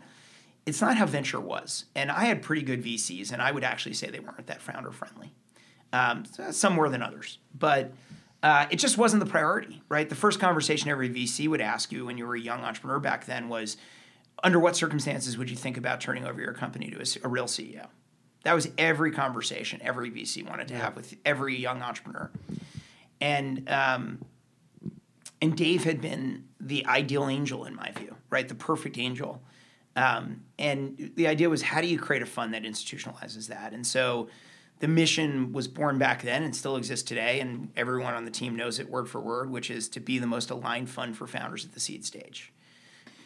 it's 0.65 0.81
not 0.81 0.97
how 0.97 1.05
venture 1.05 1.39
was. 1.39 1.86
And 1.95 2.12
i 2.12 2.25
had 2.25 2.41
pretty 2.41 2.62
good 2.62 2.83
vcs 2.83 3.31
and 3.31 3.41
i 3.41 3.51
would 3.51 3.63
actually 3.63 3.93
say 3.93 4.10
they 4.10 4.19
weren't 4.19 4.47
that 4.47 4.62
founder 4.62 4.91
friendly 4.91 5.33
um, 5.93 6.25
some 6.51 6.73
more 6.73 6.89
than 6.89 7.01
others. 7.01 7.39
But 7.57 7.93
uh, 8.43 8.67
it 8.69 8.75
just 8.75 8.97
wasn't 8.97 9.23
the 9.23 9.29
priority 9.29 9.81
right? 9.89 10.10
The 10.10 10.15
first 10.15 10.39
conversation 10.39 10.89
every 10.89 11.10
vc 11.10 11.47
would 11.47 11.62
ask 11.62 11.91
you 11.91 12.05
when 12.05 12.17
you 12.17 12.25
were 12.27 12.36
a 12.36 12.39
young 12.39 12.62
entrepreneur 12.62 12.99
back 12.99 13.25
then 13.25 13.49
was 13.49 13.77
under 14.43 14.60
what 14.60 14.75
circumstances 14.75 15.38
would 15.38 15.49
you 15.49 15.55
think 15.55 15.77
about 15.77 16.01
turning 16.01 16.25
over 16.25 16.39
your 16.39 16.53
company 16.53 16.91
to 16.91 16.97
a, 16.99 17.25
a 17.25 17.29
real 17.29 17.45
ceo 17.45 17.88
that 18.47 18.53
was 18.53 18.69
every 18.77 19.12
conversation 19.12 19.81
every 19.83 20.10
VC 20.10 20.47
wanted 20.47 20.69
to 20.69 20.75
have 20.75 20.95
with 20.95 21.15
every 21.25 21.57
young 21.57 21.81
entrepreneur. 21.81 22.31
And 23.19 23.69
um, 23.69 24.19
and 25.41 25.55
Dave 25.55 25.83
had 25.83 26.01
been 26.01 26.45
the 26.60 26.86
ideal 26.86 27.27
angel 27.27 27.65
in 27.65 27.75
my 27.75 27.91
view, 27.91 28.15
right? 28.29 28.47
The 28.47 28.55
perfect 28.55 28.97
angel. 28.97 29.41
Um, 29.95 30.43
and 30.59 31.11
the 31.15 31.27
idea 31.27 31.49
was 31.49 31.61
how 31.61 31.81
do 31.81 31.87
you 31.87 31.97
create 31.97 32.21
a 32.21 32.25
fund 32.25 32.53
that 32.53 32.63
institutionalizes 32.63 33.47
that? 33.47 33.73
And 33.73 33.85
so 33.85 34.29
the 34.79 34.87
mission 34.87 35.51
was 35.53 35.67
born 35.67 35.97
back 35.97 36.21
then 36.21 36.43
and 36.43 36.55
still 36.55 36.75
exists 36.75 37.07
today, 37.07 37.39
and 37.39 37.71
everyone 37.75 38.13
on 38.13 38.25
the 38.25 38.31
team 38.31 38.55
knows 38.55 38.79
it 38.79 38.89
word 38.89 39.09
for 39.09 39.19
word, 39.19 39.49
which 39.49 39.71
is 39.71 39.89
to 39.89 39.99
be 39.99 40.19
the 40.19 40.27
most 40.27 40.51
aligned 40.51 40.89
fund 40.89 41.17
for 41.17 41.25
founders 41.25 41.65
at 41.65 41.73
the 41.73 41.79
seed 41.79 42.05
stage. 42.05 42.53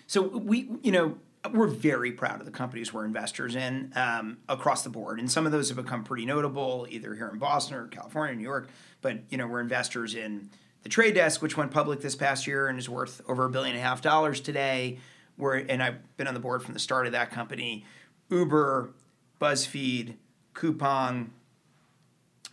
So 0.08 0.22
we, 0.22 0.70
you 0.82 0.92
know, 0.92 1.18
we're 1.52 1.68
very 1.68 2.12
proud 2.12 2.40
of 2.40 2.46
the 2.46 2.52
companies 2.52 2.94
we're 2.94 3.06
investors 3.06 3.56
in 3.56 3.92
um, 3.96 4.38
across 4.48 4.84
the 4.84 4.90
board, 4.90 5.20
and 5.20 5.30
some 5.30 5.46
of 5.46 5.52
those 5.52 5.70
have 5.70 5.78
become 5.78 6.04
pretty 6.04 6.26
notable, 6.26 6.88
either 6.90 7.16
here 7.16 7.30
in 7.30 7.40
Boston 7.40 7.76
or 7.76 7.88
California, 7.88 8.36
New 8.36 8.44
York. 8.44 8.70
But 9.02 9.20
you 9.30 9.38
know, 9.38 9.48
we're 9.48 9.62
investors 9.62 10.16
in 10.16 10.50
the 10.84 10.90
Trade 10.90 11.16
Desk, 11.16 11.42
which 11.42 11.58
went 11.58 11.72
public 11.72 12.02
this 12.02 12.16
past 12.16 12.48
year 12.48 12.68
and 12.68 12.80
is 12.80 12.90
worth 12.90 13.22
over 13.28 13.46
a 13.46 13.50
billion 13.50 13.76
and 13.76 13.84
a 13.84 13.88
half 13.88 14.02
dollars 14.02 14.40
today. 14.42 15.00
where 15.38 15.54
and 15.56 15.82
I've 15.82 16.18
been 16.18 16.28
on 16.28 16.34
the 16.34 16.40
board 16.40 16.64
from 16.64 16.74
the 16.74 16.80
start 16.80 17.06
of 17.06 17.12
that 17.14 17.32
company, 17.32 17.86
Uber, 18.30 18.92
BuzzFeed, 19.40 20.16
Coupang, 20.54 21.30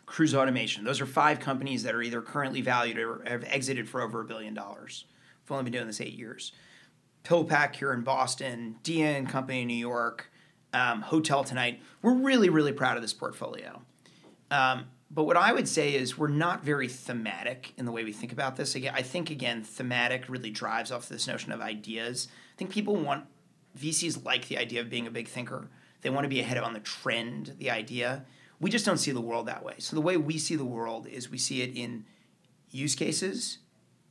Cruise 0.07 0.35
Automation. 0.35 0.85
Those 0.85 1.01
are 1.01 1.07
five 1.07 1.41
companies 1.41 1.83
that 1.83 1.95
are 1.95 2.03
either 2.03 2.23
currently 2.23 2.61
valued 2.63 2.99
or 2.99 3.23
have 3.27 3.45
exited 3.45 3.89
for 3.89 4.01
over 4.01 4.21
a 4.21 4.25
billion 4.25 4.55
dollars. 4.55 5.05
I've 5.45 5.53
only 5.53 5.65
been 5.65 5.73
doing 5.73 5.87
this 5.87 6.01
eight 6.01 6.15
years. 6.15 6.53
PillPack 7.25 7.75
here 7.75 7.93
in 7.93 8.03
Boston, 8.03 8.77
and 8.89 9.29
Company 9.29 9.63
in 9.63 9.69
New 9.69 9.75
York, 9.75 10.31
um, 10.73 11.03
Hotel 11.03 11.45
Tonight. 11.45 11.81
We're 12.01 12.15
really, 12.15 12.49
really 12.49 12.73
proud 12.73 12.97
of 12.97 13.03
this 13.03 13.13
portfolio. 13.13 13.83
Um, 14.51 14.87
but 15.11 15.25
what 15.25 15.37
I 15.37 15.53
would 15.53 15.69
say 15.69 15.95
is 15.95 16.19
we're 16.19 16.29
not 16.29 16.63
very 16.63 16.89
thematic 16.89 17.73
in 17.79 17.87
the 17.87 17.93
way 17.93 18.05
we 18.05 18.13
think 18.13 18.33
about 18.33 18.57
this. 18.57 18.75
Again, 18.75 18.93
I 18.95 19.03
think 19.03 19.31
again, 19.31 19.63
thematic 19.63 20.29
really 20.29 20.51
drives 20.51 20.93
off 20.93 21.09
this 21.09 21.27
notion 21.27 21.51
of 21.51 21.61
ideas. 21.61 22.29
I 22.55 22.59
think 22.59 22.71
people 22.71 22.95
want 22.95 23.25
VCs 23.79 24.25
like 24.25 24.49
the 24.49 24.59
idea 24.59 24.81
of 24.81 24.91
being 24.91 25.07
a 25.07 25.11
big 25.11 25.29
thinker. 25.29 25.71
They 26.03 26.11
want 26.11 26.25
to 26.25 26.29
be 26.29 26.41
ahead 26.41 26.59
of 26.59 26.65
on 26.65 26.75
the 26.75 26.81
trend, 26.81 27.55
the 27.59 27.71
idea. 27.71 28.25
We 28.61 28.71
just 28.71 28.85
don't 28.85 28.99
see 28.99 29.13
the 29.13 29.21
world 29.21 29.47
that 29.47 29.65
way. 29.65 29.75
So 29.79 29.97
the 29.97 30.03
way 30.03 30.17
we 30.17 30.37
see 30.37 30.57
the 30.57 30.65
world 30.65 31.07
is 31.07 31.31
we 31.31 31.39
see 31.39 31.63
it 31.63 31.75
in 31.75 32.05
use 32.71 32.95
cases 32.95 33.59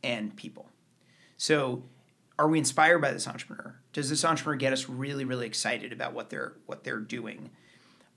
and 0.03 0.35
people. 0.35 0.71
So 1.37 1.83
are 2.39 2.47
we 2.47 2.57
inspired 2.57 2.99
by 2.99 3.11
this 3.11 3.27
entrepreneur? 3.27 3.79
Does 3.93 4.09
this 4.09 4.25
entrepreneur 4.25 4.57
get 4.57 4.73
us 4.73 4.89
really, 4.89 5.25
really 5.25 5.45
excited 5.45 5.93
about 5.93 6.13
what 6.13 6.29
they're 6.29 6.53
what 6.65 6.83
they're 6.83 6.99
doing? 6.99 7.51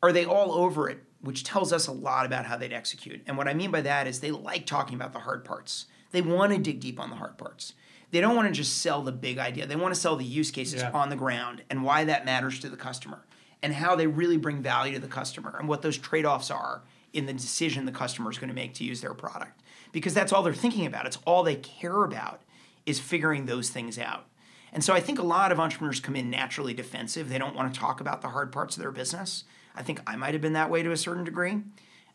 Are 0.03 0.13
they 0.13 0.25
all 0.25 0.53
over 0.53 0.89
it 0.89 1.05
which 1.21 1.45
tells 1.45 1.73
us 1.73 1.87
a 1.87 1.93
lot 1.93 2.27
about 2.27 2.47
how 2.47 2.57
they'd 2.57 2.73
execute. 2.73 3.23
And 3.27 3.37
what 3.37 3.49
I 3.49 3.55
mean 3.55 3.71
by 3.71 3.83
that 3.83 4.07
is 4.07 4.21
they 4.21 4.31
like 4.31 4.67
talking 4.67 4.95
about 4.95 5.13
the 5.13 5.21
hard 5.21 5.45
parts. 5.45 5.87
They 6.13 6.23
want 6.23 6.53
to 6.53 6.59
dig 6.59 6.81
deep 6.81 6.99
on 6.99 7.11
the 7.11 7.17
hard 7.17 7.39
parts. 7.39 7.75
They 8.11 8.21
don't 8.21 8.35
want 8.35 8.49
to 8.49 8.55
just 8.55 8.79
sell 8.79 9.03
the 9.03 9.13
big 9.13 9.39
idea. 9.39 9.67
They 9.67 9.77
want 9.77 9.95
to 9.95 10.01
sell 10.01 10.17
the 10.17 10.25
use 10.25 10.51
cases 10.51 10.83
yeah. 10.83 10.91
on 10.93 11.11
the 11.11 11.17
ground 11.17 11.63
and 11.71 11.85
why 11.85 12.05
that 12.05 12.25
matters 12.25 12.59
to 12.61 12.69
the 12.69 12.77
customer 12.77 13.25
and 13.63 13.75
how 13.75 13.95
they 13.95 14.07
really 14.07 14.37
bring 14.37 14.63
value 14.63 14.95
to 14.95 14.99
the 14.99 15.07
customer 15.07 15.57
and 15.59 15.69
what 15.69 15.83
those 15.83 15.99
trade 15.99 16.25
offs 16.25 16.51
are 16.51 16.83
in 17.13 17.27
the 17.27 17.33
decision 17.33 17.85
the 17.85 17.93
customer 17.93 18.31
is 18.31 18.39
going 18.39 18.49
to 18.49 18.55
make 18.55 18.75
to 18.75 18.85
use 18.85 19.01
their 19.01 19.15
product. 19.15 19.61
Because 19.93 20.15
that's 20.15 20.33
all 20.33 20.43
they're 20.43 20.55
thinking 20.55 20.87
about. 20.87 21.07
It's 21.07 21.19
all 21.27 21.43
they 21.43 21.57
care 21.57 22.05
about 22.05 22.43
is 22.87 22.99
figuring 22.99 23.47
those 23.47 23.69
things 23.69 23.99
out. 23.99 24.27
And 24.73 24.85
so 24.85 24.95
I 24.95 25.01
think 25.01 25.19
a 25.19 25.25
lot 25.25 25.53
of 25.53 25.59
entrepreneurs 25.59 26.01
come 26.01 26.17
in 26.17 26.31
naturally 26.31 26.75
defensive. 26.75 27.29
They 27.29 27.39
don't 27.39 27.57
want 27.57 27.73
to 27.75 27.81
talk 27.81 28.01
about 28.01 28.23
the 28.23 28.29
hard 28.29 28.53
parts 28.53 28.77
of 28.77 28.83
their 28.83 28.93
business. 28.93 29.45
I 29.75 29.83
think 29.83 30.01
I 30.07 30.17
might 30.17 30.35
have 30.35 30.41
been 30.41 30.55
that 30.55 30.71
way 30.71 30.83
to 30.83 30.91
a 30.91 30.97
certain 30.97 31.25
degree 31.25 31.63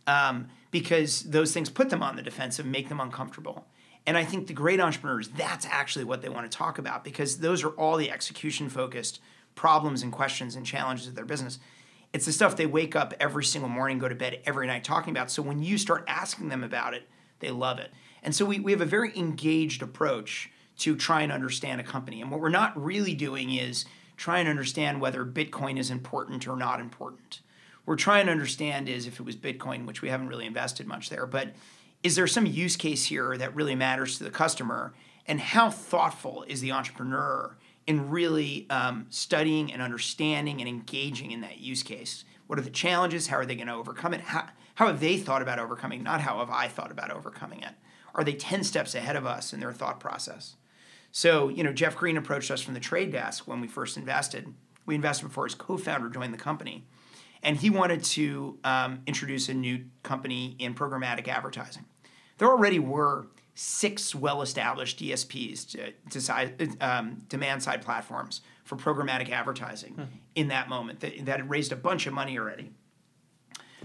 um, 0.08 0.48
because 0.72 1.22
those 1.24 1.54
things 1.54 1.70
put 1.70 1.90
them 1.90 2.04
on 2.04 2.16
the 2.16 2.22
defensive, 2.22 2.66
make 2.66 2.90
them 2.90 3.00
uncomfortable. 3.00 3.66
And 4.08 4.18
I 4.18 4.24
think 4.24 4.48
the 4.48 4.54
great 4.54 4.80
entrepreneurs, 4.80 5.30
that's 5.30 5.66
actually 5.66 6.06
what 6.06 6.22
they 6.22 6.30
want 6.30 6.50
to 6.50 6.56
talk 6.56 6.78
about 6.78 7.04
because 7.04 7.40
those 7.40 7.64
are 7.64 7.70
all 7.70 7.98
the 7.98 8.12
execution 8.12 8.70
focused 8.70 9.20
problems 9.56 10.04
and 10.04 10.12
questions 10.12 10.56
and 10.56 10.66
challenges 10.66 11.08
of 11.08 11.16
their 11.16 11.26
business. 11.26 11.60
It's 12.14 12.26
the 12.26 12.32
stuff 12.32 12.56
they 12.56 12.66
wake 12.66 12.96
up 12.96 13.14
every 13.20 13.44
single 13.44 13.70
morning, 13.70 13.98
go 13.98 14.08
to 14.08 14.16
bed 14.16 14.42
every 14.46 14.68
night 14.68 14.84
talking 14.84 15.12
about. 15.12 15.32
So 15.32 15.42
when 15.42 15.64
you 15.64 15.78
start 15.78 16.04
asking 16.08 16.50
them 16.50 16.64
about 16.64 16.94
it, 16.94 17.08
they 17.40 17.50
love 17.50 17.80
it. 17.80 17.92
And 18.22 18.34
so 18.36 18.46
we, 18.46 18.60
we 18.60 18.72
have 18.72 18.82
a 18.82 18.86
very 18.86 19.18
engaged 19.18 19.82
approach 19.82 20.52
to 20.80 20.96
try 20.96 21.22
and 21.22 21.32
understand 21.32 21.82
a 21.82 21.84
company. 21.84 22.22
And 22.22 22.30
what 22.30 22.42
we're 22.42 22.50
not 22.50 22.82
really 22.82 23.14
doing 23.14 23.52
is 23.52 23.86
try 24.18 24.40
and 24.40 24.48
understand 24.48 25.02
whether 25.02 25.26
Bitcoin 25.26 25.80
is 25.80 25.90
important 25.90 26.48
or 26.48 26.56
not 26.56 26.80
important 26.80 27.42
we're 27.86 27.96
trying 27.96 28.26
to 28.26 28.32
understand 28.32 28.90
is 28.90 29.08
if 29.08 29.20
it 29.20 29.26
was 29.26 29.36
Bitcoin, 29.36 29.86
which 29.86 30.02
we 30.02 30.10
haven't 30.10 30.28
really 30.28 30.46
invested 30.46 30.88
much 30.88 31.10
there, 31.10 31.26
but 31.26 31.50
is 32.04 32.16
there 32.16 32.28
some 32.28 32.46
use 32.46 32.76
case 32.76 33.06
here 33.06 33.38
that 33.38 33.56
really 33.56 33.76
matters 33.76 34.18
to 34.18 34.24
the 34.24 34.32
customer? 34.32 34.94
And 35.28 35.40
how 35.40 35.70
thoughtful 35.70 36.46
is 36.48 36.62
the 36.62 36.72
entrepreneur 36.72 37.58
in 37.88 38.10
really 38.10 38.68
um, 38.70 39.08
studying 39.10 39.72
and 39.72 39.82
understanding 39.82 40.60
and 40.60 40.70
engaging 40.70 41.32
in 41.32 41.42
that 41.42 41.60
use 41.60 41.84
case? 41.84 42.26
What 42.48 42.60
are 42.60 42.64
the 42.64 42.70
challenges? 42.70 43.28
How 43.28 43.38
are 43.38 43.46
they 43.46 43.56
going 43.56 43.68
to 43.68 43.74
overcome 43.74 44.14
it? 44.14 44.22
How, 44.22 44.48
how 44.76 44.88
have 44.88 45.00
they 45.00 45.18
thought 45.18 45.42
about 45.42 45.60
overcoming? 45.60 46.04
Not 46.04 46.22
how 46.22 46.40
have 46.40 46.50
I 46.50 46.68
thought 46.68 46.92
about 46.92 47.12
overcoming 47.12 47.62
it? 47.62 47.74
Are 48.14 48.24
they 48.24 48.34
10 48.34 48.64
steps 48.64 48.94
ahead 48.96 49.16
of 49.16 49.26
us 49.26 49.52
in 49.52 49.60
their 49.60 49.74
thought 49.74 50.00
process? 50.00 50.56
So, 51.12 51.50
you 51.50 51.64
know, 51.64 51.74
Jeff 51.74 51.96
Green 51.96 52.18
approached 52.18 52.52
us 52.52 52.62
from 52.62 52.74
the 52.74 52.80
trade 52.80 53.12
desk 53.12 53.48
when 53.48 53.62
we 53.62 53.68
first 53.68 53.98
invested. 53.98 54.54
We 54.86 54.96
invested 54.96 55.28
before 55.28 55.46
his 55.46 55.56
co 55.56 55.78
founder 55.78 56.10
joined 56.10 56.34
the 56.34 56.38
company 56.38 56.86
and 57.46 57.56
he 57.56 57.70
wanted 57.70 58.04
to 58.04 58.58
um, 58.64 59.02
introduce 59.06 59.48
a 59.50 59.54
new 59.54 59.86
company 60.02 60.56
in 60.58 60.74
programmatic 60.74 61.28
advertising. 61.28 61.86
There 62.40 62.50
already 62.50 62.80
were 62.80 63.28
six 63.54 64.14
well-established 64.14 65.00
DSPs, 65.00 65.70
to, 65.72 65.92
to 66.10 66.20
side, 66.20 66.76
um, 66.82 67.22
demand-side 67.30 67.84
platforms 67.84 68.42
for 68.66 68.76
programmatic 68.76 69.30
advertising 69.30 69.94
hmm. 69.94 70.04
in 70.34 70.50
that 70.50 70.68
moment 70.68 71.00
that, 71.02 71.26
that 71.26 71.40
had 71.40 71.50
raised 71.50 71.72
a 71.72 71.76
bunch 71.76 72.08
of 72.08 72.14
money 72.14 72.38
already. 72.38 72.72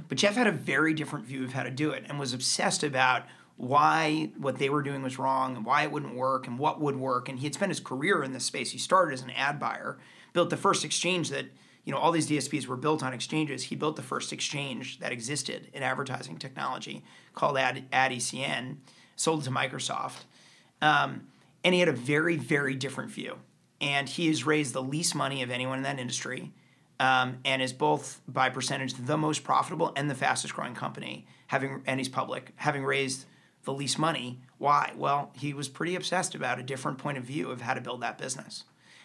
But 0.08 0.18
Jeff 0.18 0.34
had 0.34 0.46
a 0.46 0.52
very 0.52 0.94
different 0.94 1.26
view 1.26 1.44
of 1.44 1.52
how 1.52 1.62
to 1.62 1.70
do 1.70 1.90
it 1.90 2.04
and 2.08 2.18
was 2.18 2.32
obsessed 2.32 2.82
about 2.82 3.26
why 3.58 4.32
what 4.38 4.56
they 4.56 4.70
were 4.70 4.82
doing 4.82 5.02
was 5.02 5.18
wrong 5.18 5.54
and 5.54 5.66
why 5.66 5.82
it 5.82 5.92
wouldn't 5.92 6.14
work 6.14 6.46
and 6.46 6.58
what 6.58 6.80
would 6.80 6.96
work. 6.96 7.28
And 7.28 7.38
he 7.38 7.44
had 7.44 7.54
spent 7.54 7.70
his 7.70 7.78
career 7.78 8.24
in 8.24 8.32
this 8.32 8.46
space. 8.46 8.70
He 8.70 8.78
started 8.78 9.12
as 9.12 9.22
an 9.22 9.30
ad 9.30 9.60
buyer, 9.60 9.98
built 10.32 10.48
the 10.48 10.56
first 10.56 10.82
exchange 10.82 11.28
that 11.28 11.46
you 11.84 11.92
know, 11.92 11.98
all 11.98 12.12
these 12.12 12.28
DSPs 12.28 12.66
were 12.66 12.76
built 12.76 13.02
on 13.02 13.12
exchanges. 13.12 13.64
He 13.64 13.76
built 13.76 13.96
the 13.96 14.02
first 14.02 14.32
exchange 14.32 14.98
that 15.00 15.12
existed 15.12 15.68
in 15.72 15.82
advertising 15.82 16.36
technology 16.38 17.02
called 17.34 17.56
Ad, 17.56 17.90
AdECN, 17.90 18.76
sold 19.16 19.44
to 19.44 19.50
Microsoft. 19.50 20.24
Um, 20.82 21.28
and 21.64 21.74
he 21.74 21.80
had 21.80 21.88
a 21.88 21.92
very, 21.92 22.36
very 22.36 22.74
different 22.74 23.10
view. 23.10 23.38
And 23.80 24.08
he 24.08 24.28
has 24.28 24.44
raised 24.44 24.74
the 24.74 24.82
least 24.82 25.14
money 25.14 25.42
of 25.42 25.50
anyone 25.50 25.78
in 25.78 25.84
that 25.84 25.98
industry 25.98 26.52
um, 26.98 27.38
and 27.46 27.62
is 27.62 27.72
both 27.72 28.20
by 28.28 28.50
percentage 28.50 28.94
the 28.94 29.16
most 29.16 29.42
profitable 29.42 29.92
and 29.96 30.10
the 30.10 30.14
fastest 30.14 30.54
growing 30.54 30.74
company, 30.74 31.26
having 31.46 31.82
and 31.86 31.98
he's 31.98 32.10
public, 32.10 32.52
having 32.56 32.84
raised 32.84 33.24
the 33.64 33.72
least 33.72 33.98
money. 33.98 34.40
Why? 34.58 34.92
Well, 34.94 35.32
he 35.34 35.54
was 35.54 35.68
pretty 35.68 35.96
obsessed 35.96 36.34
about 36.34 36.58
a 36.58 36.62
different 36.62 36.98
point 36.98 37.16
of 37.16 37.24
view 37.24 37.50
of 37.50 37.62
how 37.62 37.72
to 37.72 37.80
build 37.80 38.02
that 38.02 38.18
business. 38.18 38.64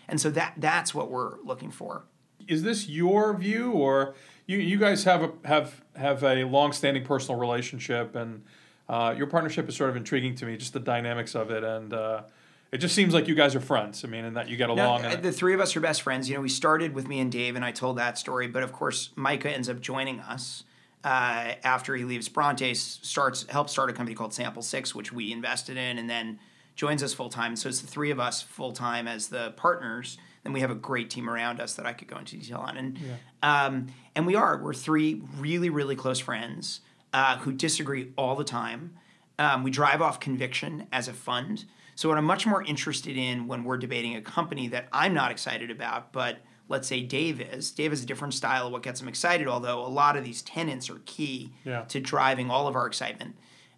And 0.10 0.20
so 0.20 0.30
that 0.32 0.56
that's 0.58 0.94
what 0.94 1.10
we're 1.10 1.40
looking 1.42 1.72
for 1.72 2.04
is 2.48 2.64
this 2.64 2.88
your 2.88 3.36
view, 3.36 3.72
or 3.72 4.16
you 4.48 4.58
you 4.58 4.78
guys 4.78 5.04
have 5.04 5.24
a 5.24 5.32
have 5.46 5.82
have 5.96 6.24
a 6.24 6.44
long-standing 6.44 7.04
personal 7.04 7.40
relationship, 7.40 8.16
and 8.16 8.44
uh, 8.90 9.14
your 9.18 9.28
partnership 9.28 9.68
is 9.70 9.76
sort 9.76 9.90
of 9.90 9.96
intriguing 9.96 10.36
to 10.36 10.46
me, 10.46 10.58
just 10.58 10.74
the 10.74 10.80
dynamics 10.80 11.36
of 11.36 11.52
it, 11.52 11.64
and 11.64 11.94
uh, 11.94 12.24
it 12.72 12.78
just 12.80 12.96
seems 12.96 13.14
like 13.14 13.28
you 13.28 13.36
guys 13.36 13.56
are 13.56 13.62
friends. 13.62 14.04
I 14.04 14.08
mean, 14.08 14.26
and 14.26 14.36
that 14.36 14.50
you 14.50 14.58
get 14.58 14.70
along. 14.70 15.04
No, 15.04 15.16
the 15.16 15.32
three 15.32 15.54
of 15.54 15.60
us 15.60 15.76
are 15.76 15.80
best 15.82 16.02
friends. 16.02 16.30
You 16.30 16.36
know, 16.36 16.42
we 16.42 16.50
started 16.50 16.94
with 16.94 17.08
me 17.08 17.20
and 17.20 17.32
Dave, 17.32 17.56
and 17.56 17.64
I 17.64 17.72
told 17.72 17.98
that 17.98 18.18
story, 18.18 18.48
but 18.48 18.64
of 18.64 18.72
course, 18.74 19.12
Micah 19.16 19.50
ends 19.50 19.70
up 19.70 19.80
joining 19.82 20.20
us. 20.20 20.64
Uh, 21.04 21.54
after 21.64 21.96
he 21.96 22.04
leaves 22.04 22.28
Brontes, 22.28 23.00
starts 23.04 23.46
helps 23.48 23.72
start 23.72 23.92
a 23.92 23.94
company 23.94 24.16
called 24.16 24.34
Sample 24.34 24.64
Six, 24.64 24.96
which 24.96 25.14
we 25.14 25.32
invested 25.32 25.78
in, 25.78 26.00
and 26.00 26.10
then 26.10 26.40
joins 26.76 27.04
us 27.04 27.14
full 27.14 27.30
time. 27.30 27.56
So 27.56 27.70
it's 27.70 27.82
the 27.82 27.88
three 27.88 28.12
of 28.12 28.20
us 28.20 28.42
full 28.42 28.72
time 28.72 29.08
as 29.08 29.28
the 29.28 29.52
partners 29.52 30.18
then 30.46 30.54
we 30.54 30.60
have 30.60 30.70
a 30.70 30.76
great 30.76 31.10
team 31.10 31.28
around 31.28 31.60
us 31.60 31.74
that 31.74 31.88
I 31.88 31.94
could 31.94 32.08
go 32.08 32.18
into 32.18 32.38
detail 32.38 32.60
on. 32.60 32.78
And 32.78 33.00
yeah. 33.00 33.66
um, 33.66 33.88
and 34.16 34.28
we 34.28 34.36
are 34.36 34.62
we're 34.62 34.76
three 34.76 35.22
really 35.40 35.70
really 35.70 35.96
close 35.96 36.20
friends 36.20 36.82
uh, 37.14 37.38
who 37.40 37.52
disagree 37.52 38.14
all 38.16 38.36
the 38.36 38.44
time. 38.44 38.96
Um, 39.40 39.64
we 39.64 39.72
drive 39.72 40.02
off 40.02 40.20
conviction 40.20 40.88
as 40.94 41.08
a 41.08 41.14
fund. 41.14 41.66
So 41.96 42.10
what 42.10 42.18
I'm 42.18 42.26
much 42.26 42.46
more 42.46 42.62
interested 42.64 43.18
in 43.18 43.48
when 43.48 43.64
we're 43.64 43.78
debating 43.78 44.16
a 44.16 44.22
company 44.22 44.68
that 44.68 44.88
I'm 44.94 45.14
not 45.14 45.32
excited 45.32 45.72
about, 45.72 46.14
but 46.14 46.38
let's 46.70 46.88
say 46.88 47.02
Dave 47.02 47.42
is. 47.42 47.72
Dave 47.72 47.92
has 47.92 48.04
a 48.04 48.06
different 48.06 48.34
style 48.34 48.68
of 48.68 48.72
what 48.72 48.84
gets 48.84 49.02
him 49.02 49.08
excited, 49.08 49.48
although 49.48 49.80
a 49.84 49.88
lot 49.88 50.16
of 50.16 50.24
these 50.24 50.42
tenants 50.44 50.90
are 50.90 51.02
key 51.06 51.54
yeah. 51.64 51.82
to 51.86 52.00
driving 52.00 52.52
all 52.52 52.68
of 52.68 52.76
our 52.76 52.86
excitement. 52.86 53.36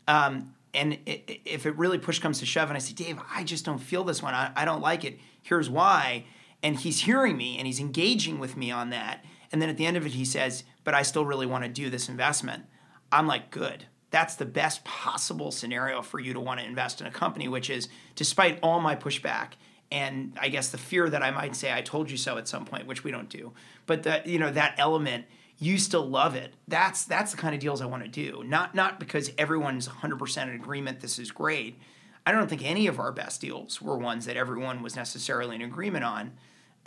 Um, 0.08 0.54
and 0.74 0.98
if 1.06 1.66
it 1.66 1.78
really 1.78 1.98
push 1.98 2.20
comes 2.20 2.40
to 2.40 2.46
shove, 2.46 2.70
and 2.70 2.76
I 2.76 2.80
say, 2.80 2.94
Dave, 2.94 3.20
I 3.34 3.44
just 3.44 3.66
don't 3.66 3.80
feel 3.80 4.04
this 4.04 4.22
one. 4.22 4.34
I, 4.34 4.52
I 4.56 4.66
don't 4.66 4.82
like 4.82 5.06
it. 5.06 5.20
Here's 5.44 5.70
why 5.70 6.26
and 6.64 6.78
he's 6.78 7.02
hearing 7.02 7.38
me 7.38 7.58
and 7.58 7.68
he's 7.68 7.80
engaging 7.80 8.40
with 8.40 8.58
me 8.58 8.72
on 8.72 8.90
that. 8.90 9.24
And 9.52 9.62
then 9.62 9.70
at 9.70 9.78
the 9.78 9.86
end 9.86 9.98
of 9.98 10.06
it, 10.06 10.14
he 10.14 10.26
says, 10.26 10.64
But 10.84 10.94
I 10.94 11.04
still 11.04 11.26
really 11.26 11.46
want 11.46 11.64
to 11.64 11.70
do 11.70 11.90
this 11.90 12.10
investment. 12.10 12.66
I'm 13.12 13.28
like, 13.28 13.52
Good. 13.52 13.86
That's 14.10 14.36
the 14.36 14.46
best 14.46 14.86
possible 14.86 15.52
scenario 15.52 16.02
for 16.02 16.20
you 16.20 16.34
to 16.34 16.40
want 16.40 16.62
to 16.62 16.66
invest 16.66 17.02
in 17.02 17.08
a 17.08 17.12
company, 17.12 17.50
which 17.50 17.70
is 17.70 17.90
despite 18.16 18.58
all 18.64 18.80
my 18.80 18.96
pushback 18.96 19.54
and 19.92 20.38
I 20.40 20.50
guess 20.50 20.70
the 20.70 20.78
fear 20.78 21.10
that 21.10 21.24
I 21.24 21.32
might 21.32 21.56
say 21.56 21.74
I 21.74 21.82
told 21.82 22.12
you 22.12 22.18
so 22.18 22.38
at 22.38 22.48
some 22.48 22.66
point, 22.66 22.88
which 22.88 23.04
we 23.04 23.12
don't 23.12 23.30
do. 23.30 23.54
But 23.86 24.04
that 24.04 24.28
you 24.28 24.40
know 24.40 24.52
that 24.52 24.76
element, 24.78 25.26
you 25.60 25.78
still 25.78 26.06
love 26.06 26.36
it. 26.36 26.54
That's 26.68 27.06
that's 27.06 27.32
the 27.32 27.38
kind 27.38 27.56
of 27.56 27.62
deals 27.62 27.82
I 27.82 27.86
want 27.86 28.04
to 28.04 28.10
do. 28.10 28.44
Not 28.46 28.76
not 28.76 29.00
because 29.00 29.32
everyone's 29.38 29.88
100% 29.88 30.44
in 30.44 30.50
agreement 30.50 31.00
this 31.00 31.20
is 31.20 31.32
great. 31.32 31.80
I 32.26 32.34
don't 32.34 32.50
think 32.50 32.66
any 32.66 32.88
of 32.88 33.00
our 33.00 33.14
best 33.14 33.40
deals 33.40 33.82
were 33.82 33.98
ones 33.98 34.26
that 34.26 34.36
everyone 34.36 34.84
was 34.84 34.98
necessarily 34.98 35.56
in 35.56 35.62
agreement 35.62 36.04
on 36.04 36.34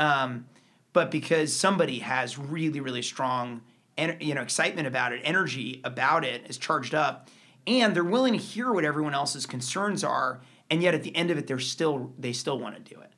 um, 0.01 0.47
but 0.93 1.13
because 1.13 1.55
somebody 1.55 2.01
has 2.01 2.37
really 2.37 2.81
really 2.81 3.03
strong 3.03 3.63
you 4.19 4.35
know 4.35 4.43
excitement 4.43 4.89
about 4.89 5.13
it 5.13 5.21
energy 5.23 5.81
about 5.85 6.25
it 6.25 6.43
is 6.49 6.59
charged 6.59 6.95
up 6.95 7.29
and 7.67 7.95
they're 7.95 8.03
willing 8.03 8.33
to 8.33 8.39
hear 8.39 8.73
what 8.73 8.85
everyone 8.85 9.15
else's 9.15 9.47
concerns 9.47 10.03
are 10.03 10.41
and 10.71 10.83
yet 10.83 10.95
at 10.95 11.05
the 11.05 11.15
end 11.15 11.31
of 11.31 11.39
it 11.39 11.47
they're 11.47 11.59
still 11.59 12.13
they 12.19 12.33
still 12.33 12.59
want 12.59 12.75
to 12.75 12.95
do 12.95 13.01
it 13.01 13.13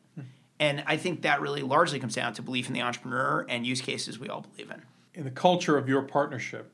And 0.63 0.85
I 0.87 0.97
think 0.97 1.23
that 1.23 1.41
really 1.41 1.63
largely 1.63 1.99
comes 1.99 2.15
down 2.15 2.35
to 2.35 2.43
belief 2.43 2.69
in 2.69 2.73
the 2.73 2.83
entrepreneur 2.83 3.45
and 3.49 3.67
use 3.67 3.81
cases 3.81 4.21
we 4.21 4.29
all 4.29 4.43
believe 4.43 4.71
in. 4.71 4.83
In 5.13 5.25
the 5.25 5.31
culture 5.33 5.77
of 5.77 5.89
your 5.89 6.03
partnership, 6.03 6.71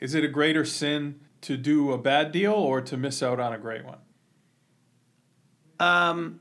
is 0.00 0.12
it 0.12 0.24
a 0.24 0.28
greater 0.28 0.64
sin 0.64 1.20
to 1.42 1.56
do 1.56 1.92
a 1.92 1.98
bad 1.98 2.32
deal 2.32 2.52
or 2.52 2.80
to 2.80 2.96
miss 2.96 3.22
out 3.22 3.38
on 3.38 3.52
a 3.52 3.58
great 3.58 3.84
one? 3.84 3.98
Um, 5.78 6.40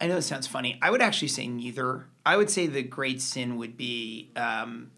I 0.00 0.06
know 0.06 0.16
it 0.16 0.22
sounds 0.22 0.46
funny. 0.46 0.78
I 0.82 0.90
would 0.90 1.00
actually 1.00 1.28
say 1.28 1.46
neither. 1.46 2.06
I 2.24 2.36
would 2.36 2.50
say 2.50 2.66
the 2.66 2.82
great 2.82 3.22
sin 3.22 3.56
would 3.56 3.76
be 3.76 4.30
um, 4.36 4.90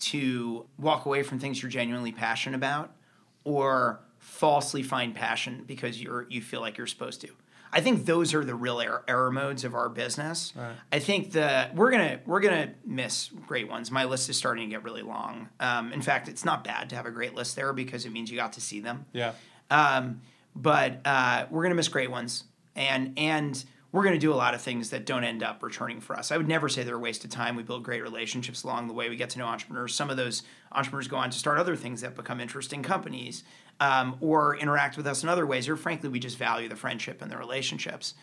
to 0.00 0.66
walk 0.78 1.06
away 1.06 1.22
from 1.22 1.38
things 1.38 1.62
you're 1.62 1.70
genuinely 1.70 2.12
passionate 2.12 2.56
about 2.56 2.94
or 3.42 4.00
falsely 4.18 4.82
find 4.82 5.14
passion 5.14 5.64
because 5.66 6.00
you're 6.00 6.26
you 6.28 6.40
feel 6.40 6.60
like 6.60 6.78
you're 6.78 6.86
supposed 6.86 7.20
to. 7.22 7.28
I 7.74 7.80
think 7.80 8.06
those 8.06 8.34
are 8.34 8.44
the 8.44 8.54
real 8.54 8.80
error, 8.80 9.02
error 9.08 9.32
modes 9.32 9.64
of 9.64 9.74
our 9.74 9.88
business. 9.88 10.52
Right. 10.54 10.76
I 10.92 11.00
think 11.00 11.32
that 11.32 11.74
we're 11.74 11.90
gonna 11.90 12.20
we're 12.24 12.40
gonna 12.40 12.74
miss 12.86 13.30
great 13.46 13.68
ones. 13.68 13.90
My 13.90 14.04
list 14.04 14.30
is 14.30 14.36
starting 14.36 14.68
to 14.68 14.70
get 14.70 14.84
really 14.84 15.02
long. 15.02 15.48
Um, 15.58 15.92
in 15.92 16.00
fact, 16.00 16.28
it's 16.28 16.44
not 16.44 16.62
bad 16.62 16.90
to 16.90 16.96
have 16.96 17.06
a 17.06 17.10
great 17.10 17.34
list 17.34 17.56
there 17.56 17.72
because 17.72 18.06
it 18.06 18.12
means 18.12 18.30
you 18.30 18.36
got 18.36 18.52
to 18.52 18.60
see 18.60 18.78
them. 18.78 19.06
Yeah. 19.12 19.32
Um, 19.70 20.20
but 20.54 21.00
uh, 21.04 21.46
we're 21.50 21.64
gonna 21.64 21.74
miss 21.74 21.88
great 21.88 22.12
ones, 22.12 22.44
and 22.76 23.12
and 23.16 23.64
we're 23.94 24.02
going 24.02 24.12
to 24.12 24.18
do 24.18 24.32
a 24.32 24.34
lot 24.34 24.54
of 24.54 24.60
things 24.60 24.90
that 24.90 25.06
don't 25.06 25.22
end 25.22 25.44
up 25.44 25.62
returning 25.62 26.00
for 26.00 26.18
us. 26.18 26.32
I 26.32 26.36
would 26.36 26.48
never 26.48 26.68
say 26.68 26.82
they're 26.82 26.96
a 26.96 26.98
waste 26.98 27.22
of 27.22 27.30
time. 27.30 27.54
We 27.54 27.62
build 27.62 27.84
great 27.84 28.02
relationships 28.02 28.64
along 28.64 28.88
the 28.88 28.92
way. 28.92 29.08
We 29.08 29.14
get 29.14 29.30
to 29.30 29.38
know 29.38 29.46
entrepreneurs. 29.46 29.94
Some 29.94 30.10
of 30.10 30.16
those 30.16 30.42
entrepreneurs 30.72 31.06
go 31.06 31.16
on 31.16 31.30
to 31.30 31.38
start 31.38 31.60
other 31.60 31.76
things 31.76 32.00
that 32.00 32.16
become 32.16 32.40
interesting 32.40 32.82
companies 32.82 33.44
um, 33.78 34.16
or 34.20 34.56
interact 34.56 34.96
with 34.96 35.06
us 35.06 35.22
in 35.22 35.28
other 35.28 35.46
ways, 35.46 35.68
or 35.68 35.76
frankly, 35.76 36.08
we 36.08 36.18
just 36.18 36.36
value 36.36 36.68
the 36.68 36.74
friendship 36.74 37.22
and 37.22 37.30
the 37.30 37.36
relationships. 37.36 38.14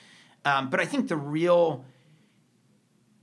Um, 0.43 0.69
but 0.69 0.81
I 0.81 0.85
think 0.85 1.07
the 1.07 1.15
real 1.15 1.85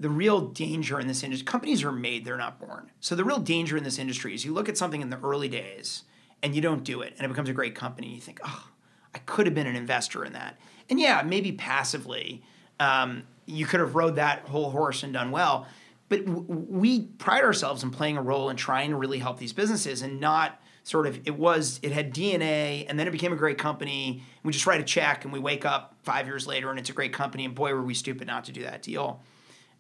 the 0.01 0.09
real 0.09 0.41
danger 0.41 0.99
in 0.99 1.07
this 1.07 1.23
industry 1.23 1.45
companies 1.45 1.83
are 1.83 1.91
made 1.91 2.25
they're 2.25 2.37
not 2.37 2.61
born 2.61 2.89
so 3.01 3.17
the 3.17 3.25
real 3.25 3.41
danger 3.41 3.77
in 3.77 3.83
this 3.83 3.99
industry 3.99 4.33
is 4.33 4.45
you 4.45 4.55
look 4.55 4.69
at 4.69 4.79
something 4.79 5.03
in 5.03 5.11
the 5.11 5.19
early 5.19 5.49
days 5.49 6.05
and 6.41 6.55
you 6.55 6.61
don't 6.61 6.85
do 6.85 7.03
it 7.03 7.15
and 7.19 7.25
it 7.25 7.29
becomes 7.29 7.49
a 7.49 7.53
great 7.53 7.75
company 7.75 8.07
and 8.07 8.15
you 8.15 8.23
think 8.23 8.39
oh 8.45 8.69
i 9.15 9.19
could 9.19 9.47
have 9.47 9.55
been 9.55 9.67
an 9.67 9.77
investor 9.77 10.25
in 10.25 10.33
that 10.33 10.59
and 10.91 10.99
yeah, 10.99 11.23
maybe 11.25 11.53
passively, 11.53 12.43
um, 12.81 13.25
you 13.47 13.67
could 13.67 13.81
have 13.81 13.95
rode 13.95 14.17
that 14.17 14.41
whole 14.41 14.71
horse 14.71 15.03
and 15.03 15.13
done 15.13 15.31
well. 15.31 15.67
But 16.09 16.25
w- 16.25 16.45
we 16.49 17.01
pride 17.03 17.45
ourselves 17.45 17.83
in 17.83 17.91
playing 17.91 18.17
a 18.17 18.23
role 18.23 18.49
in 18.49 18.57
trying 18.57 18.91
to 18.91 18.97
really 18.97 19.19
help 19.19 19.39
these 19.39 19.53
businesses 19.53 20.03
and 20.03 20.21
not 20.21 20.61
sort 20.85 21.07
of 21.07 21.21
it 21.27 21.37
was 21.37 21.79
it 21.83 21.93
had 21.93 22.15
DNA 22.15 22.87
and 22.89 22.99
then 22.99 23.07
it 23.07 23.11
became 23.11 23.33
a 23.33 23.37
great 23.37 23.59
company. 23.59 24.23
We 24.43 24.53
just 24.53 24.67
write 24.67 24.81
a 24.81 24.85
check 24.85 25.25
and 25.25 25.33
we 25.33 25.39
wake 25.39 25.67
up 25.67 25.97
five 26.03 26.27
years 26.27 26.47
later 26.47 26.71
and 26.71 26.79
it's 26.79 26.89
a 26.89 26.95
great 26.95 27.13
company 27.13 27.45
and 27.45 27.55
boy 27.55 27.75
were 27.75 27.83
we 27.83 27.93
stupid 27.93 28.27
not 28.27 28.45
to 28.45 28.53
do 28.53 28.63
that 28.63 28.83
deal. 28.83 29.23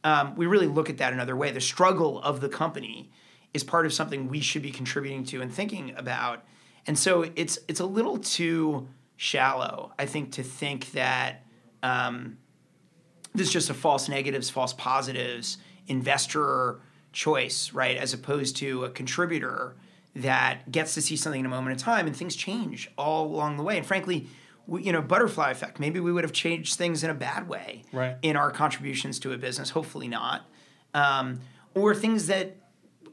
Um, 0.04 0.36
we 0.36 0.46
really 0.46 0.66
look 0.66 0.90
at 0.90 0.98
that 0.98 1.14
another 1.14 1.34
way. 1.34 1.50
The 1.50 1.62
struggle 1.62 2.20
of 2.20 2.40
the 2.42 2.48
company 2.48 3.10
is 3.54 3.64
part 3.64 3.86
of 3.86 3.94
something 3.94 4.28
we 4.28 4.40
should 4.40 4.62
be 4.62 4.70
contributing 4.70 5.24
to 5.24 5.40
and 5.40 5.50
thinking 5.52 5.94
about. 5.96 6.44
And 6.86 6.98
so 6.98 7.24
it's 7.36 7.58
it's 7.68 7.80
a 7.80 7.86
little 7.86 8.18
too 8.18 8.86
shallow. 9.18 9.92
I 9.98 10.06
think 10.06 10.32
to 10.32 10.42
think 10.42 10.92
that 10.92 11.44
um, 11.82 12.38
this 13.34 13.48
is 13.48 13.52
just 13.52 13.68
a 13.68 13.74
false 13.74 14.08
negatives, 14.08 14.48
false 14.48 14.72
positives 14.72 15.58
investor 15.88 16.80
choice, 17.12 17.72
right? 17.72 17.96
As 17.96 18.14
opposed 18.14 18.56
to 18.58 18.84
a 18.84 18.90
contributor 18.90 19.76
that 20.14 20.70
gets 20.70 20.94
to 20.94 21.02
see 21.02 21.16
something 21.16 21.40
in 21.40 21.46
a 21.46 21.48
moment 21.48 21.76
of 21.76 21.82
time 21.82 22.06
and 22.06 22.14
things 22.14 22.36
change 22.36 22.90
all 22.96 23.26
along 23.26 23.56
the 23.56 23.62
way. 23.62 23.76
And 23.76 23.86
frankly, 23.86 24.28
we, 24.66 24.84
you 24.84 24.92
know, 24.92 25.02
butterfly 25.02 25.50
effect. 25.50 25.80
Maybe 25.80 25.98
we 25.98 26.12
would 26.12 26.24
have 26.24 26.32
changed 26.32 26.76
things 26.76 27.02
in 27.02 27.10
a 27.10 27.14
bad 27.14 27.48
way 27.48 27.82
right. 27.92 28.16
in 28.22 28.36
our 28.36 28.50
contributions 28.50 29.18
to 29.20 29.32
a 29.32 29.38
business. 29.38 29.70
Hopefully 29.70 30.06
not. 30.06 30.46
Um, 30.94 31.40
or 31.74 31.94
things 31.94 32.28
that 32.28 32.56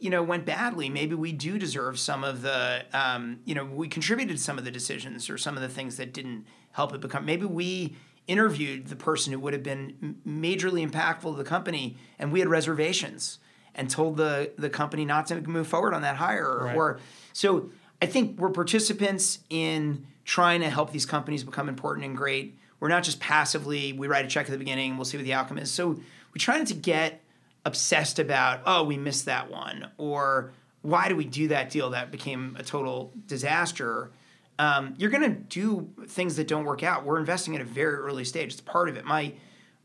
you 0.06 0.12
know 0.12 0.22
went 0.22 0.46
badly. 0.46 0.88
Maybe 0.88 1.16
we 1.16 1.32
do 1.32 1.58
deserve 1.58 1.98
some 1.98 2.24
of 2.24 2.44
the 2.44 2.86
um, 2.94 3.40
you 3.44 3.56
know 3.56 3.66
we 3.66 3.88
contributed 3.88 4.40
some 4.40 4.60
of 4.60 4.64
the 4.64 4.72
decisions 4.72 5.30
or 5.32 5.38
some 5.40 5.56
of 5.56 5.64
the 5.64 5.70
things 5.70 5.98
that 5.98 6.14
didn't 6.14 6.46
help 6.74 6.94
it 6.94 7.02
become 7.02 7.26
maybe 7.26 7.46
we 7.46 7.96
interviewed 8.28 8.88
the 8.88 8.96
person 8.96 9.34
who 9.34 9.40
would 9.40 9.54
have 9.54 9.64
been 9.64 10.18
majorly 10.28 10.88
impactful 10.88 11.32
to 11.32 11.38
the 11.38 11.44
company 11.44 11.96
and 12.20 12.32
we 12.32 12.40
had 12.40 12.48
reservations 12.48 13.40
and 13.74 13.90
told 13.90 14.18
the 14.18 14.52
the 14.58 14.70
company 14.70 15.06
not 15.06 15.26
to 15.26 15.42
move 15.42 15.68
forward 15.68 15.94
on 15.94 16.02
that 16.02 16.18
hire 16.18 16.66
right. 16.66 16.76
or 16.76 17.00
so 17.34 17.70
i 18.02 18.06
think 18.06 18.38
we're 18.40 18.50
participants 18.50 19.40
in 19.50 20.06
trying 20.26 20.60
to 20.62 20.70
help 20.70 20.92
these 20.92 21.06
companies 21.06 21.44
become 21.44 21.70
important 21.70 22.06
and 22.06 22.18
great. 22.18 22.58
We're 22.80 22.90
not 22.90 23.04
just 23.04 23.20
passively 23.20 23.94
we 23.94 24.08
write 24.08 24.26
a 24.26 24.28
check 24.28 24.48
at 24.48 24.52
the 24.52 24.58
beginning 24.58 24.98
we'll 24.98 25.06
see 25.06 25.18
what 25.18 25.24
the 25.24 25.34
outcome 25.34 25.58
is. 25.58 25.72
So 25.72 25.90
we're 25.90 26.40
trying 26.40 26.66
to 26.66 26.74
get 26.74 27.22
obsessed 27.66 28.20
about, 28.20 28.62
oh, 28.66 28.84
we 28.84 28.98
missed 28.98 29.26
that 29.26 29.50
one, 29.50 29.90
or 29.98 30.54
why 30.82 31.10
do 31.10 31.16
we 31.16 31.26
do 31.26 31.48
that 31.48 31.70
deal 31.72 31.90
that 31.90 32.12
became 32.12 32.56
a 32.60 32.64
total 32.64 33.12
disaster? 33.26 34.12
Um, 34.60 34.94
you're 34.98 35.10
going 35.10 35.24
to 35.24 35.30
do 35.30 35.90
things 36.08 36.36
that 36.36 36.48
don't 36.48 36.64
work 36.64 36.84
out. 36.84 37.04
We're 37.04 37.20
investing 37.20 37.56
at 37.56 37.62
a 37.62 37.66
very 37.66 37.96
early 37.96 38.24
stage. 38.24 38.54
It's 38.54 38.62
part 38.62 38.88
of 38.88 38.96
it. 38.96 39.04
My, 39.04 39.34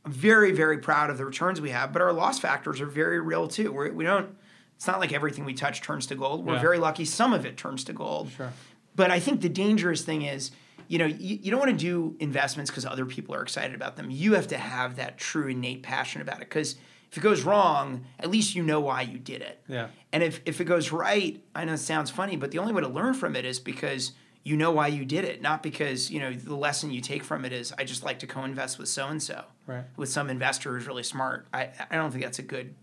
I'm 0.04 0.12
very, 0.12 0.52
very 0.52 0.78
proud 0.78 1.10
of 1.10 1.18
the 1.18 1.24
returns 1.24 1.60
we 1.60 1.70
have, 1.70 1.92
but 1.92 2.02
our 2.02 2.12
loss 2.12 2.38
factors 2.38 2.80
are 2.80 2.86
very 2.86 3.20
real 3.20 3.48
too. 3.48 3.72
We're, 3.72 3.90
we 3.92 4.04
don't. 4.04 4.36
It's 4.76 4.86
not 4.86 5.00
like 5.00 5.12
everything 5.12 5.44
we 5.44 5.54
touch 5.54 5.82
turns 5.82 6.06
to 6.06 6.14
gold. 6.14 6.46
We're 6.46 6.54
yeah. 6.54 6.60
very 6.60 6.78
lucky. 6.78 7.04
Some 7.04 7.32
of 7.32 7.44
it 7.44 7.56
turns 7.56 7.84
to 7.84 7.92
gold. 7.92 8.30
Sure. 8.30 8.52
But 8.94 9.10
I 9.10 9.20
think 9.20 9.40
the 9.40 9.48
dangerous 9.48 10.02
thing 10.02 10.22
is, 10.22 10.52
you 10.88 10.98
know, 10.98 11.06
you, 11.06 11.38
you 11.42 11.50
don't 11.50 11.60
want 11.60 11.70
to 11.70 11.76
do 11.76 12.16
investments 12.18 12.70
because 12.70 12.86
other 12.86 13.06
people 13.06 13.34
are 13.34 13.42
excited 13.42 13.74
about 13.74 13.96
them. 13.96 14.10
You 14.10 14.34
have 14.34 14.48
to 14.48 14.58
have 14.58 14.96
that 14.96 15.18
true 15.18 15.48
innate 15.48 15.82
passion 15.82 16.20
about 16.20 16.36
it 16.36 16.48
because 16.48 16.76
if 17.10 17.18
it 17.18 17.20
goes 17.20 17.42
wrong, 17.42 18.04
at 18.20 18.30
least 18.30 18.54
you 18.54 18.62
know 18.62 18.80
why 18.80 19.02
you 19.02 19.18
did 19.18 19.42
it. 19.42 19.60
Yeah. 19.66 19.88
And 20.12 20.22
if, 20.22 20.40
if 20.46 20.60
it 20.60 20.64
goes 20.64 20.92
right, 20.92 21.42
I 21.54 21.64
know 21.64 21.72
it 21.72 21.78
sounds 21.78 22.10
funny, 22.10 22.36
but 22.36 22.52
the 22.52 22.58
only 22.58 22.72
way 22.72 22.82
to 22.82 22.88
learn 22.88 23.14
from 23.14 23.34
it 23.34 23.44
is 23.44 23.58
because 23.58 24.12
you 24.44 24.56
know 24.56 24.70
why 24.70 24.86
you 24.86 25.04
did 25.04 25.24
it, 25.24 25.42
not 25.42 25.62
because, 25.62 26.10
you 26.10 26.20
know, 26.20 26.32
the 26.32 26.54
lesson 26.54 26.90
you 26.90 27.00
take 27.00 27.24
from 27.24 27.44
it 27.44 27.52
is 27.52 27.72
I 27.76 27.84
just 27.84 28.04
like 28.04 28.20
to 28.20 28.26
co-invest 28.26 28.78
with 28.78 28.88
so 28.88 29.08
and 29.08 29.20
so. 29.20 29.44
Right. 29.66 29.84
With 29.96 30.08
some 30.08 30.30
investor 30.30 30.72
who's 30.72 30.86
really 30.86 31.02
smart. 31.02 31.46
I, 31.52 31.70
I 31.90 31.96
don't 31.96 32.12
think 32.12 32.24
that's 32.24 32.38
a 32.38 32.44
good 32.44 32.74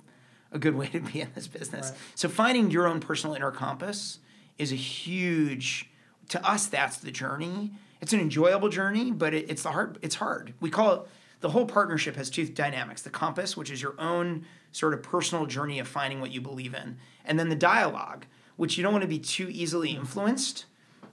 a 0.51 0.59
good 0.59 0.75
way 0.77 0.87
to 0.87 0.99
be 0.99 1.21
in 1.21 1.29
this 1.33 1.47
business. 1.47 1.91
Right. 1.91 1.99
So 2.15 2.27
finding 2.27 2.69
your 2.69 2.87
own 2.87 2.99
personal 2.99 3.35
inner 3.35 3.51
compass 3.51 4.19
is 4.57 4.71
a 4.73 4.75
huge 4.75 5.89
to 6.29 6.45
us 6.45 6.67
that's 6.67 6.97
the 6.97 7.11
journey. 7.11 7.71
It's 8.01 8.13
an 8.13 8.19
enjoyable 8.19 8.69
journey, 8.69 9.11
but 9.11 9.33
it, 9.33 9.49
it's 9.49 9.63
the 9.63 9.71
hard 9.71 9.97
it's 10.01 10.15
hard. 10.15 10.53
We 10.59 10.69
call 10.69 10.93
it 10.93 11.01
the 11.39 11.49
whole 11.49 11.65
partnership 11.65 12.15
has 12.15 12.29
two 12.29 12.45
dynamics 12.45 13.01
the 13.01 13.09
compass, 13.09 13.55
which 13.55 13.69
is 13.69 13.81
your 13.81 13.95
own 13.99 14.45
sort 14.71 14.93
of 14.93 15.03
personal 15.03 15.45
journey 15.45 15.79
of 15.79 15.87
finding 15.87 16.19
what 16.19 16.31
you 16.31 16.41
believe 16.41 16.73
in, 16.73 16.97
and 17.25 17.39
then 17.39 17.49
the 17.49 17.55
dialogue, 17.55 18.25
which 18.55 18.77
you 18.77 18.83
don't 18.83 18.91
want 18.91 19.03
to 19.03 19.07
be 19.07 19.19
too 19.19 19.47
easily 19.49 19.91
influenced. 19.91 20.65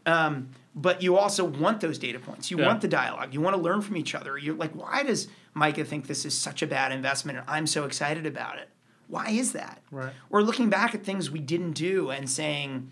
Um, 0.07 0.51
but 0.75 1.03
you 1.03 1.16
also 1.16 1.45
want 1.45 1.81
those 1.81 1.99
data 1.99 2.18
points. 2.18 2.51
You 2.51 2.59
yeah. 2.59 2.66
want 2.66 2.81
the 2.81 2.89
dialogue. 2.89 3.33
You 3.33 3.41
want 3.41 3.57
to 3.57 3.62
learn 3.62 3.81
from 3.81 3.97
each 3.97 4.14
other. 4.14 4.37
You're 4.37 4.57
like, 4.57 4.72
why 4.72 5.03
does 5.03 5.29
Micah 5.55 5.85
think 5.85 6.07
this 6.07 6.25
is 6.25 6.37
such 6.37 6.62
a 6.62 6.66
bad 6.66 6.93
investment 6.93 7.39
and 7.39 7.49
I'm 7.49 7.66
so 7.66 7.85
excited 7.85 8.27
about 8.27 8.59
it? 8.59 8.68
Why 9.09 9.31
is 9.31 9.53
that? 9.53 9.83
Right. 9.91 10.12
Or 10.31 10.43
looking 10.43 10.70
back 10.70 10.95
at 10.95 11.05
things 11.05 11.31
we 11.31 11.39
didn't 11.39 11.72
do 11.72 12.11
and 12.11 12.29
saying, 12.29 12.91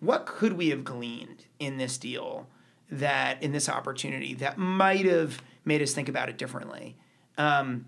what 0.00 0.26
could 0.26 0.52
we 0.54 0.68
have 0.68 0.84
gleaned 0.84 1.46
in 1.58 1.76
this 1.78 1.98
deal 1.98 2.46
that 2.90 3.42
in 3.42 3.52
this 3.52 3.68
opportunity 3.68 4.34
that 4.34 4.58
might 4.58 5.06
have 5.06 5.42
made 5.64 5.82
us 5.82 5.92
think 5.92 6.08
about 6.08 6.28
it 6.28 6.38
differently. 6.38 6.96
Um, 7.38 7.86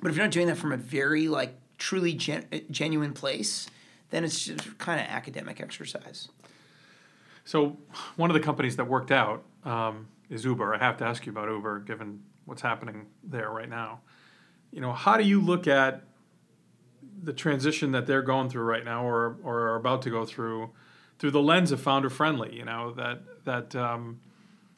but 0.00 0.10
if 0.10 0.16
you're 0.16 0.24
not 0.24 0.32
doing 0.32 0.46
that 0.48 0.56
from 0.56 0.72
a 0.72 0.76
very 0.76 1.28
like 1.28 1.54
truly 1.78 2.12
gen- 2.14 2.46
genuine 2.70 3.12
place, 3.12 3.68
then 4.10 4.24
it's 4.24 4.44
just 4.44 4.78
kind 4.78 5.00
of 5.00 5.06
academic 5.06 5.60
exercise. 5.60 6.28
So, 7.44 7.78
one 8.16 8.30
of 8.30 8.34
the 8.34 8.40
companies 8.40 8.76
that 8.76 8.86
worked 8.86 9.12
out 9.12 9.44
um, 9.64 10.08
is 10.28 10.44
Uber. 10.44 10.74
I 10.74 10.78
have 10.78 10.96
to 10.98 11.04
ask 11.04 11.26
you 11.26 11.32
about 11.32 11.48
Uber, 11.48 11.80
given 11.80 12.22
what's 12.44 12.62
happening 12.62 13.06
there 13.22 13.50
right 13.50 13.68
now. 13.68 14.00
You 14.72 14.80
know, 14.80 14.92
how 14.92 15.16
do 15.16 15.24
you 15.24 15.40
look 15.40 15.66
at 15.66 16.02
the 17.22 17.32
transition 17.32 17.92
that 17.92 18.06
they're 18.06 18.22
going 18.22 18.48
through 18.48 18.64
right 18.64 18.84
now, 18.84 19.06
or 19.06 19.38
or 19.42 19.60
are 19.68 19.76
about 19.76 20.02
to 20.02 20.10
go 20.10 20.24
through, 20.24 20.70
through 21.18 21.30
the 21.30 21.42
lens 21.42 21.72
of 21.72 21.80
founder 21.80 22.10
friendly? 22.10 22.56
You 22.56 22.64
know 22.64 22.92
that 22.94 23.44
that 23.44 23.76
um, 23.76 24.20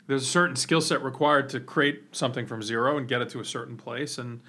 there's 0.09 0.23
a 0.23 0.27
certain 0.27 0.57
skill 0.57 0.81
set 0.81 1.05
required 1.05 1.51
to 1.51 1.61
create 1.61 2.03
something 2.13 2.47
from 2.47 2.63
zero 2.63 2.97
and 2.97 3.07
get 3.07 3.21
it 3.21 3.29
to 3.29 3.41
a 3.41 3.45
certain 3.45 3.77
place. 3.77 4.19
And 4.19 4.41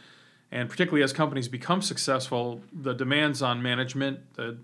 and 0.51 0.67
particularly 0.67 1.03
as 1.03 1.13
companies 1.13 1.47
become 1.47 1.83
successful 1.83 2.61
the 2.73 2.93
demands 2.93 3.43
on 3.43 3.61
management 3.61 4.33
the 4.33 4.57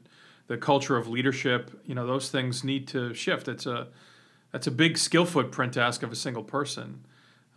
the 0.48 0.58
culture 0.58 0.98
of 0.98 1.08
leadership 1.08 1.80
you 1.86 1.94
know 1.94 2.08
those 2.08 2.32
things 2.32 2.64
need 2.64 2.88
to 2.88 3.14
shift. 3.14 3.48
It's 3.48 3.68
a 3.68 3.90
that's 4.52 4.68
a 4.68 4.72
big 4.72 4.98
skill 4.98 5.26
footprint 5.26 5.74
to 5.74 5.82
ask 5.82 6.02
of 6.02 6.12
a 6.12 6.16
single 6.16 6.44
person. 6.44 7.06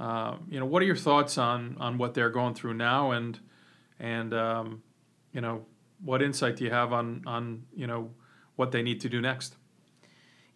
Uh, 0.00 0.36
you 0.50 0.58
know 0.58 0.66
what 0.66 0.82
are 0.82 0.86
your 0.86 0.96
thoughts 0.96 1.38
on 1.38 1.76
on 1.78 1.96
what 1.96 2.14
they're 2.14 2.30
going 2.30 2.54
through 2.54 2.74
now? 2.74 3.12
And 3.12 3.38
and 4.00 4.34
um, 4.34 4.82
you 5.32 5.40
know 5.40 5.64
what 6.04 6.22
insight 6.22 6.56
do 6.56 6.64
you 6.64 6.70
have 6.70 6.92
on 6.92 7.22
on 7.24 7.62
you 7.72 7.86
know 7.86 8.10
what 8.56 8.72
they 8.72 8.82
need 8.82 9.00
to 9.02 9.08
do 9.08 9.20
next? 9.20 9.54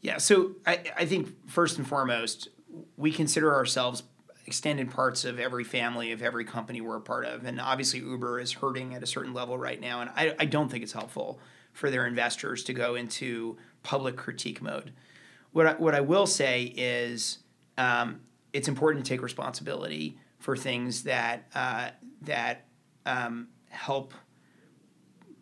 Yeah 0.00 0.18
so 0.18 0.56
I, 0.66 0.80
I 0.96 1.06
think 1.06 1.48
first 1.48 1.78
and 1.78 1.86
foremost 1.86 2.48
we 2.96 3.12
consider 3.12 3.54
ourselves 3.54 4.02
extended 4.46 4.90
parts 4.90 5.24
of 5.24 5.38
every 5.38 5.64
family 5.64 6.12
of 6.12 6.22
every 6.22 6.44
company 6.44 6.80
we're 6.80 6.96
a 6.96 7.00
part 7.00 7.24
of. 7.24 7.44
And 7.44 7.60
obviously, 7.60 8.00
Uber 8.00 8.40
is 8.40 8.52
hurting 8.52 8.94
at 8.94 9.02
a 9.02 9.06
certain 9.06 9.32
level 9.32 9.56
right 9.56 9.80
now. 9.80 10.00
And 10.00 10.10
I, 10.16 10.34
I 10.38 10.44
don't 10.46 10.68
think 10.68 10.82
it's 10.82 10.92
helpful 10.92 11.38
for 11.72 11.90
their 11.90 12.06
investors 12.06 12.64
to 12.64 12.72
go 12.72 12.94
into 12.94 13.56
public 13.82 14.16
critique 14.16 14.60
mode. 14.60 14.92
What 15.52 15.66
I, 15.66 15.72
what 15.74 15.94
I 15.94 16.00
will 16.00 16.26
say 16.26 16.64
is 16.76 17.38
um, 17.78 18.20
it's 18.52 18.68
important 18.68 19.04
to 19.04 19.08
take 19.08 19.22
responsibility 19.22 20.18
for 20.38 20.56
things 20.56 21.04
that 21.04 21.46
uh, 21.54 21.90
that 22.22 22.66
um, 23.06 23.48
help 23.68 24.14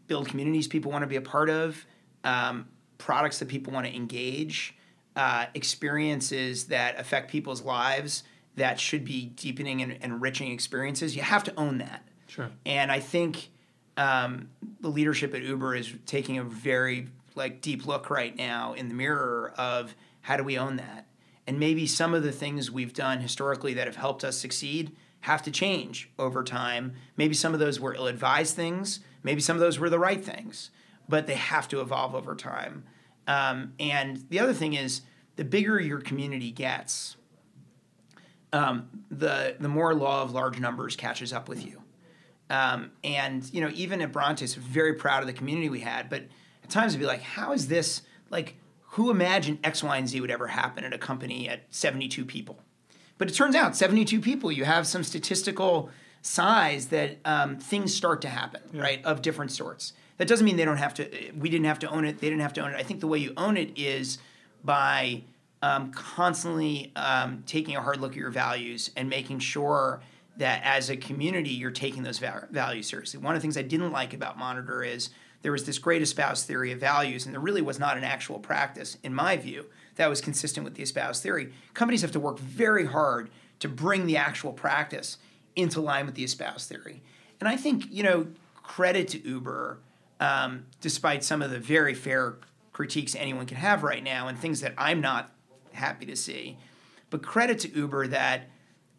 build 0.06 0.28
communities 0.28 0.66
people 0.66 0.90
want 0.90 1.02
to 1.02 1.06
be 1.06 1.16
a 1.16 1.20
part 1.20 1.48
of, 1.48 1.86
um, 2.24 2.66
products 2.98 3.38
that 3.38 3.48
people 3.48 3.72
want 3.72 3.86
to 3.86 3.94
engage, 3.94 4.74
uh, 5.20 5.44
experiences 5.52 6.64
that 6.68 6.98
affect 6.98 7.30
people's 7.30 7.60
lives 7.60 8.22
that 8.56 8.80
should 8.80 9.04
be 9.04 9.26
deepening 9.26 9.82
and 9.82 9.98
enriching 10.00 10.50
experiences. 10.50 11.14
You 11.14 11.20
have 11.20 11.44
to 11.44 11.52
own 11.58 11.76
that. 11.76 12.08
Sure. 12.26 12.48
And 12.64 12.90
I 12.90 13.00
think 13.00 13.50
um, 13.98 14.48
the 14.80 14.88
leadership 14.88 15.34
at 15.34 15.42
Uber 15.42 15.74
is 15.74 15.92
taking 16.06 16.38
a 16.38 16.42
very 16.42 17.08
like 17.34 17.60
deep 17.60 17.86
look 17.86 18.08
right 18.08 18.34
now 18.34 18.72
in 18.72 18.88
the 18.88 18.94
mirror 18.94 19.52
of 19.58 19.94
how 20.22 20.38
do 20.38 20.42
we 20.42 20.56
own 20.56 20.76
that 20.76 21.06
and 21.46 21.60
maybe 21.60 21.86
some 21.86 22.14
of 22.14 22.22
the 22.22 22.32
things 22.32 22.70
we've 22.70 22.94
done 22.94 23.20
historically 23.20 23.74
that 23.74 23.86
have 23.86 23.96
helped 23.96 24.24
us 24.24 24.38
succeed 24.38 24.96
have 25.20 25.42
to 25.42 25.50
change 25.50 26.10
over 26.18 26.42
time 26.42 26.92
maybe 27.16 27.34
some 27.34 27.54
of 27.54 27.60
those 27.60 27.78
were 27.78 27.94
ill-advised 27.94 28.56
things 28.56 29.00
maybe 29.22 29.40
some 29.40 29.56
of 29.56 29.60
those 29.60 29.78
were 29.78 29.88
the 29.88 29.98
right 29.98 30.24
things 30.24 30.70
but 31.08 31.26
they 31.26 31.34
have 31.34 31.68
to 31.68 31.80
evolve 31.80 32.16
over 32.16 32.34
time 32.34 32.82
um, 33.28 33.72
and 33.78 34.24
the 34.28 34.40
other 34.40 34.52
thing 34.52 34.74
is 34.74 35.02
the 35.40 35.44
bigger 35.44 35.80
your 35.80 36.00
community 36.00 36.50
gets 36.50 37.16
um, 38.52 38.88
the 39.10 39.56
the 39.58 39.68
more 39.68 39.94
law 39.94 40.22
of 40.22 40.32
large 40.32 40.60
numbers 40.60 40.96
catches 40.96 41.32
up 41.32 41.48
with 41.48 41.64
you 41.64 41.80
um, 42.50 42.90
and 43.02 43.52
you 43.52 43.60
know 43.60 43.70
even 43.74 44.02
at 44.02 44.12
brontes 44.12 44.54
very 44.54 44.94
proud 44.94 45.22
of 45.22 45.26
the 45.26 45.32
community 45.32 45.68
we 45.68 45.80
had 45.80 46.10
but 46.10 46.24
at 46.70 46.74
times 46.74 46.92
it'd 46.92 47.00
be 47.00 47.06
like, 47.06 47.22
how 47.22 47.52
is 47.52 47.66
this 47.66 48.02
like 48.30 48.54
who 48.94 49.10
imagined 49.10 49.58
X, 49.64 49.82
Y, 49.82 49.96
and 49.96 50.08
Z 50.08 50.20
would 50.20 50.30
ever 50.30 50.46
happen 50.46 50.84
at 50.84 50.92
a 50.92 50.98
company 50.98 51.48
at 51.48 51.62
72 51.70 52.24
people? 52.24 52.60
But 53.18 53.28
it 53.28 53.34
turns 53.34 53.56
out 53.56 53.76
72 53.76 54.20
people, 54.20 54.52
you 54.52 54.64
have 54.64 54.86
some 54.86 55.02
statistical 55.02 55.90
size 56.22 56.86
that 56.86 57.18
um, 57.24 57.58
things 57.58 57.92
start 57.94 58.22
to 58.22 58.28
happen, 58.28 58.62
yeah. 58.72 58.82
right, 58.82 59.04
of 59.04 59.20
different 59.20 59.50
sorts. 59.50 59.94
That 60.18 60.28
doesn't 60.28 60.44
mean 60.44 60.56
they 60.56 60.64
don't 60.64 60.76
have 60.76 60.94
to, 60.94 61.32
we 61.36 61.48
didn't 61.48 61.66
have 61.66 61.80
to 61.80 61.90
own 61.90 62.04
it, 62.04 62.20
they 62.20 62.28
didn't 62.28 62.42
have 62.42 62.52
to 62.54 62.60
own 62.60 62.72
it. 62.72 62.76
I 62.76 62.82
think 62.82 63.00
the 63.00 63.08
way 63.08 63.18
you 63.18 63.32
own 63.36 63.56
it 63.56 63.76
is 63.76 64.18
by 64.64 65.22
um, 65.62 65.92
constantly 65.92 66.92
um, 66.96 67.42
taking 67.46 67.76
a 67.76 67.82
hard 67.82 68.00
look 68.00 68.12
at 68.12 68.16
your 68.16 68.30
values 68.30 68.90
and 68.96 69.08
making 69.08 69.38
sure 69.38 70.00
that 70.36 70.62
as 70.64 70.88
a 70.88 70.96
community 70.96 71.50
you're 71.50 71.70
taking 71.70 72.02
those 72.02 72.18
values 72.18 72.88
seriously. 72.88 73.20
One 73.20 73.34
of 73.34 73.40
the 73.40 73.42
things 73.42 73.58
I 73.58 73.62
didn't 73.62 73.92
like 73.92 74.14
about 74.14 74.38
Monitor 74.38 74.82
is 74.82 75.10
there 75.42 75.52
was 75.52 75.64
this 75.64 75.78
great 75.78 76.02
espoused 76.02 76.46
theory 76.46 76.72
of 76.72 76.80
values, 76.80 77.24
and 77.24 77.34
there 77.34 77.40
really 77.40 77.62
was 77.62 77.78
not 77.78 77.96
an 77.96 78.04
actual 78.04 78.38
practice, 78.38 78.98
in 79.02 79.14
my 79.14 79.36
view, 79.36 79.66
that 79.96 80.08
was 80.08 80.20
consistent 80.20 80.64
with 80.64 80.74
the 80.74 80.82
espoused 80.82 81.22
theory. 81.22 81.52
Companies 81.74 82.02
have 82.02 82.12
to 82.12 82.20
work 82.20 82.38
very 82.38 82.86
hard 82.86 83.30
to 83.58 83.68
bring 83.68 84.06
the 84.06 84.16
actual 84.16 84.52
practice 84.52 85.18
into 85.56 85.80
line 85.80 86.06
with 86.06 86.14
the 86.14 86.24
espoused 86.24 86.68
theory. 86.68 87.02
And 87.38 87.48
I 87.48 87.56
think, 87.56 87.84
you 87.90 88.02
know, 88.02 88.28
credit 88.62 89.08
to 89.08 89.26
Uber, 89.26 89.78
um, 90.20 90.66
despite 90.80 91.24
some 91.24 91.42
of 91.42 91.50
the 91.50 91.58
very 91.58 91.94
fair 91.94 92.36
critiques 92.80 93.14
anyone 93.14 93.44
can 93.44 93.58
have 93.58 93.82
right 93.82 94.02
now 94.02 94.26
and 94.26 94.38
things 94.38 94.62
that 94.62 94.72
I'm 94.78 95.02
not 95.02 95.30
happy 95.74 96.06
to 96.06 96.16
see, 96.16 96.56
but 97.10 97.22
credit 97.22 97.58
to 97.58 97.68
Uber 97.68 98.06
that 98.06 98.48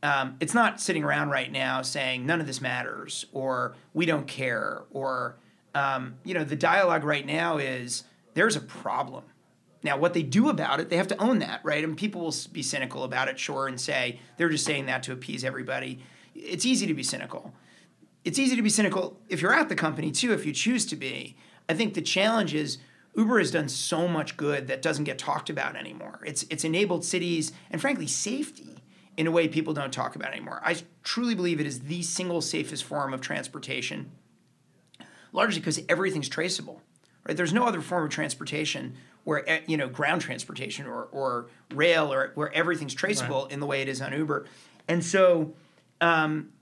um, 0.04 0.38
it's 0.40 0.54
not 0.54 0.80
sitting 0.80 1.04
around 1.04 1.30
right 1.32 1.52
now 1.52 1.82
saying 1.82 2.24
none 2.24 2.40
of 2.40 2.46
this 2.46 2.62
matters 2.62 3.26
or 3.34 3.76
we 3.96 4.06
don't 4.06 4.28
care 4.28 4.84
or 4.92 5.40
um, 5.74 6.14
you 6.24 6.36
know, 6.36 6.44
the 6.44 6.56
dialogue 6.56 7.04
right 7.04 7.26
now 7.26 7.58
is 7.58 8.04
there's 8.36 8.56
a 8.56 8.62
problem. 8.62 9.24
Now, 9.82 9.98
what 9.98 10.14
they 10.14 10.22
do 10.22 10.50
about 10.50 10.80
it, 10.80 10.90
they 10.90 10.98
have 10.98 11.08
to 11.08 11.18
own 11.18 11.40
that, 11.40 11.62
right? 11.64 11.84
And 11.84 11.98
people 11.98 12.22
will 12.22 12.36
be 12.52 12.62
cynical 12.62 13.04
about 13.04 13.30
it, 13.30 13.40
sure, 13.40 13.68
and 13.68 13.82
say 13.82 14.20
they're 14.38 14.50
just 14.50 14.64
saying 14.64 14.86
that 14.86 15.02
to 15.04 15.12
appease 15.12 15.44
everybody. 15.44 16.04
It's 16.36 16.68
easy 16.68 16.86
to 16.86 16.94
be 16.94 17.02
cynical. 17.02 17.52
It's 18.24 18.38
easy 18.38 18.56
to 18.56 18.62
be 18.62 18.70
cynical 18.70 19.20
if 19.28 19.42
you're 19.42 19.56
at 19.56 19.70
the 19.70 19.76
company 19.76 20.12
too, 20.12 20.34
if 20.34 20.46
you 20.46 20.54
choose 20.54 20.86
to 20.86 20.96
be. 20.96 21.36
I 21.68 21.74
think 21.74 21.96
the 21.96 22.04
challenge 22.04 22.54
is 22.54 22.78
Uber 23.16 23.40
has 23.40 23.52
done 23.52 23.68
so 23.68 24.08
much 24.08 24.38
good 24.38 24.68
that 24.68 24.82
doesn't 24.82 25.04
get 25.04 25.18
talked 25.18 25.50
about 25.50 25.76
anymore. 25.76 26.22
It's 26.26 26.44
it's 26.50 26.64
enabled 26.64 27.04
cities 27.04 27.52
and 27.70 27.82
frankly 27.82 28.08
safety 28.08 28.78
in 29.18 29.28
a 29.28 29.32
way 29.32 29.48
people 29.48 29.74
don't 29.74 29.92
talk 29.92 30.16
about 30.16 30.32
anymore. 30.32 30.62
I 30.64 30.78
truly 31.04 31.36
believe 31.36 31.60
it 31.60 31.66
is 31.66 31.82
the 31.82 32.02
single 32.02 32.42
safest 32.42 32.84
form 32.84 33.14
of 33.14 33.22
transportation 33.22 34.12
largely 35.32 35.60
because 35.60 35.82
everything's 35.90 36.30
traceable. 36.30 36.82
Right? 37.28 37.38
There's 37.38 37.54
no 37.54 37.66
other 37.66 37.82
form 37.82 38.06
of 38.06 38.10
transportation 38.10 38.96
where 39.24 39.48
eh, 39.48 39.62
you 39.68 39.78
know 39.78 39.88
ground 39.88 40.22
transportation 40.22 40.88
or, 40.88 41.04
or 41.04 41.48
rail 41.74 42.12
or 42.12 42.32
where 42.36 42.52
everything's 42.54 42.94
traceable 42.94 43.44
right. 43.44 43.52
in 43.52 43.60
the 43.60 43.66
way 43.66 43.82
it 43.82 43.88
is 43.88 44.02
on 44.02 44.14
Uber, 44.14 44.46
and 44.88 45.04
so. 45.04 45.54
Um, 46.00 46.54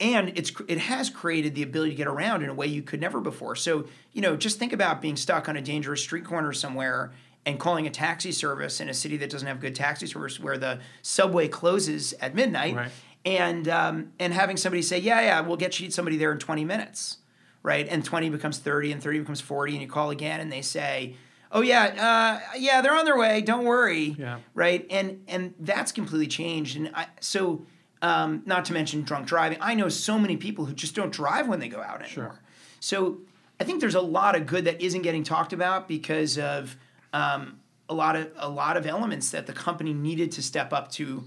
and 0.00 0.32
it's 0.36 0.52
it 0.66 0.78
has 0.78 1.10
created 1.10 1.54
the 1.54 1.62
ability 1.62 1.90
to 1.90 1.96
get 1.96 2.06
around 2.06 2.42
in 2.42 2.48
a 2.48 2.54
way 2.54 2.66
you 2.66 2.82
could 2.82 3.00
never 3.00 3.20
before. 3.20 3.54
So 3.54 3.86
you 4.12 4.22
know, 4.22 4.36
just 4.36 4.58
think 4.58 4.72
about 4.72 5.00
being 5.00 5.16
stuck 5.16 5.48
on 5.48 5.56
a 5.56 5.62
dangerous 5.62 6.00
street 6.00 6.24
corner 6.24 6.52
somewhere 6.52 7.12
and 7.46 7.58
calling 7.58 7.86
a 7.86 7.90
taxi 7.90 8.32
service 8.32 8.80
in 8.80 8.88
a 8.88 8.94
city 8.94 9.16
that 9.18 9.30
doesn't 9.30 9.46
have 9.46 9.60
good 9.60 9.74
taxi 9.74 10.06
service, 10.06 10.40
where 10.40 10.58
the 10.58 10.80
subway 11.02 11.48
closes 11.48 12.12
at 12.14 12.34
midnight, 12.34 12.74
right. 12.74 12.90
and 13.24 13.68
um, 13.68 14.12
and 14.18 14.32
having 14.32 14.56
somebody 14.56 14.82
say, 14.82 14.98
"Yeah, 14.98 15.20
yeah, 15.20 15.40
we'll 15.40 15.56
get 15.56 15.78
you 15.78 15.90
somebody 15.90 16.16
there 16.16 16.32
in 16.32 16.38
twenty 16.38 16.64
minutes." 16.64 17.18
right? 17.62 17.86
And 17.88 18.04
20 18.04 18.30
becomes 18.30 18.58
30 18.58 18.92
and 18.92 19.02
30 19.02 19.18
becomes 19.20 19.40
40 19.40 19.74
and 19.74 19.82
you 19.82 19.88
call 19.88 20.10
again 20.10 20.40
and 20.40 20.50
they 20.50 20.62
say, 20.62 21.16
"Oh 21.52 21.60
yeah, 21.60 22.40
uh, 22.52 22.56
yeah, 22.58 22.80
they're 22.80 22.94
on 22.94 23.04
their 23.04 23.18
way. 23.18 23.42
Don't 23.42 23.64
worry." 23.64 24.16
Yeah. 24.18 24.38
Right? 24.54 24.86
And 24.90 25.24
and 25.28 25.54
that's 25.58 25.92
completely 25.92 26.26
changed 26.26 26.76
and 26.76 26.90
I, 26.94 27.08
so 27.20 27.66
um, 28.02 28.42
not 28.46 28.64
to 28.66 28.72
mention 28.72 29.02
drunk 29.02 29.26
driving. 29.26 29.58
I 29.60 29.74
know 29.74 29.88
so 29.88 30.18
many 30.18 30.36
people 30.36 30.64
who 30.64 30.72
just 30.72 30.94
don't 30.94 31.12
drive 31.12 31.48
when 31.48 31.60
they 31.60 31.68
go 31.68 31.80
out 31.80 32.02
anymore. 32.02 32.08
Sure. 32.08 32.40
So 32.80 33.18
I 33.58 33.64
think 33.64 33.80
there's 33.80 33.94
a 33.94 34.00
lot 34.00 34.36
of 34.36 34.46
good 34.46 34.64
that 34.64 34.80
isn't 34.80 35.02
getting 35.02 35.22
talked 35.22 35.52
about 35.52 35.86
because 35.86 36.38
of 36.38 36.76
um, 37.12 37.60
a 37.88 37.94
lot 37.94 38.16
of 38.16 38.30
a 38.36 38.48
lot 38.48 38.76
of 38.76 38.86
elements 38.86 39.30
that 39.30 39.46
the 39.46 39.52
company 39.52 39.92
needed 39.92 40.32
to 40.32 40.42
step 40.42 40.72
up 40.72 40.90
to 40.92 41.24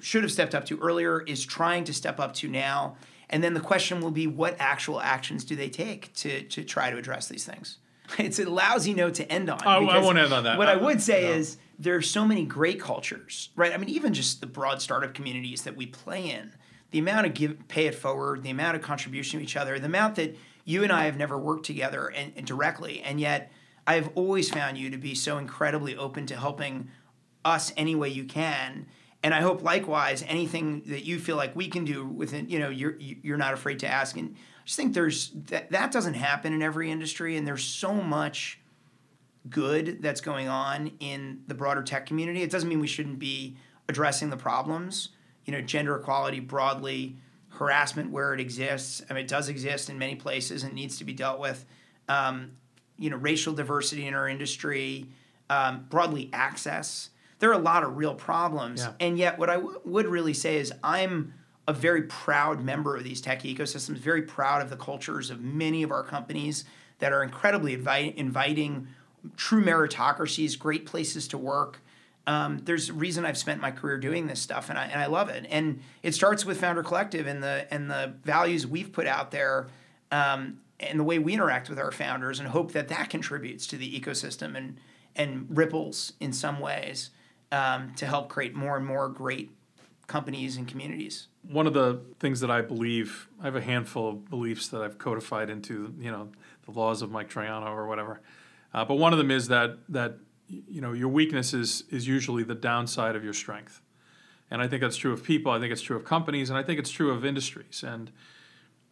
should 0.00 0.22
have 0.22 0.32
stepped 0.32 0.54
up 0.54 0.66
to 0.66 0.78
earlier 0.80 1.22
is 1.22 1.44
trying 1.44 1.84
to 1.84 1.94
step 1.94 2.20
up 2.20 2.34
to 2.34 2.46
now 2.46 2.96
and 3.28 3.42
then 3.42 3.54
the 3.54 3.60
question 3.60 4.00
will 4.00 4.10
be 4.10 4.26
what 4.26 4.56
actual 4.58 5.00
actions 5.00 5.44
do 5.44 5.56
they 5.56 5.68
take 5.68 6.12
to, 6.14 6.42
to 6.42 6.64
try 6.64 6.90
to 6.90 6.96
address 6.96 7.28
these 7.28 7.44
things? 7.44 7.78
It's 8.18 8.38
a 8.38 8.48
lousy 8.48 8.94
note 8.94 9.14
to 9.14 9.30
end 9.30 9.50
on. 9.50 9.58
Oh, 9.66 9.88
I 9.88 9.98
won't 9.98 10.16
end 10.16 10.32
on 10.32 10.44
that. 10.44 10.58
What 10.58 10.68
I, 10.68 10.74
I 10.74 10.76
would 10.76 11.02
say 11.02 11.22
no. 11.22 11.30
is 11.30 11.56
there 11.78 11.96
are 11.96 12.02
so 12.02 12.24
many 12.24 12.44
great 12.44 12.80
cultures, 12.80 13.50
right? 13.56 13.72
I 13.72 13.76
mean, 13.76 13.88
even 13.88 14.14
just 14.14 14.40
the 14.40 14.46
broad 14.46 14.80
startup 14.80 15.14
communities 15.14 15.62
that 15.62 15.76
we 15.76 15.86
play 15.86 16.30
in, 16.30 16.52
the 16.90 16.98
amount 16.98 17.26
of 17.26 17.34
give, 17.34 17.68
pay 17.68 17.86
it 17.86 17.94
forward, 17.94 18.42
the 18.42 18.50
amount 18.50 18.76
of 18.76 18.82
contribution 18.82 19.38
to 19.38 19.44
each 19.44 19.56
other, 19.56 19.78
the 19.78 19.86
amount 19.86 20.16
that 20.16 20.36
you 20.64 20.82
and 20.82 20.92
I 20.92 21.04
have 21.04 21.16
never 21.16 21.38
worked 21.38 21.66
together 21.66 22.08
and, 22.08 22.32
and 22.36 22.46
directly, 22.46 23.00
and 23.02 23.20
yet 23.20 23.52
I've 23.86 24.10
always 24.14 24.50
found 24.50 24.78
you 24.78 24.90
to 24.90 24.98
be 24.98 25.14
so 25.14 25.38
incredibly 25.38 25.96
open 25.96 26.26
to 26.26 26.36
helping 26.36 26.90
us 27.44 27.72
any 27.76 27.94
way 27.94 28.08
you 28.08 28.24
can 28.24 28.86
and 29.26 29.34
I 29.34 29.40
hope 29.40 29.60
likewise 29.60 30.24
anything 30.28 30.82
that 30.86 31.04
you 31.04 31.18
feel 31.18 31.36
like 31.36 31.56
we 31.56 31.66
can 31.66 31.84
do 31.84 32.06
within 32.06 32.48
you 32.48 32.60
know 32.60 32.68
you're 32.68 32.96
you're 32.98 33.36
not 33.36 33.54
afraid 33.54 33.80
to 33.80 33.88
ask 33.88 34.16
and 34.16 34.36
I 34.36 34.64
just 34.64 34.76
think 34.76 34.94
there's 34.94 35.30
that 35.48 35.70
that 35.72 35.90
doesn't 35.90 36.14
happen 36.14 36.52
in 36.52 36.62
every 36.62 36.92
industry 36.92 37.36
and 37.36 37.46
there's 37.46 37.64
so 37.64 37.92
much 37.92 38.60
good 39.50 40.02
that's 40.02 40.20
going 40.20 40.48
on 40.48 40.90
in 41.00 41.40
the 41.46 41.54
broader 41.54 41.82
tech 41.82 42.06
community 42.06 42.42
it 42.42 42.50
doesn't 42.50 42.68
mean 42.68 42.80
we 42.80 42.86
shouldn't 42.86 43.18
be 43.18 43.56
addressing 43.88 44.30
the 44.30 44.36
problems 44.36 45.10
you 45.44 45.52
know 45.52 45.60
gender 45.60 45.96
equality 45.96 46.40
broadly 46.40 47.16
harassment 47.50 48.10
where 48.10 48.34
it 48.34 48.40
exists 48.40 49.02
I 49.08 49.14
mean 49.14 49.24
it 49.24 49.28
does 49.28 49.48
exist 49.48 49.88
in 49.90 49.98
many 49.98 50.14
places 50.14 50.64
and 50.64 50.72
needs 50.74 50.98
to 50.98 51.04
be 51.04 51.12
dealt 51.12 51.38
with 51.40 51.64
um, 52.08 52.52
you 52.98 53.10
know 53.10 53.16
racial 53.16 53.52
diversity 53.52 54.06
in 54.06 54.14
our 54.14 54.28
industry 54.28 55.08
um, 55.48 55.86
broadly 55.88 56.30
access 56.32 57.10
there 57.38 57.50
are 57.50 57.54
a 57.54 57.58
lot 57.58 57.84
of 57.84 57.96
real 57.96 58.14
problems. 58.14 58.82
Yeah. 58.82 58.92
And 59.00 59.18
yet, 59.18 59.38
what 59.38 59.50
I 59.50 59.56
w- 59.56 59.80
would 59.84 60.06
really 60.06 60.34
say 60.34 60.56
is 60.56 60.72
I'm 60.82 61.34
a 61.68 61.72
very 61.72 62.02
proud 62.02 62.62
member 62.62 62.96
of 62.96 63.04
these 63.04 63.20
tech 63.20 63.42
ecosystems, 63.42 63.98
very 63.98 64.22
proud 64.22 64.62
of 64.62 64.70
the 64.70 64.76
cultures 64.76 65.30
of 65.30 65.42
many 65.42 65.82
of 65.82 65.90
our 65.90 66.04
companies 66.04 66.64
that 66.98 67.12
are 67.12 67.22
incredibly 67.22 67.74
inviting, 67.74 68.88
true 69.36 69.64
meritocracies, 69.64 70.58
great 70.58 70.86
places 70.86 71.28
to 71.28 71.38
work. 71.38 71.80
Um, 72.26 72.58
there's 72.64 72.88
a 72.88 72.92
reason 72.92 73.24
I've 73.24 73.38
spent 73.38 73.60
my 73.60 73.70
career 73.70 73.98
doing 73.98 74.26
this 74.26 74.40
stuff, 74.40 74.68
and 74.68 74.78
I, 74.78 74.86
and 74.86 75.00
I 75.00 75.06
love 75.06 75.28
it. 75.28 75.46
And 75.48 75.80
it 76.02 76.12
starts 76.14 76.44
with 76.44 76.60
Founder 76.60 76.82
Collective 76.82 77.26
and 77.26 77.42
the 77.42 77.66
and 77.70 77.90
the 77.90 78.14
values 78.24 78.66
we've 78.66 78.92
put 78.92 79.06
out 79.06 79.30
there, 79.30 79.68
um, 80.10 80.58
and 80.80 80.98
the 80.98 81.04
way 81.04 81.18
we 81.18 81.34
interact 81.34 81.68
with 81.68 81.78
our 81.78 81.92
founders, 81.92 82.40
and 82.40 82.48
hope 82.48 82.72
that 82.72 82.88
that 82.88 83.10
contributes 83.10 83.66
to 83.68 83.76
the 83.76 84.00
ecosystem 84.00 84.56
and 84.56 84.78
and 85.14 85.46
ripples 85.48 86.14
in 86.20 86.32
some 86.32 86.58
ways 86.58 87.10
um, 87.52 87.94
to 87.94 88.06
help 88.06 88.28
create 88.28 88.54
more 88.54 88.76
and 88.76 88.84
more 88.84 89.08
great 89.08 89.50
companies 90.06 90.56
and 90.56 90.68
communities. 90.68 91.28
One 91.48 91.66
of 91.66 91.74
the 91.74 92.00
things 92.18 92.40
that 92.40 92.50
I 92.50 92.60
believe, 92.60 93.28
I 93.40 93.44
have 93.44 93.56
a 93.56 93.60
handful 93.60 94.08
of 94.08 94.28
beliefs 94.28 94.68
that 94.68 94.82
I've 94.82 94.98
codified 94.98 95.50
into, 95.50 95.94
you 95.98 96.10
know, 96.10 96.28
the 96.64 96.72
laws 96.72 97.02
of 97.02 97.10
Mike 97.10 97.30
Troiano 97.30 97.68
or 97.68 97.86
whatever. 97.86 98.20
Uh, 98.76 98.84
but 98.84 98.96
one 98.96 99.12
of 99.14 99.18
them 99.18 99.30
is 99.30 99.48
that 99.48 99.78
that 99.88 100.18
you 100.46 100.82
know 100.82 100.92
your 100.92 101.08
weakness 101.08 101.54
is 101.54 101.84
is 101.90 102.06
usually 102.06 102.42
the 102.42 102.54
downside 102.54 103.16
of 103.16 103.24
your 103.24 103.32
strength, 103.32 103.80
and 104.50 104.60
I 104.60 104.68
think 104.68 104.82
that's 104.82 104.98
true 104.98 105.14
of 105.14 105.24
people. 105.24 105.50
I 105.50 105.58
think 105.58 105.72
it's 105.72 105.80
true 105.80 105.96
of 105.96 106.04
companies, 106.04 106.50
and 106.50 106.58
I 106.58 106.62
think 106.62 106.78
it's 106.78 106.90
true 106.90 107.10
of 107.10 107.24
industries. 107.24 107.82
And 107.82 108.12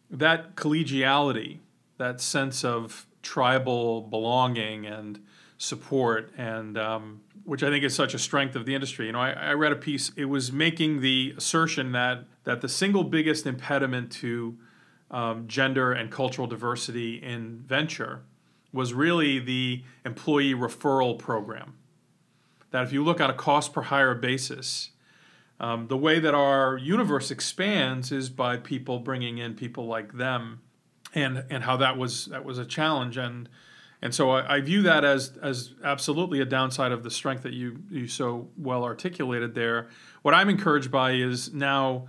that 0.09 0.55
collegiality, 0.55 1.59
that 1.97 2.19
sense 2.19 2.65
of 2.65 3.05
tribal 3.21 4.01
belonging 4.01 4.87
and 4.87 5.19
support, 5.59 6.33
and 6.35 6.79
um, 6.79 7.21
which 7.43 7.61
I 7.61 7.69
think 7.69 7.83
is 7.83 7.93
such 7.93 8.15
a 8.15 8.19
strength 8.19 8.55
of 8.55 8.65
the 8.65 8.73
industry. 8.73 9.05
You 9.05 9.11
know, 9.11 9.21
I, 9.21 9.33
I 9.33 9.53
read 9.53 9.71
a 9.71 9.75
piece. 9.75 10.11
It 10.17 10.25
was 10.25 10.51
making 10.51 11.01
the 11.01 11.35
assertion 11.37 11.91
that 11.91 12.23
that 12.43 12.61
the 12.61 12.69
single 12.69 13.03
biggest 13.03 13.45
impediment 13.45 14.11
to 14.13 14.57
um, 15.11 15.47
gender 15.47 15.93
and 15.93 16.09
cultural 16.09 16.47
diversity 16.47 17.21
in 17.21 17.59
venture 17.67 18.23
was 18.75 18.93
really 18.93 19.39
the 19.39 19.83
employee 20.05 20.53
referral 20.53 21.17
program. 21.17 21.75
That 22.71 22.83
if 22.83 22.93
you 22.93 23.03
look 23.03 23.19
at 23.19 23.29
a 23.29 23.33
cost 23.33 23.73
per 23.73 23.81
hire 23.81 24.13
basis, 24.13 24.91
um, 25.59 25.87
the 25.87 25.97
way 25.97 26.19
that 26.19 26.35
our 26.35 26.77
universe 26.77 27.31
expands 27.31 28.11
is 28.11 28.29
by 28.29 28.57
people 28.57 28.99
bringing 28.99 29.37
in 29.37 29.55
people 29.55 29.87
like 29.87 30.13
them, 30.13 30.61
and 31.13 31.45
and 31.49 31.63
how 31.63 31.77
that 31.77 31.97
was 31.97 32.25
that 32.25 32.43
was 32.43 32.57
a 32.57 32.65
challenge 32.65 33.17
and 33.17 33.49
and 34.01 34.13
so 34.13 34.29
I, 34.29 34.57
I, 34.57 34.61
view 34.61 34.83
that 34.83 35.03
as 35.03 35.37
as 35.41 35.73
absolutely 35.83 36.41
a 36.41 36.45
downside 36.45 36.91
of 36.91 37.01
the 37.01 37.09
strength 37.09 37.43
that 37.43 37.53
you 37.53 37.79
you 37.89 38.07
so 38.07 38.49
well 38.57 38.83
articulated 38.83 39.55
there. 39.55 39.87
What 40.21 40.33
I'm 40.33 40.49
encouraged 40.49 40.91
by 40.91 41.13
is 41.13 41.53
now 41.53 42.07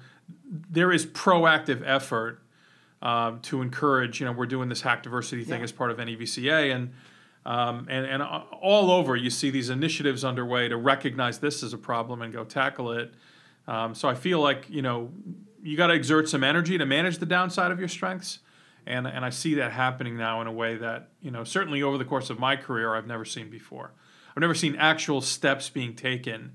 there 0.48 0.92
is 0.92 1.06
proactive 1.06 1.82
effort 1.86 2.42
um, 3.02 3.40
to 3.40 3.62
encourage. 3.62 4.20
You 4.20 4.26
know, 4.26 4.32
we're 4.32 4.46
doing 4.46 4.68
this 4.68 4.80
hack 4.80 5.02
diversity 5.02 5.44
thing 5.44 5.60
yeah. 5.60 5.64
as 5.64 5.72
part 5.72 5.90
of 5.90 5.98
NEVCA, 5.98 6.74
and 6.74 6.92
um, 7.44 7.86
and 7.88 8.06
and 8.06 8.22
all 8.22 8.90
over 8.90 9.16
you 9.16 9.30
see 9.30 9.50
these 9.50 9.70
initiatives 9.70 10.24
underway 10.24 10.68
to 10.68 10.76
recognize 10.76 11.38
this 11.38 11.62
as 11.62 11.72
a 11.72 11.78
problem 11.78 12.22
and 12.22 12.32
go 12.32 12.44
tackle 12.44 12.92
it. 12.92 13.14
Um, 13.68 13.94
so 13.94 14.08
I 14.08 14.14
feel 14.14 14.40
like 14.40 14.68
you 14.68 14.82
know 14.82 15.10
you 15.62 15.76
got 15.76 15.88
to 15.88 15.94
exert 15.94 16.28
some 16.28 16.44
energy 16.44 16.78
to 16.78 16.86
manage 16.86 17.18
the 17.18 17.26
downside 17.26 17.70
of 17.70 17.78
your 17.78 17.88
strengths, 17.88 18.40
and 18.86 19.06
and 19.06 19.24
I 19.24 19.30
see 19.30 19.54
that 19.54 19.72
happening 19.72 20.16
now 20.16 20.40
in 20.40 20.46
a 20.46 20.52
way 20.52 20.76
that 20.76 21.08
you 21.20 21.30
know 21.30 21.44
certainly 21.44 21.82
over 21.82 21.98
the 21.98 22.04
course 22.04 22.30
of 22.30 22.38
my 22.38 22.56
career 22.56 22.94
I've 22.94 23.06
never 23.06 23.24
seen 23.24 23.50
before. 23.50 23.92
I've 24.36 24.40
never 24.40 24.54
seen 24.54 24.76
actual 24.76 25.20
steps 25.20 25.70
being 25.70 25.94
taken. 25.94 26.52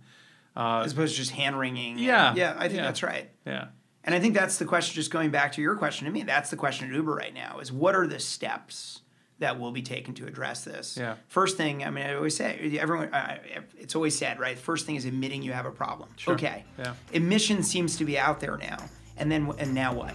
Uh, 0.56 0.82
As 0.86 0.92
opposed 0.92 1.14
to 1.14 1.22
just 1.22 1.32
hand 1.32 1.58
wringing. 1.58 1.98
Yeah. 1.98 2.34
Yeah, 2.36 2.56
I 2.58 2.68
think 2.68 2.76
yeah. 2.76 2.84
that's 2.84 3.04
right. 3.04 3.30
Yeah. 3.46 3.68
And 4.04 4.16
I 4.16 4.20
think 4.20 4.34
that's 4.34 4.58
the 4.58 4.66
question, 4.66 4.95
just 4.95 5.12
going 5.12 5.30
back 5.30 5.52
to 5.54 5.62
your 5.62 5.76
question 5.76 6.06
to 6.06 6.12
me, 6.12 6.24
that's 6.24 6.49
the 6.49 6.56
question 6.58 6.89
at 6.89 6.95
Uber 6.95 7.14
right 7.14 7.34
now 7.34 7.60
is 7.60 7.72
what 7.72 7.95
are 7.95 8.08
the 8.08 8.20
steps 8.20 9.02
that 9.39 9.60
will 9.60 9.72
be 9.72 9.82
taken 9.82 10.14
to 10.16 10.26
address 10.28 10.64
this? 10.64 10.97
Yeah. 10.97 11.16
First 11.28 11.58
thing, 11.58 11.84
I 11.84 11.89
mean, 11.89 12.06
I 12.06 12.16
always 12.16 12.36
say, 12.36 12.78
everyone, 12.80 13.14
uh, 13.14 13.38
it's 13.78 13.95
always 13.95 14.18
said, 14.18 14.39
right? 14.39 14.58
First 14.58 14.86
thing 14.86 14.95
is 14.95 15.06
admitting 15.06 15.41
you 15.41 15.52
have 15.52 15.66
a 15.66 15.72
problem. 15.72 16.10
Sure. 16.16 16.36
Okay. 16.36 16.64
Yeah. 16.78 16.93
Admission 17.14 17.64
seems 17.64 17.97
to 17.97 18.06
be 18.06 18.18
out 18.18 18.39
there 18.39 18.58
now. 18.58 18.78
And 19.18 19.32
then, 19.32 19.52
and 19.58 19.74
now 19.74 19.93
what? 19.93 20.14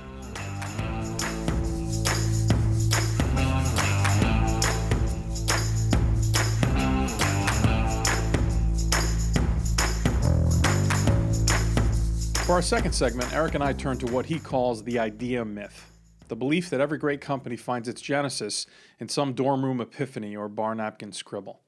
For 12.46 12.52
our 12.52 12.62
second 12.62 12.92
segment, 12.92 13.32
Eric 13.32 13.54
and 13.56 13.64
I 13.64 13.72
turn 13.72 13.98
to 13.98 14.06
what 14.06 14.26
he 14.26 14.38
calls 14.38 14.84
the 14.84 15.00
idea 15.00 15.44
myth 15.44 15.90
the 16.28 16.36
belief 16.36 16.70
that 16.70 16.80
every 16.80 16.96
great 16.96 17.20
company 17.20 17.56
finds 17.56 17.88
its 17.88 18.00
genesis 18.00 18.68
in 19.00 19.08
some 19.08 19.32
dorm 19.32 19.64
room 19.64 19.80
epiphany 19.80 20.36
or 20.36 20.48
bar 20.48 20.72
napkin 20.76 21.10
scribble. 21.10 21.62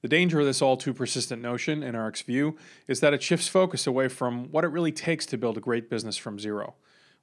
The 0.00 0.06
danger 0.06 0.38
of 0.38 0.46
this 0.46 0.62
all 0.62 0.76
too 0.76 0.94
persistent 0.94 1.42
notion, 1.42 1.82
in 1.82 1.96
Eric's 1.96 2.22
view, 2.22 2.56
is 2.86 3.00
that 3.00 3.12
it 3.12 3.20
shifts 3.20 3.48
focus 3.48 3.84
away 3.84 4.06
from 4.06 4.52
what 4.52 4.62
it 4.62 4.68
really 4.68 4.92
takes 4.92 5.26
to 5.26 5.36
build 5.36 5.56
a 5.56 5.60
great 5.60 5.90
business 5.90 6.16
from 6.16 6.38
zero, 6.38 6.74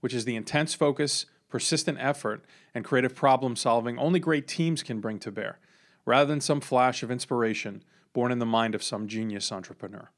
which 0.02 0.14
is 0.14 0.26
the 0.26 0.36
intense 0.36 0.74
focus, 0.74 1.26
persistent 1.47 1.97
effort, 2.02 2.43
and 2.76 2.84
creative 2.84 3.16
problem 3.16 3.56
solving 3.56 3.97
only 3.97 4.20
great 4.20 4.45
teams 4.45 4.84
can 4.84 5.00
bring 5.00 5.20
to 5.20 5.32
bear, 5.32 5.60
rather 6.06 6.28
than 6.28 6.41
some 6.41 6.60
flash 6.60 7.02
of 7.02 7.10
inspiration 7.10 7.82
born 8.12 8.30
in 8.30 8.39
the 8.39 8.45
mind 8.45 8.76
of 8.76 8.84
some 8.84 9.08
genius 9.08 9.54
entrepreneur 9.54 10.12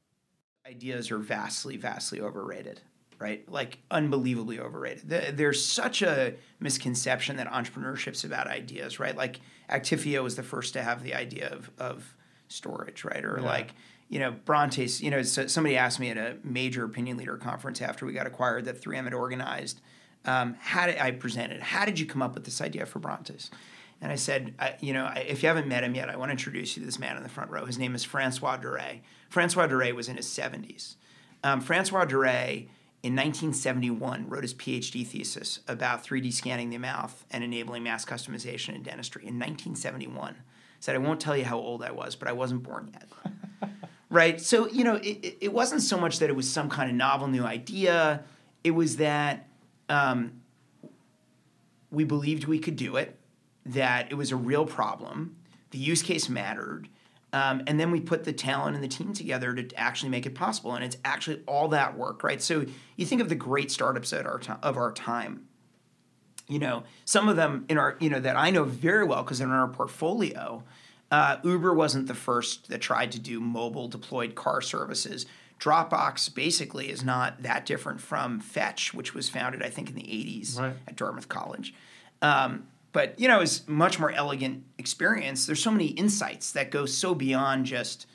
ideas 0.72 1.10
are 1.10 1.18
vastly, 1.18 1.76
vastly 1.76 2.20
overrated, 2.20 2.80
right? 3.18 3.46
Like 3.50 3.78
unbelievably 3.90 4.58
overrated. 4.58 5.36
There's 5.36 5.64
such 5.64 6.02
a 6.02 6.34
misconception 6.60 7.36
that 7.36 7.46
entrepreneurship's 7.48 8.24
about 8.24 8.46
ideas, 8.46 8.98
right? 8.98 9.16
Like 9.16 9.40
Actifio 9.70 10.22
was 10.22 10.36
the 10.36 10.42
first 10.42 10.72
to 10.72 10.82
have 10.82 11.02
the 11.02 11.14
idea 11.14 11.50
of, 11.50 11.70
of 11.78 12.16
storage, 12.48 13.04
right? 13.04 13.24
Or 13.24 13.38
yeah. 13.38 13.46
like, 13.46 13.74
you 14.08 14.18
know, 14.18 14.32
Brontes, 14.32 15.00
you 15.00 15.10
know, 15.10 15.22
so 15.22 15.46
somebody 15.46 15.76
asked 15.76 16.00
me 16.00 16.10
at 16.10 16.16
a 16.16 16.36
major 16.42 16.84
opinion 16.84 17.16
leader 17.18 17.36
conference 17.36 17.82
after 17.82 18.06
we 18.06 18.12
got 18.12 18.26
acquired 18.26 18.64
that 18.64 18.80
3M 18.80 19.04
had 19.04 19.14
organized. 19.14 19.80
Um, 20.24 20.56
how 20.60 20.86
did 20.86 20.98
I 20.98 21.10
presented? 21.10 21.60
How 21.60 21.84
did 21.84 21.98
you 21.98 22.06
come 22.06 22.22
up 22.22 22.34
with 22.34 22.44
this 22.44 22.60
idea 22.60 22.86
for 22.86 22.98
Brontes? 22.98 23.50
And 24.02 24.10
I 24.10 24.16
said, 24.16 24.54
I, 24.58 24.74
you 24.80 24.92
know, 24.92 25.10
if 25.14 25.44
you 25.44 25.46
haven't 25.46 25.68
met 25.68 25.84
him 25.84 25.94
yet, 25.94 26.10
I 26.10 26.16
want 26.16 26.30
to 26.30 26.32
introduce 26.32 26.76
you 26.76 26.80
to 26.80 26.86
this 26.86 26.98
man 26.98 27.16
in 27.16 27.22
the 27.22 27.28
front 27.28 27.52
row. 27.52 27.64
His 27.64 27.78
name 27.78 27.94
is 27.94 28.02
Francois 28.02 28.58
Duret. 28.58 29.00
Francois 29.30 29.68
Duret 29.68 29.94
was 29.94 30.08
in 30.08 30.16
his 30.16 30.26
70s. 30.26 30.96
Um, 31.44 31.60
Francois 31.60 32.04
Duret, 32.04 32.68
in 33.04 33.14
1971, 33.14 34.28
wrote 34.28 34.42
his 34.42 34.54
PhD 34.54 35.06
thesis 35.06 35.60
about 35.68 36.04
3D 36.04 36.32
scanning 36.32 36.70
the 36.70 36.78
mouth 36.78 37.24
and 37.30 37.44
enabling 37.44 37.84
mass 37.84 38.04
customization 38.04 38.74
in 38.74 38.82
dentistry. 38.82 39.22
In 39.22 39.38
1971, 39.38 40.34
said, 40.80 40.96
I 40.96 40.98
won't 40.98 41.20
tell 41.20 41.36
you 41.36 41.44
how 41.44 41.58
old 41.58 41.84
I 41.84 41.92
was, 41.92 42.16
but 42.16 42.26
I 42.26 42.32
wasn't 42.32 42.64
born 42.64 42.92
yet. 42.92 43.70
right? 44.10 44.40
So, 44.40 44.68
you 44.68 44.82
know, 44.82 44.96
it, 44.96 45.36
it 45.40 45.52
wasn't 45.52 45.80
so 45.80 45.96
much 45.96 46.18
that 46.18 46.28
it 46.28 46.34
was 46.34 46.50
some 46.50 46.68
kind 46.68 46.90
of 46.90 46.96
novel 46.96 47.28
new 47.28 47.44
idea, 47.44 48.24
it 48.64 48.72
was 48.72 48.96
that 48.96 49.48
um, 49.88 50.42
we 51.92 52.02
believed 52.02 52.46
we 52.46 52.58
could 52.58 52.74
do 52.74 52.96
it 52.96 53.16
that 53.64 54.10
it 54.10 54.14
was 54.14 54.32
a 54.32 54.36
real 54.36 54.66
problem, 54.66 55.36
the 55.70 55.78
use 55.78 56.02
case 56.02 56.28
mattered, 56.28 56.88
um, 57.32 57.62
and 57.66 57.80
then 57.80 57.90
we 57.90 58.00
put 58.00 58.24
the 58.24 58.32
talent 58.32 58.74
and 58.74 58.84
the 58.84 58.88
team 58.88 59.14
together 59.14 59.54
to 59.54 59.74
actually 59.78 60.10
make 60.10 60.26
it 60.26 60.34
possible. 60.34 60.74
And 60.74 60.84
it's 60.84 60.98
actually 61.04 61.42
all 61.46 61.68
that 61.68 61.96
work, 61.96 62.22
right? 62.22 62.42
So 62.42 62.66
you 62.96 63.06
think 63.06 63.22
of 63.22 63.28
the 63.28 63.34
great 63.34 63.70
startups 63.70 64.12
at 64.12 64.26
our 64.26 64.38
to- 64.40 64.58
of 64.62 64.76
our 64.76 64.92
time. 64.92 65.46
You 66.46 66.58
know, 66.58 66.82
some 67.06 67.28
of 67.28 67.36
them 67.36 67.64
in 67.68 67.78
our, 67.78 67.96
you 68.00 68.10
know, 68.10 68.20
that 68.20 68.36
I 68.36 68.50
know 68.50 68.64
very 68.64 69.04
well 69.04 69.22
because 69.22 69.38
they're 69.38 69.48
in 69.48 69.54
our 69.54 69.68
portfolio. 69.68 70.62
Uh, 71.10 71.38
Uber 71.42 71.72
wasn't 71.72 72.06
the 72.06 72.14
first 72.14 72.68
that 72.68 72.80
tried 72.80 73.12
to 73.12 73.18
do 73.18 73.40
mobile 73.40 73.88
deployed 73.88 74.34
car 74.34 74.60
services. 74.60 75.24
Dropbox 75.58 76.34
basically 76.34 76.90
is 76.90 77.04
not 77.04 77.42
that 77.42 77.64
different 77.64 78.00
from 78.00 78.40
Fetch, 78.40 78.92
which 78.92 79.14
was 79.14 79.28
founded, 79.28 79.62
I 79.62 79.70
think, 79.70 79.88
in 79.88 79.94
the 79.94 80.02
80s 80.02 80.58
right. 80.58 80.74
at 80.88 80.96
Dartmouth 80.96 81.28
College. 81.28 81.72
Um, 82.20 82.66
but 82.92 83.18
you 83.18 83.28
know, 83.28 83.40
it's 83.40 83.66
much 83.66 83.98
more 83.98 84.10
elegant 84.10 84.64
experience. 84.78 85.46
There's 85.46 85.62
so 85.62 85.70
many 85.70 85.86
insights 85.86 86.52
that 86.52 86.70
go 86.70 86.86
so 86.86 87.14
beyond 87.14 87.66
just 87.66 88.06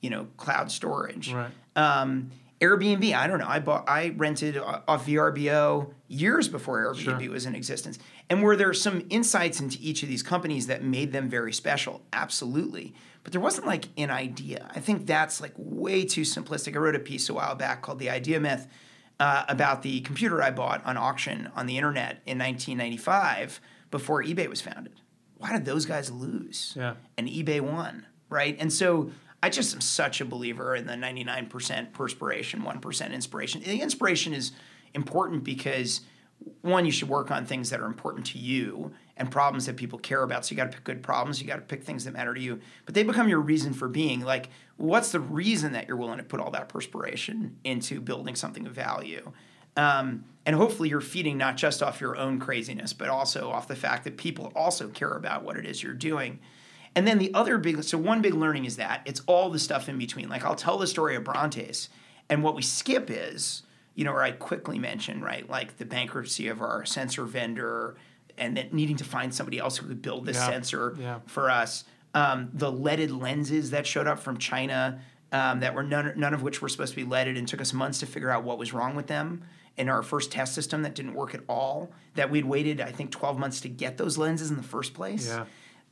you 0.00 0.10
know 0.10 0.28
cloud 0.36 0.70
storage. 0.70 1.32
Right. 1.32 1.50
Um, 1.76 2.30
Airbnb, 2.60 3.14
I 3.14 3.26
don't 3.26 3.38
know. 3.38 3.48
I 3.48 3.58
bought, 3.58 3.88
I 3.88 4.12
rented 4.16 4.58
off 4.58 5.06
VRBO 5.06 5.94
years 6.08 6.46
before 6.46 6.84
Airbnb 6.84 7.22
sure. 7.22 7.30
was 7.30 7.46
in 7.46 7.54
existence. 7.54 7.98
And 8.28 8.42
were 8.42 8.54
there 8.54 8.74
some 8.74 9.06
insights 9.08 9.60
into 9.60 9.78
each 9.80 10.02
of 10.02 10.10
these 10.10 10.22
companies 10.22 10.66
that 10.66 10.84
made 10.84 11.12
them 11.12 11.30
very 11.30 11.54
special? 11.54 12.02
Absolutely. 12.12 12.92
But 13.22 13.32
there 13.32 13.40
wasn't 13.40 13.66
like 13.66 13.88
an 13.96 14.10
idea. 14.10 14.70
I 14.74 14.80
think 14.80 15.06
that's 15.06 15.40
like 15.40 15.54
way 15.56 16.04
too 16.04 16.22
simplistic. 16.22 16.76
I 16.76 16.80
wrote 16.80 16.94
a 16.94 17.00
piece 17.00 17.30
a 17.30 17.34
while 17.34 17.54
back 17.54 17.80
called 17.80 17.98
The 17.98 18.10
Idea 18.10 18.38
Myth 18.40 18.68
uh, 19.18 19.44
about 19.48 19.80
the 19.82 20.00
computer 20.02 20.42
I 20.42 20.50
bought 20.50 20.84
on 20.84 20.98
auction 20.98 21.50
on 21.56 21.64
the 21.64 21.78
internet 21.78 22.20
in 22.26 22.38
1995 22.38 23.58
before 23.90 24.22
eBay 24.22 24.48
was 24.48 24.60
founded. 24.60 25.00
Why 25.36 25.52
did 25.52 25.64
those 25.64 25.86
guys 25.86 26.10
lose? 26.10 26.74
Yeah. 26.76 26.94
And 27.16 27.28
eBay 27.28 27.60
won, 27.60 28.06
right? 28.28 28.56
And 28.58 28.72
so 28.72 29.10
I 29.42 29.48
just 29.48 29.74
am 29.74 29.80
such 29.80 30.20
a 30.20 30.24
believer 30.24 30.74
in 30.74 30.86
the 30.86 30.94
99% 30.94 31.92
perspiration, 31.92 32.62
1% 32.62 33.12
inspiration. 33.12 33.62
The 33.62 33.80
inspiration 33.80 34.34
is 34.34 34.52
important 34.94 35.44
because 35.44 36.02
one, 36.62 36.84
you 36.86 36.92
should 36.92 37.08
work 37.08 37.30
on 37.30 37.44
things 37.44 37.70
that 37.70 37.80
are 37.80 37.86
important 37.86 38.26
to 38.26 38.38
you 38.38 38.92
and 39.16 39.30
problems 39.30 39.66
that 39.66 39.76
people 39.76 39.98
care 39.98 40.22
about. 40.22 40.44
So 40.44 40.52
you 40.52 40.56
got 40.56 40.70
to 40.70 40.76
pick 40.76 40.84
good 40.84 41.02
problems. 41.02 41.40
You 41.40 41.46
got 41.46 41.56
to 41.56 41.62
pick 41.62 41.84
things 41.84 42.04
that 42.04 42.12
matter 42.12 42.34
to 42.34 42.40
you. 42.40 42.60
But 42.86 42.94
they 42.94 43.02
become 43.02 43.28
your 43.28 43.40
reason 43.40 43.72
for 43.72 43.88
being. 43.88 44.20
Like, 44.20 44.48
what's 44.76 45.12
the 45.12 45.20
reason 45.20 45.72
that 45.72 45.88
you're 45.88 45.96
willing 45.96 46.18
to 46.18 46.24
put 46.24 46.40
all 46.40 46.50
that 46.52 46.68
perspiration 46.68 47.58
into 47.64 48.00
building 48.00 48.34
something 48.34 48.66
of 48.66 48.72
value? 48.72 49.32
Um, 49.76 50.24
and 50.46 50.56
hopefully 50.56 50.88
you're 50.88 51.00
feeding 51.00 51.36
not 51.38 51.56
just 51.56 51.82
off 51.82 52.00
your 52.00 52.16
own 52.16 52.38
craziness, 52.40 52.92
but 52.92 53.08
also 53.08 53.50
off 53.50 53.68
the 53.68 53.76
fact 53.76 54.04
that 54.04 54.16
people 54.16 54.52
also 54.56 54.88
care 54.88 55.12
about 55.12 55.44
what 55.44 55.56
it 55.56 55.66
is 55.66 55.82
you're 55.82 55.92
doing. 55.94 56.38
And 56.96 57.06
then 57.06 57.18
the 57.18 57.32
other 57.34 57.56
big, 57.58 57.82
so 57.84 57.98
one 57.98 58.20
big 58.20 58.34
learning 58.34 58.64
is 58.64 58.76
that 58.76 59.02
it's 59.04 59.20
all 59.26 59.50
the 59.50 59.58
stuff 59.58 59.88
in 59.88 59.96
between. 59.98 60.28
Like 60.28 60.44
I'll 60.44 60.56
tell 60.56 60.78
the 60.78 60.86
story 60.86 61.14
of 61.14 61.24
Brontes, 61.24 61.88
and 62.28 62.42
what 62.42 62.56
we 62.56 62.62
skip 62.62 63.10
is 63.10 63.62
you 63.94 64.04
know, 64.04 64.12
or 64.12 64.22
I 64.22 64.30
quickly 64.30 64.78
mention, 64.78 65.20
right, 65.20 65.46
like 65.50 65.76
the 65.76 65.84
bankruptcy 65.84 66.48
of 66.48 66.62
our 66.62 66.84
sensor 66.86 67.24
vendor 67.24 67.96
and 68.38 68.56
then 68.56 68.68
needing 68.72 68.96
to 68.96 69.04
find 69.04 69.34
somebody 69.34 69.58
else 69.58 69.76
who 69.76 69.86
could 69.88 70.00
build 70.00 70.24
this 70.24 70.36
Yeah. 70.36 70.46
sensor 70.46 70.96
Yeah. 70.98 71.18
for 71.26 71.50
us. 71.50 71.84
Um, 72.14 72.50
the 72.54 72.72
leaded 72.72 73.10
lenses 73.10 73.70
that 73.72 73.86
showed 73.86 74.06
up 74.06 74.18
from 74.18 74.38
China 74.38 75.00
um, 75.32 75.60
that 75.60 75.74
were 75.74 75.82
none, 75.82 76.12
none 76.16 76.32
of 76.32 76.42
which 76.42 76.62
were 76.62 76.68
supposed 76.68 76.92
to 76.94 76.96
be 76.96 77.04
leaded 77.04 77.36
and 77.36 77.46
took 77.46 77.60
us 77.60 77.72
months 77.72 77.98
to 78.00 78.06
figure 78.06 78.30
out 78.30 78.42
what 78.42 78.58
was 78.58 78.72
wrong 78.72 78.94
with 78.96 79.06
them. 79.08 79.42
And 79.78 79.88
our 79.88 80.02
first 80.02 80.30
test 80.32 80.54
system 80.54 80.82
that 80.82 80.94
didn't 80.94 81.14
work 81.14 81.34
at 81.34 81.40
all, 81.48 81.90
that 82.14 82.30
we'd 82.30 82.44
waited, 82.44 82.80
I 82.80 82.92
think, 82.92 83.10
12 83.10 83.38
months 83.38 83.60
to 83.62 83.68
get 83.68 83.96
those 83.96 84.18
lenses 84.18 84.50
in 84.50 84.56
the 84.56 84.62
first 84.62 84.92
place 84.94 85.28
Yeah. 85.28 85.44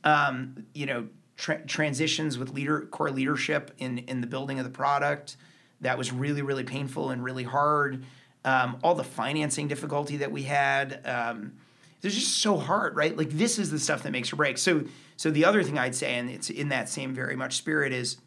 um, 0.03 0.65
you 0.73 0.85
know, 0.85 1.07
tra- 1.37 1.65
transitions 1.65 2.37
with 2.37 2.51
leader 2.53 2.81
core 2.91 3.09
leadership 3.11 3.71
in 3.77 3.99
in 3.99 4.21
the 4.21 4.27
building 4.27 4.59
of 4.59 4.65
the 4.65 4.71
product. 4.71 5.37
That 5.81 5.97
was 5.97 6.11
really 6.11 6.41
really 6.41 6.63
painful 6.63 7.09
and 7.09 7.23
really 7.23 7.43
hard. 7.43 8.03
Um, 8.45 8.77
all 8.83 8.95
the 8.95 9.03
financing 9.03 9.67
difficulty 9.67 10.17
that 10.17 10.31
we 10.31 10.43
had. 10.43 11.01
Um, 11.05 11.53
it's 12.01 12.15
just 12.15 12.37
so 12.41 12.55
hard, 12.57 12.95
right? 12.95 13.17
Like 13.17 13.29
this 13.31 13.59
is 13.59 13.71
the 13.71 13.79
stuff 13.79 14.03
that 14.03 14.11
makes 14.11 14.31
or 14.31 14.37
breaks. 14.37 14.61
So 14.61 14.83
so 15.17 15.31
the 15.31 15.43
other 15.45 15.63
thing 15.63 15.77
I'd 15.77 15.95
say, 15.95 16.15
and 16.15 16.29
it's 16.29 16.49
in 16.49 16.69
that 16.69 16.87
same 16.89 17.13
very 17.13 17.35
much 17.35 17.57
spirit, 17.57 17.91
is 17.91 18.17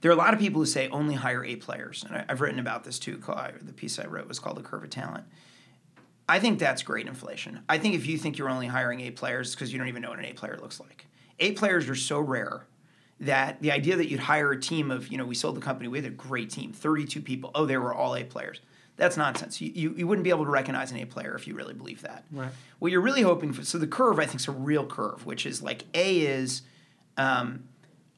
there 0.00 0.10
are 0.10 0.14
a 0.14 0.16
lot 0.16 0.32
of 0.32 0.40
people 0.40 0.60
who 0.60 0.66
say 0.66 0.88
only 0.88 1.14
hire 1.14 1.44
A 1.44 1.56
players, 1.56 2.04
and 2.06 2.16
I, 2.16 2.24
I've 2.28 2.40
written 2.40 2.58
about 2.58 2.84
this 2.84 2.98
too. 2.98 3.16
The 3.16 3.72
piece 3.72 3.98
I 3.98 4.06
wrote 4.06 4.28
was 4.28 4.38
called 4.38 4.56
"The 4.56 4.62
Curve 4.62 4.84
of 4.84 4.90
Talent." 4.90 5.24
I 6.28 6.38
think 6.38 6.60
that's 6.60 6.82
great 6.82 7.08
inflation. 7.08 7.60
I 7.68 7.78
think 7.78 7.96
if 7.96 8.06
you 8.06 8.16
think 8.16 8.38
you're 8.38 8.48
only 8.48 8.68
hiring 8.68 9.00
A 9.00 9.10
players 9.10 9.54
because 9.54 9.72
you 9.72 9.78
don't 9.78 9.88
even 9.88 10.02
know 10.02 10.10
what 10.10 10.20
an 10.20 10.26
A 10.26 10.32
player 10.32 10.56
looks 10.62 10.78
like. 10.78 11.06
A 11.40 11.52
players 11.52 11.88
are 11.88 11.96
so 11.96 12.20
rare 12.20 12.66
that 13.18 13.60
the 13.60 13.72
idea 13.72 13.96
that 13.96 14.08
you'd 14.08 14.20
hire 14.20 14.52
a 14.52 14.60
team 14.60 14.92
of, 14.92 15.08
you 15.08 15.18
know, 15.18 15.26
we 15.26 15.34
sold 15.34 15.56
the 15.56 15.60
company, 15.60 15.88
we 15.88 15.98
had 15.98 16.06
a 16.06 16.14
great 16.14 16.50
team, 16.50 16.72
32 16.72 17.20
people. 17.20 17.50
Oh, 17.54 17.66
they 17.66 17.76
were 17.76 17.92
all 17.92 18.14
A 18.14 18.22
players. 18.22 18.60
That's 18.96 19.16
nonsense. 19.16 19.60
You, 19.60 19.72
you, 19.74 19.94
you 19.96 20.06
wouldn't 20.06 20.24
be 20.24 20.30
able 20.30 20.44
to 20.44 20.50
recognize 20.50 20.92
an 20.92 20.98
A 20.98 21.04
player 21.04 21.34
if 21.34 21.48
you 21.48 21.54
really 21.54 21.74
believe 21.74 22.02
that. 22.02 22.24
Right. 22.30 22.50
What 22.78 22.92
you're 22.92 23.00
really 23.00 23.22
hoping 23.22 23.52
for, 23.52 23.64
so 23.64 23.78
the 23.78 23.86
curve, 23.88 24.20
I 24.20 24.26
think, 24.26 24.40
is 24.40 24.48
a 24.48 24.52
real 24.52 24.86
curve, 24.86 25.26
which 25.26 25.46
is 25.46 25.62
like 25.62 25.84
A 25.94 26.20
is 26.20 26.62
um, 27.16 27.64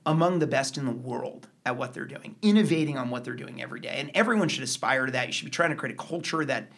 among 0.05 0.39
the 0.39 0.47
best 0.47 0.77
in 0.77 0.85
the 0.85 0.93
world 0.93 1.49
at 1.65 1.77
what 1.77 1.95
they're 1.95 2.05
doing, 2.05 2.37
innovating 2.43 2.99
on 2.99 3.11
what 3.11 3.25
they're 3.25 3.35
doing 3.35 3.63
every 3.63 3.81
day. 3.81 3.97
And 3.99 4.11
everyone 4.15 4.49
should 4.49 4.65
aspire 4.65 5.07
to 5.07 5.13
that. 5.13 5.29
You 5.29 5.33
should 5.33 5.45
be 5.45 5.51
trying 5.51 5.71
to 5.71 5.77
create 5.77 5.95
a 5.95 6.03
culture 6.03 6.45
that 6.45 6.71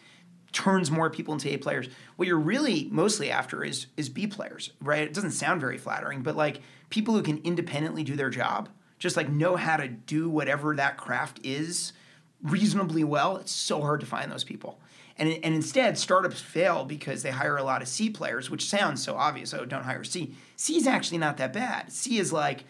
turns 0.51 0.89
more 0.89 1.09
people 1.09 1.33
into 1.33 1.51
A 1.53 1.57
players. 1.57 1.89
What 2.15 2.27
you're 2.27 2.39
really 2.39 2.87
mostly 2.91 3.29
after 3.29 3.63
is 3.63 3.87
is 3.97 4.09
B 4.09 4.27
players, 4.27 4.71
right? 4.79 5.01
It 5.01 5.13
doesn't 5.13 5.31
sound 5.31 5.59
very 5.59 5.77
flattering, 5.77 6.21
but 6.21 6.35
like 6.35 6.61
people 6.89 7.13
who 7.13 7.23
can 7.23 7.39
independently 7.43 8.03
do 8.03 8.15
their 8.15 8.29
job, 8.29 8.69
just 8.99 9.17
like 9.17 9.27
know 9.29 9.55
how 9.55 9.77
to 9.77 9.87
do 9.87 10.29
whatever 10.29 10.75
that 10.75 10.97
craft 10.97 11.39
is 11.43 11.93
reasonably 12.41 13.03
well. 13.03 13.37
It's 13.37 13.51
so 13.51 13.81
hard 13.81 13.99
to 14.01 14.05
find 14.05 14.31
those 14.31 14.43
people. 14.43 14.79
And, 15.17 15.29
and 15.29 15.55
instead, 15.55 15.97
startups 15.97 16.41
fail 16.41 16.85
because 16.85 17.23
they 17.23 17.31
hire 17.31 17.57
a 17.57 17.63
lot 17.63 17.81
of 17.81 17.87
C 17.87 18.09
players, 18.09 18.49
which 18.49 18.65
sounds 18.65 19.01
so 19.01 19.15
obvious. 19.15 19.53
Oh, 19.53 19.65
don't 19.65 19.83
hire 19.83 20.03
C. 20.03 20.35
C 20.57 20.77
is 20.77 20.87
actually 20.87 21.17
not 21.17 21.37
that 21.37 21.53
bad. 21.53 21.91
C 21.91 22.17
is 22.17 22.33
like, 22.33 22.65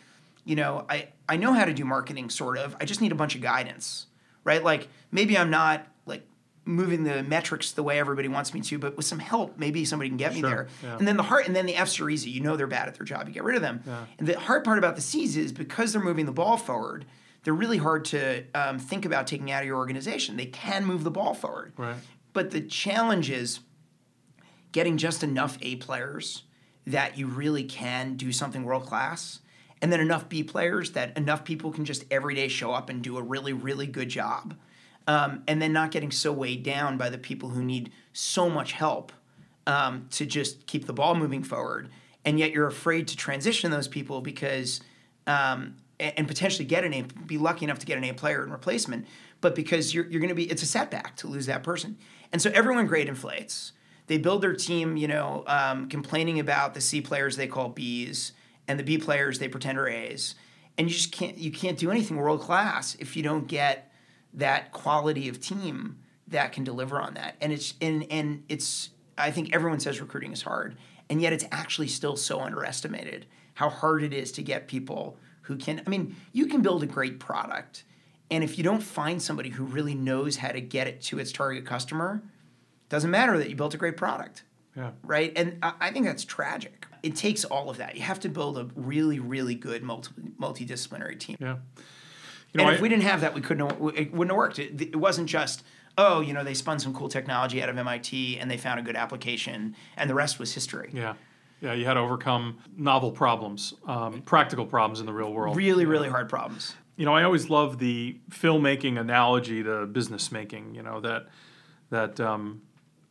you 0.46 0.56
know, 0.56 0.86
I, 0.90 1.10
I 1.28 1.38
know 1.38 1.54
how 1.54 1.66
to 1.66 1.74
do 1.74 1.84
marketing, 1.84 2.30
sort 2.30 2.58
of. 2.58 2.76
I 2.80 2.86
just 2.86 3.02
need 3.02 3.12
a 3.12 3.16
bunch 3.16 3.36
of 3.36 3.42
guidance, 3.42 4.06
right? 4.44 4.64
Like 4.64 4.88
maybe 5.12 5.38
I'm 5.38 5.50
not 5.50 5.86
like 6.06 6.26
moving 6.64 7.04
the 7.04 7.24
metrics 7.24 7.72
the 7.72 7.84
way 7.84 8.00
everybody 8.00 8.28
wants 8.28 8.54
me 8.54 8.62
to, 8.62 8.78
but 8.80 8.96
with 8.96 9.06
some 9.06 9.20
help, 9.20 9.58
maybe 9.58 9.84
somebody 9.86 10.10
can 10.10 10.18
get 10.18 10.34
me 10.34 10.42
there. 10.42 10.68
yeah. 10.84 10.98
And 10.98 11.08
then 11.08 11.18
the 11.18 11.24
hard, 11.24 11.46
and 11.48 11.56
then 11.56 11.66
the 11.66 11.76
F's 11.76 12.00
are 12.00 12.10
easy. 12.10 12.30
You 12.30 12.42
know 12.42 12.56
they're 12.56 12.68
bad 12.68 12.88
at 12.88 12.96
their 12.96 13.06
job. 13.06 13.28
You 13.28 13.34
get 13.34 13.44
rid 13.44 13.56
of 13.56 13.62
them. 13.62 13.84
Yeah. 13.86 14.06
And 14.20 14.28
the 14.28 14.40
hard 14.40 14.64
part 14.64 14.78
about 14.78 14.96
the 14.96 15.02
C's 15.02 15.36
is 15.36 15.52
because 15.52 15.94
they're 15.94 16.04
moving 16.04 16.26
the 16.26 16.32
ball 16.32 16.58
forward, 16.58 17.06
they're 17.44 17.54
really 17.54 17.78
hard 17.78 18.06
to 18.06 18.44
um, 18.56 18.80
think 18.80 19.06
about 19.06 19.28
taking 19.28 19.52
out 19.52 19.62
of 19.62 19.68
your 19.68 19.78
organization. 19.78 20.38
They 20.38 20.48
can 20.48 20.86
move 20.86 21.04
the 21.04 21.12
ball 21.12 21.34
forward. 21.34 21.74
Right. 21.78 21.96
But 22.34 22.52
the 22.52 22.62
challenge 22.62 23.30
is 23.30 23.60
getting 24.72 24.98
just 24.98 25.24
enough 25.24 25.58
A 25.62 25.78
players 25.78 26.44
that 26.86 27.18
you 27.18 27.28
really 27.28 27.64
can 27.64 28.16
do 28.16 28.32
something 28.32 28.64
world 28.64 28.86
class, 28.86 29.40
and 29.82 29.92
then 29.92 30.00
enough 30.00 30.30
B 30.30 30.44
players 30.44 30.92
that 30.92 31.18
enough 31.18 31.44
people 31.44 31.72
can 31.72 31.86
just 31.86 32.06
every 32.10 32.36
day 32.36 32.48
show 32.48 32.72
up 32.72 32.90
and 32.90 33.02
do 33.02 33.18
a 33.18 33.22
really, 33.22 33.54
really 33.54 33.88
good 33.88 34.10
job. 34.10 34.56
Um, 35.08 35.44
and 35.48 35.62
then 35.62 35.72
not 35.72 35.92
getting 35.92 36.12
so 36.12 36.32
weighed 36.32 36.64
down 36.64 36.98
by 36.98 37.10
the 37.10 37.20
people 37.20 37.50
who 37.50 37.64
need 37.64 37.92
so 38.12 38.50
much 38.50 38.72
help 38.72 39.12
um, 39.68 40.08
to 40.12 40.26
just 40.26 40.66
keep 40.66 40.88
the 40.88 40.94
ball 40.94 41.14
moving 41.14 41.44
forward. 41.44 41.90
And 42.24 42.40
yet 42.40 42.52
you're 42.52 42.66
afraid 42.68 43.08
to 43.10 43.18
transition 43.18 43.70
those 43.70 43.88
people 43.88 44.22
because, 44.22 44.82
um, 45.28 45.76
and 46.00 46.28
potentially 46.28 46.66
get 46.66 46.84
an 46.84 46.94
A, 46.94 47.04
be 47.04 47.38
lucky 47.38 47.66
enough 47.66 47.80
to 47.80 47.86
get 47.86 47.98
an 47.98 48.04
A 48.04 48.14
player 48.14 48.44
in 48.44 48.52
replacement, 48.52 49.06
but 49.42 49.54
because 49.54 49.94
you're, 49.94 50.06
you're 50.08 50.20
going 50.20 50.30
to 50.30 50.36
be, 50.36 50.50
it's 50.50 50.64
a 50.64 50.68
setback 50.68 51.16
to 51.18 51.28
lose 51.28 51.46
that 51.46 51.62
person. 51.62 51.98
And 52.32 52.42
so 52.42 52.50
everyone 52.54 52.88
grade 52.88 53.08
inflates. 53.08 53.74
They 54.08 54.18
build 54.18 54.42
their 54.42 54.56
team, 54.56 54.98
you 54.98 55.08
know, 55.08 55.44
um, 55.46 55.88
complaining 55.88 56.40
about 56.40 56.74
the 56.74 56.82
C 56.82 57.02
players 57.02 57.38
they 57.38 57.48
call 57.48 57.72
Bs 57.72 58.32
and 58.68 58.80
the 58.80 58.84
B 58.84 58.98
players 58.98 59.40
they 59.40 59.48
pretend 59.48 59.78
are 59.78 59.88
A's. 59.88 60.36
And 60.78 60.90
you 60.90 60.94
just 60.94 61.12
can't, 61.12 61.38
you 61.38 61.52
can't 61.52 61.78
do 61.78 61.90
anything 61.90 62.18
world 62.18 62.42
class 62.42 62.96
if 63.00 63.16
you 63.16 63.24
don't 63.24 63.48
get 63.48 63.92
that 64.34 64.72
quality 64.74 65.30
of 65.30 65.40
team 65.40 66.00
that 66.28 66.52
can 66.52 66.64
deliver 66.66 67.00
on 67.00 67.14
that. 67.14 67.36
And 67.40 67.54
it's 67.54 67.76
and 67.80 68.06
and 68.12 68.44
it's 68.50 68.90
I 69.18 69.32
think 69.32 69.54
everyone 69.56 69.80
says 69.80 70.02
recruiting 70.02 70.34
is 70.34 70.42
hard, 70.42 70.76
and 71.10 71.22
yet 71.22 71.32
it's 71.32 71.46
actually 71.52 71.88
still 71.88 72.18
so 72.18 72.42
underestimated 72.42 73.26
how 73.54 73.70
hard 73.70 74.04
it 74.04 74.14
is 74.14 74.34
to 74.34 74.42
get 74.44 74.68
people 74.68 75.18
who 75.44 75.56
can 75.56 75.82
I 75.86 75.90
mean, 75.90 76.16
you 76.34 76.48
can 76.48 76.62
build 76.62 76.84
a 76.84 76.88
great 76.88 77.20
product, 77.20 77.84
and 78.30 78.44
if 78.44 78.58
you 78.58 78.64
don't 78.64 78.82
find 78.84 79.22
somebody 79.22 79.50
who 79.52 79.64
really 79.64 79.96
knows 79.96 80.38
how 80.38 80.50
to 80.50 80.60
get 80.60 80.88
it 80.88 81.02
to 81.04 81.20
its 81.20 81.32
target 81.32 81.66
customer, 81.66 82.22
doesn't 82.90 83.12
matter 83.12 83.38
that 83.38 83.50
you 83.50 83.56
built 83.56 83.74
a 83.74 83.78
great 83.78 83.96
product 83.96 84.44
Yeah. 84.76 84.92
right? 85.04 85.32
And 85.38 85.60
I 85.64 85.74
I 85.80 85.92
think 85.92 86.06
that's 86.06 86.26
tragic. 86.26 86.86
It 87.06 87.16
takes 87.16 87.46
all 87.46 87.70
of 87.70 87.78
that. 87.78 87.96
You 87.96 88.02
have 88.02 88.20
to 88.22 88.30
build 88.30 88.58
a 88.58 88.68
really, 88.76 89.20
really 89.20 89.56
good 89.56 89.84
multi 89.84 90.12
multidisciplinary 90.40 91.20
team. 91.20 91.38
Yeah. 91.40 91.58
You 92.52 92.60
know, 92.60 92.64
and 92.64 92.72
I, 92.72 92.74
if 92.76 92.82
we 92.82 92.90
didn't 92.90 93.04
have 93.04 93.22
that, 93.22 93.34
we 93.34 93.42
couldn't. 93.42 93.70
It 93.96 94.14
wouldn't 94.14 94.32
have 94.32 94.38
worked. 94.38 94.60
It, 94.60 94.82
it 94.82 94.96
wasn't 94.96 95.30
just 95.30 95.64
oh, 95.98 96.22
you 96.22 96.34
know, 96.34 96.44
they 96.44 96.54
spun 96.54 96.80
some 96.80 96.94
cool 96.94 97.10
technology 97.10 97.62
out 97.64 97.70
of 97.70 97.78
MIT 97.78 98.38
and 98.40 98.50
they 98.52 98.58
found 98.58 98.80
a 98.80 98.84
good 98.84 98.96
application, 98.96 99.76
and 99.96 100.10
the 100.10 100.14
rest 100.14 100.40
was 100.40 100.54
history. 100.54 100.90
yeah. 100.94 101.14
Yeah, 101.62 101.72
you 101.74 101.86
had 101.86 101.94
to 101.94 102.02
overcome 102.02 102.58
novel 102.76 103.12
problems, 103.12 103.74
um, 103.88 104.22
practical 104.22 104.66
problems 104.66 105.00
in 105.00 105.06
the 105.06 105.14
real 105.14 105.32
world. 105.32 105.56
Really, 105.56 105.86
really 105.86 106.10
hard 106.10 106.28
problems. 106.28 106.76
you 106.98 107.06
know, 107.06 107.14
I 107.14 107.24
always 107.24 107.50
love 107.50 107.80
the 107.80 108.20
filmmaking 108.30 109.00
analogy 109.00 109.64
to 109.64 109.86
business 109.86 110.34
making. 110.34 110.76
You 110.76 110.84
know 110.84 111.00
that 111.00 111.28
that 111.92 112.20
um, 112.20 112.62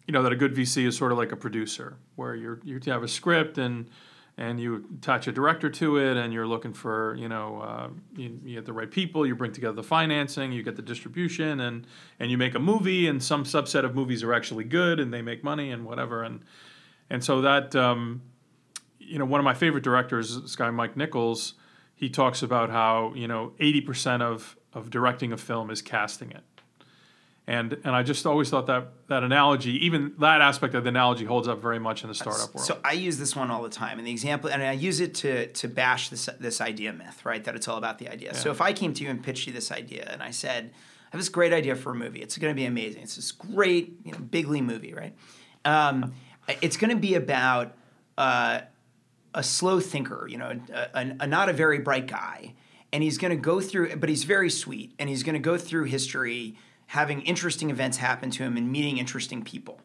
you 0.07 0.13
know 0.13 0.23
that 0.23 0.33
a 0.33 0.37
good 0.37 0.55
VC 0.55 0.87
is 0.87 0.97
sort 0.97 1.13
of 1.13 1.19
like 1.19 1.33
a 1.33 1.37
producer, 1.37 1.97
where 2.17 2.35
you're 2.35 2.61
you 2.65 2.81
have 2.87 3.03
a 3.03 3.09
script 3.09 3.59
and 3.59 3.89
and 4.37 4.59
you 4.59 4.85
attach 4.99 5.29
a 5.29 5.33
director 5.33 5.71
to 5.71 5.97
it, 5.97 6.17
and 6.17 6.33
you're 6.33 6.47
looking 6.47 6.73
for 6.73 7.15
you 7.17 7.29
know 7.29 7.61
uh, 7.61 7.89
you, 8.17 8.41
you 8.45 8.55
get 8.57 8.67
the 8.67 8.73
right 8.73 8.91
people, 8.91 9.27
you 9.27 9.35
bring 9.35 9.53
together 9.53 9.75
the 9.75 9.83
financing, 9.83 10.53
you 10.53 10.63
get 10.63 10.77
the 10.77 10.83
distribution, 10.83 11.61
and 11.61 11.87
and 12.19 12.31
you 12.31 12.39
make 12.39 12.55
a 12.55 12.59
movie, 12.59 13.07
and 13.07 13.23
some 13.23 13.45
subset 13.45 13.85
of 13.85 13.95
movies 13.95 14.23
are 14.23 14.35
actually 14.35 14.65
good, 14.65 15.01
and 15.01 15.13
they 15.13 15.23
make 15.23 15.43
money 15.45 15.71
and 15.71 15.85
whatever, 15.85 16.23
and 16.23 16.41
and 17.11 17.25
so 17.25 17.41
that. 17.41 17.75
Um, 17.75 18.23
you 19.07 19.19
know, 19.19 19.25
one 19.25 19.39
of 19.39 19.45
my 19.45 19.55
favorite 19.55 19.85
directors, 19.85 20.41
this 20.41 20.57
guy 20.57 20.71
Mike 20.71 20.97
Nichols, 20.97 21.55
he 21.95 22.09
talks 22.09 22.43
about 22.43 22.71
how 22.71 23.13
you 23.15 23.29
know 23.29 23.53
eighty 23.61 23.81
percent 23.81 24.23
of 24.23 24.57
of 24.73 24.91
directing 24.91 25.33
a 25.33 25.37
film 25.37 25.71
is 25.71 25.83
casting 25.83 26.31
it, 26.31 26.43
and 27.47 27.75
and 27.85 27.95
I 27.95 28.03
just 28.03 28.27
always 28.27 28.49
thought 28.49 28.67
that 28.69 28.89
that 29.09 29.23
analogy, 29.23 29.85
even 29.85 30.15
that 30.19 30.41
aspect 30.41 30.75
of 30.75 30.85
the 30.85 30.89
analogy, 30.89 31.25
holds 31.25 31.47
up 31.47 31.61
very 31.61 31.79
much 31.79 32.03
in 32.03 32.09
the 32.09 32.15
startup 32.15 32.55
world. 32.55 32.67
So 32.67 32.79
I 32.83 32.93
use 32.93 33.19
this 33.19 33.37
one 33.37 33.51
all 33.51 33.63
the 33.63 33.69
time, 33.69 33.99
and 33.99 34.07
the 34.07 34.11
example, 34.11 34.49
and 34.51 34.63
I 34.63 34.73
use 34.73 35.01
it 35.01 35.15
to 35.17 35.49
to 35.49 35.69
bash 35.69 36.09
this 36.09 36.29
this 36.41 36.61
idea 36.61 36.93
myth, 36.93 37.25
right? 37.25 37.45
That 37.45 37.55
it's 37.55 37.69
all 37.69 37.77
about 37.77 37.99
the 37.99 38.09
idea. 38.09 38.35
So 38.35 38.51
if 38.51 38.61
I 38.63 38.73
came 38.73 38.95
to 38.95 39.05
you 39.05 39.11
and 39.11 39.23
pitched 39.23 39.47
you 39.47 39.53
this 39.53 39.71
idea, 39.71 40.09
and 40.11 40.23
I 40.23 40.31
said, 40.31 40.73
I 40.75 41.09
have 41.11 41.21
this 41.21 41.29
great 41.29 41.53
idea 41.53 41.77
for 41.77 41.93
a 41.93 41.95
movie. 41.95 42.23
It's 42.23 42.39
going 42.39 42.51
to 42.51 42.57
be 42.57 42.65
amazing. 42.65 43.03
It's 43.03 43.17
this 43.17 43.31
great, 43.31 43.99
you 44.05 44.13
know, 44.13 44.19
big 44.19 44.49
league 44.49 44.65
movie, 44.65 44.95
right? 44.95 45.15
Um, 45.65 46.15
it's 46.63 46.77
going 46.77 46.91
to 46.91 47.01
be 47.01 47.15
about 47.15 47.75
uh, 48.17 48.61
a 49.35 49.43
slow 49.43 49.81
thinker, 49.81 50.27
you 50.29 50.39
know, 50.39 50.61
a, 50.73 50.89
a, 50.95 51.17
a 51.21 51.27
not 51.27 51.49
a 51.49 51.53
very 51.53 51.79
bright 51.79 52.07
guy, 52.07 52.55
and 52.93 53.03
he's 53.03 53.19
going 53.19 53.31
to 53.31 53.37
go 53.37 53.61
through, 53.61 53.97
but 53.97 54.09
he's 54.09 54.25
very 54.25 54.49
sweet, 54.49 54.95
and 54.99 55.11
he's 55.11 55.23
going 55.23 55.35
to 55.35 55.39
go 55.41 55.59
through 55.59 55.85
history, 55.85 56.57
having 56.95 57.23
interesting 57.23 57.71
events 57.71 57.97
happen 57.99 58.31
to 58.31 58.45
him, 58.45 58.57
and 58.57 58.71
meeting 58.71 58.99
interesting 58.99 59.43
people, 59.43 59.81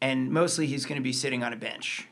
and 0.00 0.30
mostly 0.30 0.66
he's 0.66 0.84
going 0.84 1.00
to 1.00 1.02
be 1.02 1.12
sitting 1.12 1.42
on 1.44 1.52
a 1.52 1.56
bench. 1.56 2.08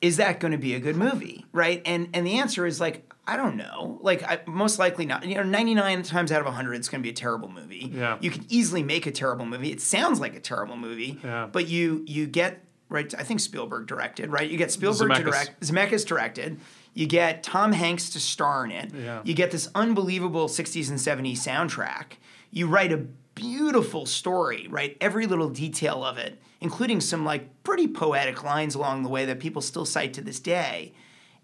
Is 0.00 0.16
that 0.16 0.40
going 0.40 0.52
to 0.52 0.58
be 0.58 0.74
a 0.74 0.80
good 0.80 0.96
movie, 0.96 1.44
right? 1.52 1.82
And 1.84 2.08
and 2.14 2.26
the 2.26 2.38
answer 2.38 2.66
is 2.66 2.80
like 2.80 3.12
I 3.26 3.36
don't 3.36 3.56
know. 3.56 3.98
Like 4.00 4.22
I, 4.22 4.40
most 4.46 4.78
likely 4.78 5.04
not. 5.04 5.26
You 5.26 5.34
know, 5.34 5.42
ninety 5.42 5.74
nine 5.74 6.02
times 6.02 6.32
out 6.32 6.40
of 6.44 6.52
hundred, 6.52 6.74
it's 6.76 6.88
going 6.88 7.02
to 7.02 7.06
be 7.06 7.10
a 7.10 7.16
terrible 7.16 7.50
movie. 7.50 7.92
Yeah. 7.94 8.16
You 8.20 8.30
can 8.30 8.46
easily 8.48 8.82
make 8.82 9.06
a 9.06 9.10
terrible 9.10 9.44
movie. 9.44 9.70
It 9.70 9.82
sounds 9.82 10.20
like 10.20 10.34
a 10.34 10.40
terrible 10.40 10.76
movie. 10.76 11.20
Yeah. 11.22 11.48
But 11.52 11.68
you 11.68 12.04
you 12.06 12.26
get 12.26 12.64
right. 12.88 13.12
I 13.18 13.24
think 13.24 13.40
Spielberg 13.40 13.86
directed 13.86 14.30
right. 14.30 14.48
You 14.48 14.56
get 14.56 14.70
Spielberg 14.70 15.10
to 15.10 15.14
Zemeckis. 15.16 15.24
direct. 15.24 15.60
Zemeckis 15.60 16.06
directed. 16.06 16.60
You 16.94 17.06
get 17.06 17.42
Tom 17.42 17.72
Hanks 17.72 18.08
to 18.10 18.20
star 18.20 18.64
in 18.64 18.70
it. 18.70 18.92
Yeah. 18.94 19.20
You 19.24 19.34
get 19.34 19.50
this 19.50 19.68
unbelievable 19.74 20.48
60s 20.48 20.88
and 20.88 20.98
70s 20.98 21.38
soundtrack. 21.38 22.14
You 22.50 22.66
write 22.66 22.92
a 22.92 23.06
beautiful 23.38 24.04
story, 24.06 24.66
right? 24.68 24.96
Every 25.00 25.26
little 25.26 25.48
detail 25.48 26.04
of 26.04 26.18
it, 26.18 26.40
including 26.60 27.00
some 27.00 27.24
like 27.24 27.62
pretty 27.62 27.86
poetic 27.88 28.42
lines 28.42 28.74
along 28.74 29.02
the 29.04 29.08
way 29.08 29.24
that 29.26 29.38
people 29.38 29.62
still 29.62 29.84
cite 29.86 30.12
to 30.14 30.20
this 30.20 30.40
day. 30.40 30.92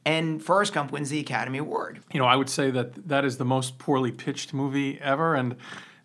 And 0.05 0.43
Forrest 0.43 0.75
Gump 0.75 0.93
wins 0.93 1.09
the 1.09 1.21
Academy 1.21 1.59
Award. 1.59 2.01
You 2.13 2.21
know, 2.21 2.27
I 2.27 2.37
would 2.37 2.51
say 2.51 2.71
that 2.71 3.09
that 3.09 3.25
is 3.25 3.39
the 3.39 3.45
most 3.45 3.79
poorly 3.79 4.13
pitched 4.13 4.53
movie 4.53 4.99
ever, 5.01 5.35
and 5.35 5.57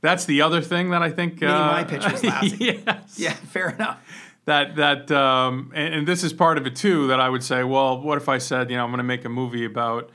that's 0.02 0.24
the 0.26 0.42
other 0.42 0.62
thing 0.62 0.92
that 0.92 1.02
I 1.02 1.10
think. 1.10 1.44
Uh, 1.44 1.48
my 1.48 1.84
pitch 1.84 2.10
was 2.10 2.24
lousy. 2.34 2.82
yes. 2.88 3.20
Yeah, 3.20 3.34
fair 3.34 3.72
enough. 3.72 3.98
that 4.46 4.78
that 4.78 5.12
um, 5.12 5.72
and, 5.76 5.94
and 5.94 6.08
this 6.08 6.24
is 6.24 6.32
part 6.32 6.58
of 6.58 6.66
it 6.66 6.76
too 6.78 7.08
that 7.08 7.20
I 7.20 7.28
would 7.30 7.44
say 7.44 7.64
well 7.64 8.00
what 8.02 8.18
if 8.18 8.30
I 8.30 8.38
said 8.38 8.70
you 8.72 8.78
know 8.78 8.84
I'm 8.86 8.90
going 8.90 9.00
to 9.00 9.04
make 9.04 9.26
a 9.26 9.30
movie 9.30 9.66
about 9.66 10.10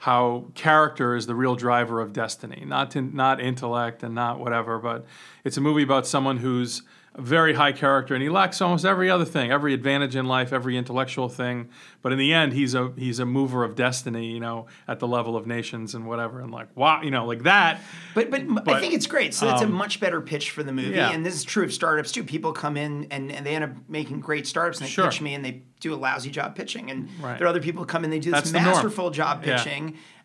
how 0.00 0.46
character 0.54 1.14
is 1.14 1.26
the 1.26 1.34
real 1.34 1.54
driver 1.54 2.00
of 2.00 2.14
destiny. 2.14 2.64
Not 2.66 2.90
to, 2.92 3.02
not 3.02 3.38
intellect 3.38 4.02
and 4.02 4.14
not 4.14 4.40
whatever 4.40 4.78
but 4.78 5.04
it's 5.44 5.58
a 5.58 5.60
movie 5.60 5.82
about 5.82 6.06
someone 6.06 6.38
who's 6.38 6.82
very 7.18 7.54
high 7.54 7.72
character 7.72 8.14
and 8.14 8.22
he 8.22 8.28
lacks 8.28 8.60
almost 8.62 8.84
every 8.84 9.10
other 9.10 9.24
thing 9.24 9.50
every 9.50 9.74
advantage 9.74 10.14
in 10.14 10.26
life 10.26 10.52
every 10.52 10.76
intellectual 10.76 11.28
thing 11.28 11.68
but 12.02 12.12
in 12.12 12.18
the 12.18 12.32
end 12.32 12.52
he's 12.52 12.72
a 12.72 12.92
he's 12.96 13.18
a 13.18 13.26
mover 13.26 13.64
of 13.64 13.74
destiny 13.74 14.30
you 14.30 14.38
know 14.38 14.66
at 14.86 15.00
the 15.00 15.08
level 15.08 15.36
of 15.36 15.44
nations 15.44 15.94
and 15.94 16.06
whatever 16.06 16.40
and 16.40 16.52
like 16.52 16.68
wow 16.76 17.02
you 17.02 17.10
know 17.10 17.26
like 17.26 17.42
that 17.42 17.80
But, 18.14 18.30
but, 18.30 18.46
but 18.64 18.68
I 18.74 18.80
think 18.80 18.94
it's 18.94 19.06
great. 19.08 19.34
So 19.34 19.46
that's 19.46 19.60
a 19.62 19.64
um, 19.64 19.72
much 19.72 19.98
better 20.00 20.20
pitch 20.20 20.50
for 20.52 20.62
the 20.62 20.72
movie. 20.72 20.90
yeah. 20.96 21.10
And 21.12 21.24
this 21.26 21.34
is 21.34 21.44
true 21.44 21.64
of 21.64 21.72
startups 21.72 22.10
too. 22.12 22.24
People 22.24 22.52
come 22.52 22.76
in 22.76 23.06
and, 23.10 23.30
and 23.32 23.44
they 23.46 23.54
end 23.54 23.64
up 23.64 23.70
making 23.88 24.20
great 24.20 24.46
startups 24.46 24.78
and 24.78 24.86
they 24.86 24.90
Sure. 24.90 25.04
pitch 25.06 25.20
me 25.20 25.34
and 25.34 25.44
they 25.44 25.62
do 25.80 25.94
a 25.94 25.96
lousy 25.96 26.30
job 26.30 26.54
pitching. 26.56 26.90
And 26.90 27.08
Right. 27.20 27.38
there 27.38 27.46
are 27.46 27.50
other 27.50 27.60
people 27.60 27.82
who 27.82 27.86
come 27.86 28.04
in, 28.04 28.10
they 28.10 28.18
do 28.18 28.30
That's 28.32 28.50
this 28.50 28.52
norm. 28.62 28.64
masterful 28.74 29.10
job 29.10 29.44
Yeah. 29.44 29.56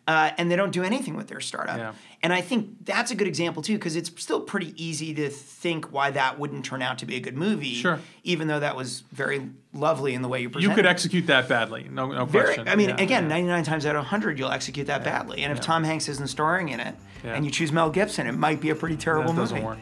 Uh, 0.06 0.30
and 0.38 0.48
they 0.48 0.54
don't 0.54 0.70
do 0.72 0.84
anything 0.84 1.16
with 1.16 1.26
their 1.26 1.40
startup. 1.40 1.78
Yeah. 1.78 1.92
And 2.22 2.32
I 2.32 2.40
think 2.40 2.84
that's 2.84 3.10
a 3.10 3.16
good 3.16 3.26
example 3.26 3.60
too, 3.60 3.74
because 3.74 3.96
it's 3.96 4.10
still 4.22 4.40
pretty 4.40 4.72
easy 4.82 5.12
to 5.14 5.28
think 5.28 5.92
why 5.92 6.12
that 6.12 6.38
wouldn't 6.38 6.64
turn 6.64 6.80
out 6.80 6.98
to 6.98 7.06
be 7.06 7.16
a 7.16 7.20
good 7.20 7.36
movie. 7.36 7.74
Sure. 7.74 7.98
Even 8.22 8.46
though 8.46 8.60
that 8.60 8.76
was 8.76 9.02
very 9.12 9.50
lovely 9.72 10.14
in 10.14 10.22
the 10.22 10.28
way 10.28 10.40
you 10.40 10.48
presented 10.48 10.68
it. 10.68 10.70
you 10.70 10.76
could 10.76 10.86
execute 10.86 11.26
that 11.26 11.48
badly 11.48 11.88
no 11.90 12.10
no 12.12 12.24
Very, 12.24 12.46
question 12.46 12.68
I 12.68 12.76
mean, 12.76 12.90
Yeah, 12.90 13.00
again, 13.02 13.24
yeah. 13.24 13.28
99 13.28 13.64
times 13.64 13.84
out 13.84 13.96
of 13.96 14.00
100, 14.00 14.38
you'll 14.38 14.52
execute 14.52 14.86
that 14.86 15.02
badly. 15.02 15.42
And 15.42 15.52
if 15.52 15.60
Tom 15.60 15.82
Hanks 15.82 16.08
isn't 16.08 16.28
starring 16.28 16.68
in 16.68 16.78
it, 16.80 16.94
and 17.24 17.44
you 17.44 17.50
choose 17.50 17.72
Mel 17.72 17.90
Gibson, 17.90 18.28
it 18.28 18.32
might 18.32 18.60
be 18.60 18.70
a 18.70 18.74
pretty 18.76 18.96
terrible 18.96 19.32
movie. 19.32 19.60
work. 19.60 19.78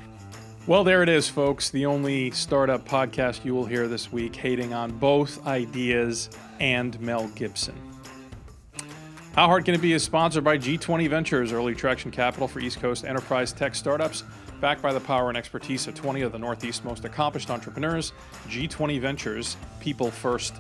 Well, 0.66 0.82
there 0.82 1.02
it 1.02 1.10
is, 1.10 1.28
folks. 1.28 1.68
The 1.68 1.84
only 1.84 2.30
startup 2.30 2.88
podcast 2.88 3.44
you 3.44 3.54
will 3.54 3.66
hear 3.66 3.86
this 3.86 4.10
week 4.10 4.34
hating 4.34 4.72
on 4.72 4.92
both 4.92 5.46
ideas 5.46 6.30
and 6.58 6.98
Mel 7.00 7.28
Gibson. 7.28 7.74
How 9.34 9.48
Hard 9.48 9.64
Can 9.64 9.74
It 9.74 9.80
Be 9.80 9.92
is 9.92 10.04
sponsored 10.04 10.44
by 10.44 10.56
G20 10.56 11.10
Ventures, 11.10 11.52
early 11.52 11.74
traction 11.74 12.12
capital 12.12 12.46
for 12.46 12.60
East 12.60 12.78
Coast 12.78 13.04
enterprise 13.04 13.52
tech 13.52 13.74
startups, 13.74 14.22
backed 14.60 14.80
by 14.80 14.92
the 14.92 15.00
power 15.00 15.28
and 15.28 15.36
expertise 15.36 15.88
of 15.88 15.96
20 15.96 16.22
of 16.22 16.30
the 16.30 16.38
Northeast's 16.38 16.84
most 16.84 17.04
accomplished 17.04 17.50
entrepreneurs. 17.50 18.12
G20 18.46 19.00
Ventures, 19.00 19.56
people 19.80 20.08
first. 20.08 20.54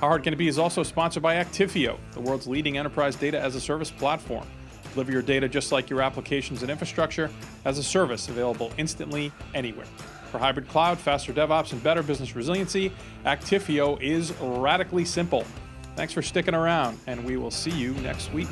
How 0.00 0.06
Hard 0.06 0.22
Can 0.22 0.32
It 0.32 0.36
Be 0.36 0.46
is 0.46 0.60
also 0.60 0.84
sponsored 0.84 1.24
by 1.24 1.42
Actifio, 1.42 1.98
the 2.12 2.20
world's 2.20 2.46
leading 2.46 2.78
enterprise 2.78 3.16
data 3.16 3.40
as 3.40 3.56
a 3.56 3.60
service 3.60 3.90
platform. 3.90 4.46
Deliver 4.92 5.10
your 5.10 5.22
data 5.22 5.48
just 5.48 5.72
like 5.72 5.90
your 5.90 6.00
applications 6.00 6.62
and 6.62 6.70
infrastructure 6.70 7.28
as 7.64 7.78
a 7.78 7.82
service 7.82 8.28
available 8.28 8.70
instantly 8.78 9.32
anywhere. 9.54 9.86
For 10.30 10.38
hybrid 10.38 10.68
cloud, 10.68 10.98
faster 10.98 11.32
DevOps, 11.32 11.72
and 11.72 11.82
better 11.82 12.04
business 12.04 12.36
resiliency, 12.36 12.92
Actifio 13.26 14.00
is 14.00 14.32
radically 14.40 15.04
simple. 15.04 15.44
Thanks 15.96 16.12
for 16.12 16.22
sticking 16.22 16.54
around, 16.54 16.98
and 17.06 17.24
we 17.24 17.36
will 17.36 17.50
see 17.50 17.70
you 17.70 17.94
next 17.94 18.32
week. 18.32 18.48